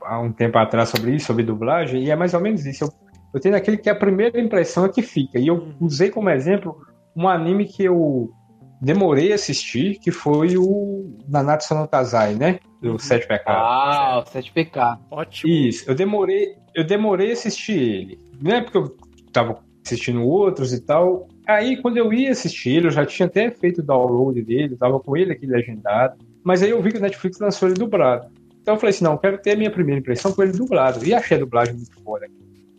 [0.03, 2.85] há um tempo atrás sobre isso, sobre dublagem, e é mais ou menos isso.
[2.85, 2.89] Eu,
[3.33, 5.37] eu tenho aquele que é a primeira impressão é que fica.
[5.37, 5.75] E eu uhum.
[5.81, 6.77] usei como exemplo
[7.15, 8.31] um anime que eu
[8.83, 12.59] demorei a assistir, que foi o Nanatsu no Tazai, né?
[12.81, 12.99] Do uhum.
[12.99, 13.63] Sete Pecados.
[13.63, 15.03] Ah, o Sete Pecados.
[15.09, 15.51] Ótimo.
[15.51, 18.19] Isso, eu demorei, eu demorei a assistir ele.
[18.41, 18.95] Não é porque eu
[19.31, 21.27] tava assistindo outros e tal.
[21.47, 24.99] Aí, quando eu ia assistir ele, eu já tinha até feito o download dele, tava
[24.99, 26.17] com ele aqui legendado.
[26.43, 28.27] Mas aí eu vi que o Netflix lançou ele dublado.
[28.61, 31.05] Então eu falei assim, não, quero ter a minha primeira impressão com ele dublado.
[31.05, 32.27] E achei a dublagem muito foda.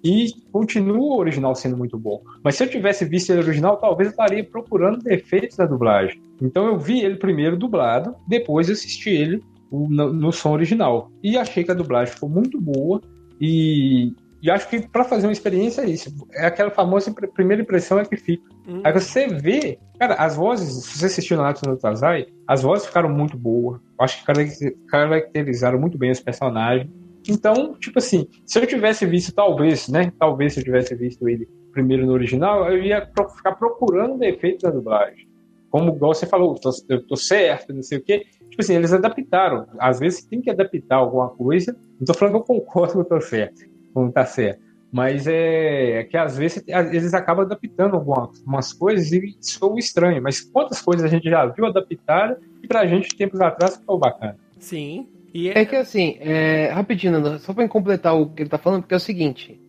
[0.04, 2.22] E continua o original sendo muito bom.
[2.42, 6.20] Mas se eu tivesse visto ele original, talvez eu estaria procurando defeitos da dublagem.
[6.42, 11.10] Então eu vi ele primeiro dublado, depois assisti ele no, no som original.
[11.22, 13.00] E achei que a dublagem ficou muito boa.
[13.40, 14.12] E,
[14.42, 16.14] e acho que para fazer uma experiência é isso.
[16.34, 18.44] É aquela famosa primeira impressão é que fica.
[18.68, 18.82] Hum.
[18.84, 22.86] Aí você vê, cara, as vozes, se você assistiu na Natsu no Tazai, as vozes
[22.86, 23.80] ficaram muito boas.
[23.98, 26.90] Acho que caracterizaram muito bem os personagens.
[27.28, 30.12] Então, tipo assim, se eu tivesse visto, talvez, né?
[30.18, 33.06] Talvez se eu tivesse visto ele primeiro no original, eu ia
[33.36, 35.26] ficar procurando defeitos da dublagem.
[35.70, 38.24] Como igual você falou, tô, eu tô certo, não sei o quê.
[38.48, 39.66] Tipo assim, eles adaptaram.
[39.80, 41.76] Às vezes tem que adaptar alguma coisa.
[41.98, 44.62] Não tô falando que eu concordo que eu tô certo, como tá certo.
[44.92, 50.22] Mas é, é que às vezes eles acabam adaptando algumas coisas e sou estranho.
[50.22, 54.36] Mas quantas coisas a gente já viu adaptar e pra gente tempos atrás ficou bacana.
[54.60, 55.08] Sim.
[55.34, 55.58] E é...
[55.58, 56.68] é que assim, é...
[56.68, 59.60] rapidinho, Nando, só pra completar o que ele tá falando, porque é o seguinte,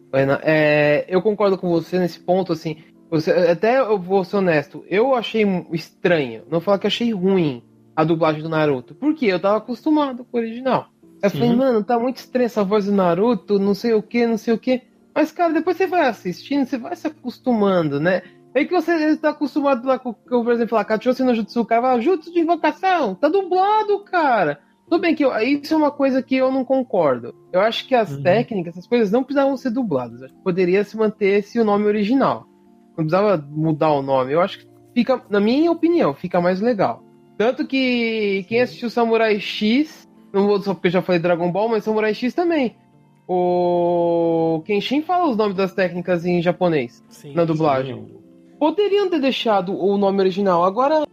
[0.43, 1.05] é...
[1.09, 2.77] eu concordo com você nesse ponto, assim,
[3.09, 3.31] você...
[3.31, 5.43] até eu vou ser honesto, eu achei
[5.73, 7.63] estranho, não falar que achei ruim
[7.95, 10.89] a dublagem do Naruto, porque eu tava acostumado com o original.
[11.23, 11.39] Eu Sim.
[11.39, 14.53] falei, mano, tá muito estranha essa voz do Naruto, não sei o que, não sei
[14.53, 14.83] o que.
[15.13, 18.21] Mas, cara, depois você vai assistindo, você vai se acostumando, né?
[18.53, 21.81] É que você está acostumado lá com, por exemplo, a Kachoshi no Jutsu, o cara
[21.81, 24.59] fala, Jutsu de invocação, tá dublado, cara.
[24.89, 27.33] Tudo bem que eu, isso é uma coisa que eu não concordo.
[27.51, 28.21] Eu acho que as uhum.
[28.21, 30.19] técnicas, essas coisas não precisavam ser dubladas.
[30.19, 32.45] Eu acho que poderia se manter esse o nome original.
[32.89, 34.33] Não precisava mudar o nome.
[34.33, 37.03] Eu acho que fica, na minha opinião, fica mais legal.
[37.37, 41.67] Tanto que quem assistiu Samurai X, não vou só porque eu já falei Dragon Ball,
[41.67, 42.75] mas Samurai X também.
[43.27, 47.95] O Kenshin fala os nomes das técnicas em japonês sim, na dublagem.
[47.95, 48.17] Sim.
[48.59, 50.63] Poderiam ter deixado o nome original.
[50.63, 51.04] Agora,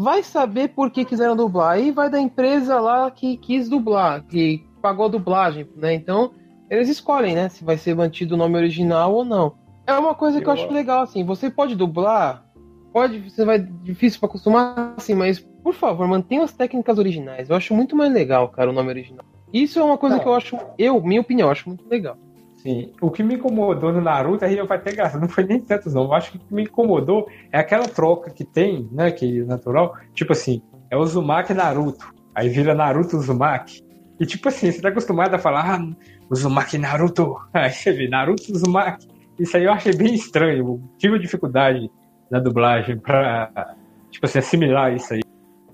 [0.00, 1.72] vai saber por que quiseram dublar.
[1.72, 5.92] Aí vai da empresa lá que quis dublar, que pagou a dublagem, né?
[5.92, 6.32] Então,
[6.70, 7.50] eles escolhem, né?
[7.50, 9.54] Se vai ser mantido o nome original ou não.
[9.86, 11.22] É uma coisa que eu, acho legal, assim.
[11.22, 12.46] Você pode dublar,
[12.94, 17.50] pode, você vai difícil para acostumar, assim, mas por favor, mantenha as técnicas originais.
[17.50, 19.26] Eu acho muito mais legal, cara, o nome original.
[19.52, 20.22] Isso é uma coisa não.
[20.22, 22.16] que eu acho, eu, minha opinião, acho muito legal.
[22.62, 22.92] Sim.
[23.00, 26.04] O que me incomodou no Naruto, aí vai ter graça, não foi nem tanto não.
[26.04, 29.44] Eu acho que o que me incomodou é aquela troca que tem, né, que é
[29.44, 33.82] natural, tipo assim, é o Uzumaki Naruto, aí vira Naruto Uzumaki.
[34.18, 35.90] E tipo assim, você tá acostumado a falar, ah,
[36.30, 39.08] Uzumaki Naruto, aí você vê Naruto Uzumaki.
[39.38, 41.90] Isso aí eu achei bem estranho, tive dificuldade
[42.30, 43.74] na dublagem pra,
[44.10, 45.22] tipo assim, assimilar isso aí.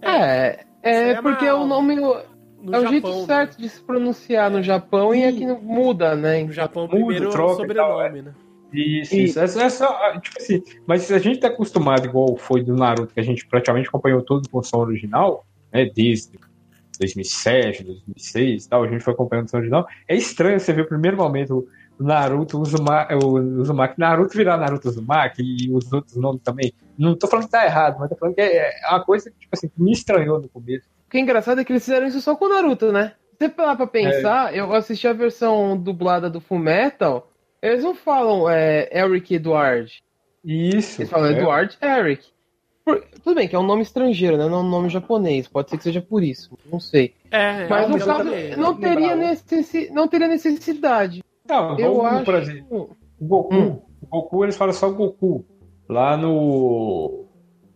[0.01, 1.97] É, é, é porque o nome
[2.62, 3.24] no é o jeito né?
[3.27, 6.43] certo de se pronunciar no Japão e, e aqui muda, né?
[6.43, 8.23] No Japão primeiro troca o sobrenome, é.
[8.23, 8.35] né?
[8.73, 9.39] Isso, isso.
[9.39, 13.15] É, é só, tipo assim, mas se a gente tá acostumado, igual foi do Naruto,
[13.15, 16.39] que a gente praticamente acompanhou todo com o som original, né, desde
[16.99, 20.83] 2007, 2006 e tal, a gente foi acompanhando o som original, é estranho você ver
[20.83, 21.66] o primeiro momento
[21.99, 26.73] o Naruto, o Uzumaki, o Uzumaki Naruto virar Naruto Uzumaki e os outros nomes também.
[26.99, 29.39] Não tô falando que tá errado, mas tô falando que é, é uma coisa que,
[29.39, 30.87] tipo assim, me estranhou no começo.
[31.16, 33.14] O que é engraçado é que eles fizeram isso só com o Naruto, né?
[33.38, 34.60] Se você parar pra pensar, é.
[34.60, 37.30] eu assisti a versão dublada do Full Metal,
[37.62, 40.02] eles não falam é, Eric Edward.
[40.44, 41.01] Isso.
[41.01, 41.32] Eles falam é.
[41.32, 42.26] Edward Eric.
[42.84, 44.47] Por, tudo bem que é um nome estrangeiro, né?
[44.47, 45.48] Não é um nome japonês.
[45.48, 46.59] Pode ser que seja por isso.
[46.70, 47.14] Não sei.
[47.30, 51.24] É, Mas no caso, não teria, necessi não teria necessidade.
[51.48, 52.24] Não, eu Goku, acho...
[52.26, 52.97] por exemplo.
[53.18, 53.55] Goku.
[53.55, 53.82] Hum.
[54.02, 55.47] Goku, eles falam só Goku.
[55.88, 57.24] Lá no.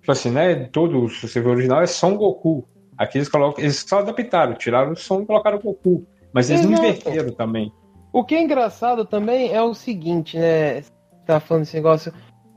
[0.01, 0.57] Tipo assim, né?
[0.67, 2.69] Todo o CV original é só um Goku.
[3.01, 6.07] Aqui eles colocam, eles só adaptaram, tiraram o som e colocaram o Goku.
[6.35, 6.83] Mas eles Exato.
[6.83, 7.73] não inverteram também.
[8.13, 10.83] O que é engraçado também é o seguinte, né?
[11.25, 12.13] Tá falando desse negócio.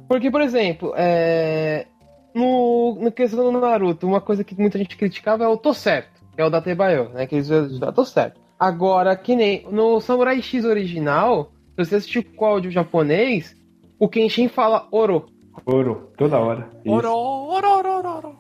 [0.06, 1.88] Porque, por exemplo, é...
[2.36, 6.22] no, no questão do Naruto, uma coisa que muita gente criticava é o tô certo,
[6.36, 7.26] que é o da Tebayo, né?
[7.26, 8.42] Que eles já tô certo.
[8.60, 13.56] Agora, que nem no Samurai X original, se você assistir com o áudio japonês,
[13.98, 15.26] o Kenshin fala Oro.
[15.66, 16.70] Oro, toda hora.
[16.86, 18.36] Oro, oro, oro, oro, oro.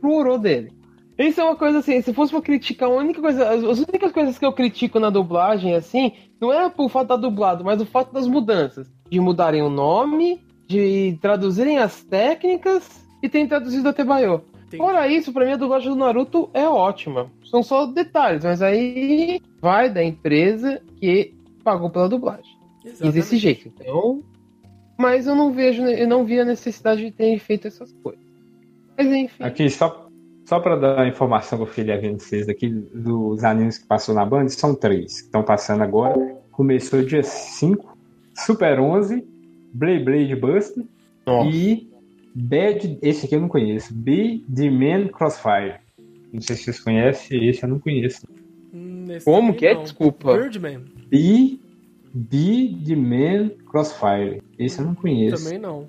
[0.00, 0.81] Pro Oro dele.
[1.18, 4.38] Isso é uma coisa assim, se fosse pra criticar, a única coisa, as únicas coisas
[4.38, 8.12] que eu critico na dublagem, assim, não é por fato da dublado, mas o fato
[8.12, 8.90] das mudanças.
[9.10, 14.40] De mudarem o nome, de traduzirem as técnicas e terem traduzido até Baiô.
[14.76, 17.30] Fora isso, pra mim a dublagem do Naruto é ótima.
[17.44, 22.56] São só detalhes, mas aí vai da empresa que pagou pela dublagem.
[22.84, 23.08] Exatamente.
[23.08, 23.68] E desse jeito.
[23.68, 24.22] Então.
[24.98, 28.24] Mas eu não vejo, eu não vi a necessidade de terem feito essas coisas.
[28.96, 29.44] Mas enfim.
[29.44, 30.01] Aqui, só
[30.52, 34.14] só para dar a informação que eu queria ver vocês aqui, dos animes que passou
[34.14, 36.36] na Band, são três que estão passando agora.
[36.50, 37.96] Começou dia 5,
[38.34, 39.26] Super 11,
[39.72, 40.84] Blade Blade Buster
[41.26, 41.48] Nossa.
[41.48, 41.90] e
[42.34, 45.76] Bad, esse aqui eu não conheço, B The Man Crossfire.
[46.30, 48.26] Não sei se vocês conhecem, esse eu não conheço.
[48.74, 49.72] Hum, Como que é?
[49.72, 49.84] Não.
[49.84, 50.36] Desculpa.
[50.36, 50.84] Birdman.
[51.08, 51.58] B
[52.12, 54.42] Be The Man Crossfire.
[54.58, 55.44] Esse eu não conheço.
[55.44, 55.88] Também não.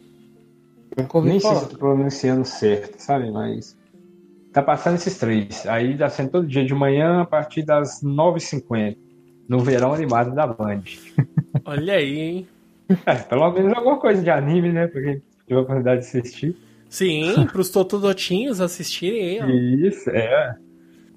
[1.22, 3.30] Nem sei se eu tô pronunciando certo, sabe?
[3.30, 3.76] Mas
[4.54, 5.66] Tá passando esses três.
[5.66, 8.96] Aí tá sendo todo dia de manhã a partir das 9h50.
[9.50, 10.84] No verão animado da Band.
[11.66, 12.48] Olha aí, hein?
[13.06, 14.88] É, pelo menos alguma coisa de anime, né?
[14.88, 16.56] Porque tive a oportunidade de assistir.
[16.88, 19.88] Sim, pros totodotinhos assistirem, hein?
[19.88, 20.56] Isso, é.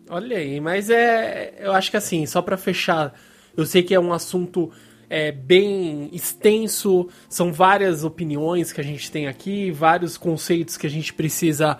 [0.08, 1.54] Olha aí, mas é.
[1.60, 3.12] Eu acho que assim, só para fechar,
[3.56, 4.72] eu sei que é um assunto
[5.10, 10.90] é, bem extenso, são várias opiniões que a gente tem aqui, vários conceitos que a
[10.90, 11.78] gente precisa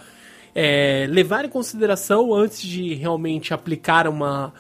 [0.59, 4.55] é, levar em consideração antes de realmente aplicar uma.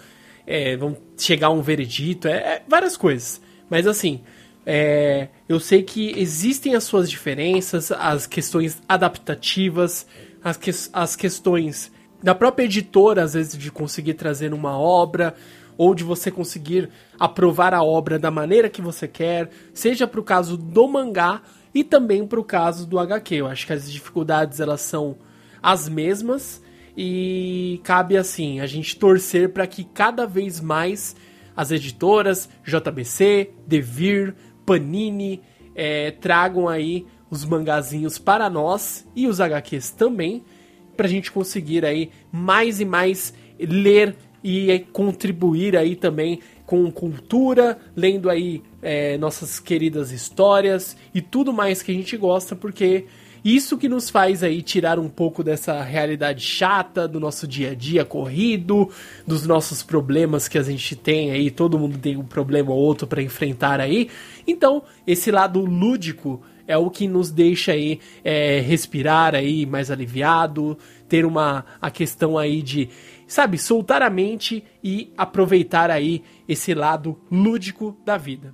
[0.46, 3.40] É, vamos chegar a um veredito, é, é várias coisas.
[3.70, 4.20] Mas assim,
[4.66, 10.06] é, eu sei que existem as suas diferenças, as questões adaptativas,
[10.44, 11.90] as, que, as questões
[12.22, 15.34] da própria editora, às vezes, de conseguir trazer uma obra,
[15.78, 20.24] ou de você conseguir aprovar a obra da maneira que você quer, seja para o
[20.24, 21.40] caso do mangá
[21.74, 23.34] e também para o caso do HQ.
[23.34, 25.16] Eu acho que as dificuldades elas são
[25.66, 26.62] as mesmas
[26.96, 31.16] e cabe assim a gente torcer para que cada vez mais
[31.56, 34.32] as editoras JBC, Devir,
[34.64, 35.42] Panini
[35.74, 40.44] é, tragam aí os mangazinhos para nós e os HQs também,
[40.96, 44.14] para a gente conseguir aí mais e mais ler
[44.44, 51.82] e contribuir aí também com cultura, lendo aí é, nossas queridas histórias e tudo mais
[51.82, 53.06] que a gente gosta, porque
[53.54, 57.74] isso que nos faz aí tirar um pouco dessa realidade chata do nosso dia a
[57.74, 58.90] dia corrido,
[59.24, 63.06] dos nossos problemas que a gente tem aí, todo mundo tem um problema ou outro
[63.06, 64.10] para enfrentar aí.
[64.48, 70.76] Então, esse lado lúdico é o que nos deixa aí é, respirar aí mais aliviado,
[71.08, 72.88] ter uma a questão aí de,
[73.28, 78.52] sabe, soltar a mente e aproveitar aí esse lado lúdico da vida.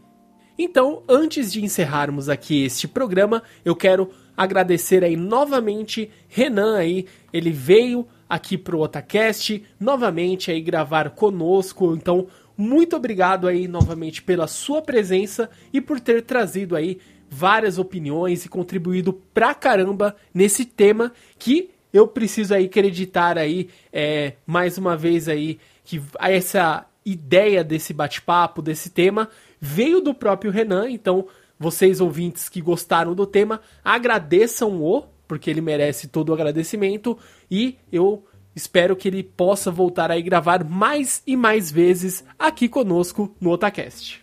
[0.59, 4.11] Então, antes de encerrarmos aqui este programa, eu quero
[4.43, 6.11] agradecer aí novamente.
[6.29, 13.67] Renan aí, ele veio aqui pro Otacast novamente aí gravar conosco, então muito obrigado aí
[13.69, 16.99] novamente pela sua presença e por ter trazido aí
[17.29, 24.35] várias opiniões e contribuído pra caramba nesse tema que eu preciso aí acreditar aí é,
[24.47, 29.29] mais uma vez aí que essa ideia desse bate-papo, desse tema,
[29.61, 31.27] veio do próprio Renan, então
[31.63, 37.17] vocês ouvintes que gostaram do tema, agradeçam-o, porque ele merece todo o agradecimento,
[37.49, 38.25] e eu
[38.55, 44.23] espero que ele possa voltar a gravar mais e mais vezes aqui conosco no Otacast.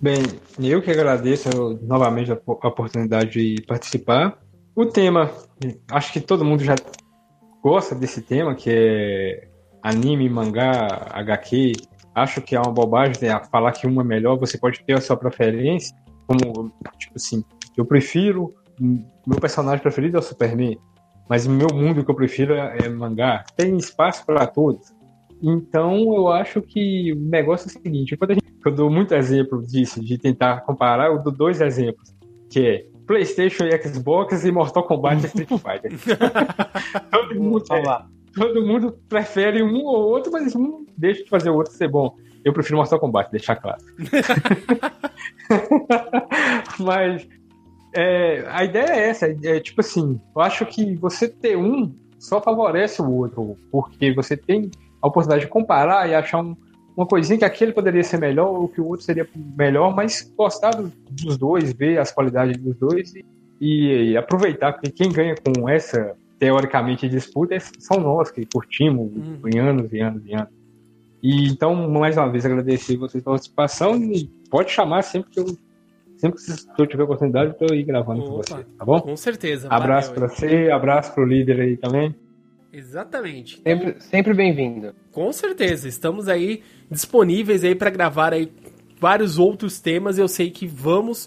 [0.00, 0.22] Bem,
[0.60, 1.48] eu que agradeço
[1.82, 4.38] novamente a oportunidade de participar.
[4.74, 5.30] O tema,
[5.90, 6.74] acho que todo mundo já
[7.62, 9.48] gosta desse tema, que é
[9.82, 11.72] anime, mangá, HQ.
[12.14, 13.14] Acho que é uma bobagem
[13.50, 15.96] falar que uma é melhor, você pode ter a sua preferência.
[16.26, 17.44] Como, tipo assim,
[17.76, 18.54] eu prefiro.
[19.26, 20.78] Meu personagem preferido é o Superman,
[21.28, 23.44] mas o meu mundo que eu prefiro é, é mangá.
[23.56, 24.92] Tem espaço para todos.
[25.42, 29.62] Então, eu acho que o negócio é o seguinte: quando gente, eu dou muito exemplo
[29.62, 32.14] disso, de tentar comparar, eu dou dois exemplos,
[32.50, 35.92] que é PlayStation e Xbox e Mortal Kombat e Street Fighter.
[37.10, 38.02] todo, mundo, é,
[38.34, 42.16] todo mundo prefere um ou outro, mas um deixa de fazer o outro ser bom.
[42.44, 43.78] Eu prefiro Mortal Kombat, deixar claro.
[46.78, 47.26] mas
[47.94, 52.40] é, a ideia é essa, é tipo assim, eu acho que você ter um só
[52.40, 56.56] favorece o outro, porque você tem a oportunidade de comparar e achar um,
[56.96, 60.72] uma coisinha que aquele poderia ser melhor ou que o outro seria melhor, mas gostar
[60.72, 63.12] dos dois, ver as qualidades dos dois
[63.60, 69.40] e, e aproveitar, porque quem ganha com essa, teoricamente, disputa são nós que curtimos hum.
[69.52, 70.53] em anos e anos e anos.
[71.24, 75.46] E então, mais uma vez, agradecer vocês pela participação e pode chamar sempre que eu
[76.18, 79.00] sempre que eu tiver oportunidade, eu estou aí gravando Opa, com você, tá bom?
[79.00, 79.68] Com certeza.
[79.70, 82.14] Abraço para você, abraço para o líder aí também.
[82.70, 83.58] Exatamente.
[83.62, 84.94] Sempre, sempre bem-vindo.
[85.12, 85.88] Com certeza.
[85.88, 88.52] Estamos aí disponíveis aí para gravar aí
[89.00, 90.18] vários outros temas.
[90.18, 91.26] Eu sei que vamos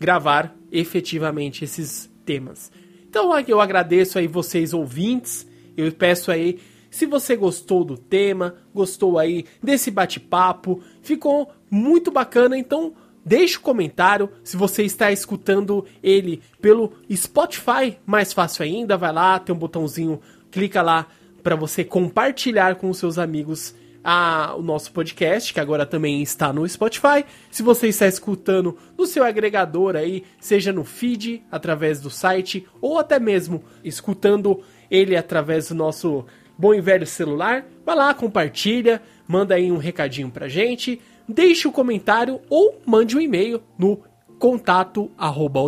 [0.00, 2.72] gravar efetivamente esses temas.
[3.08, 5.48] Então eu agradeço aí vocês ouvintes.
[5.76, 6.58] Eu peço aí
[6.96, 13.60] se você gostou do tema, gostou aí desse bate-papo, ficou muito bacana, então deixe o
[13.60, 14.30] um comentário.
[14.42, 20.22] Se você está escutando ele pelo Spotify, mais fácil ainda, vai lá, tem um botãozinho
[20.50, 21.06] clica lá
[21.42, 26.50] para você compartilhar com os seus amigos a, o nosso podcast, que agora também está
[26.50, 27.26] no Spotify.
[27.50, 32.98] Se você está escutando no seu agregador aí, seja no feed, através do site, ou
[32.98, 36.24] até mesmo escutando ele através do nosso
[36.58, 41.70] bom e velho celular, vai lá, compartilha, manda aí um recadinho pra gente, deixe o
[41.70, 44.00] um comentário ou mande um e-mail no
[44.38, 45.60] contato arroba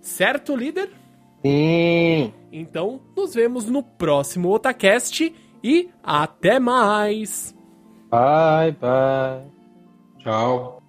[0.00, 0.90] Certo, líder?
[1.44, 2.32] Sim.
[2.52, 7.54] Então, nos vemos no próximo Otacast e até mais.
[8.10, 9.50] Bye, bye.
[10.18, 10.83] Tchau.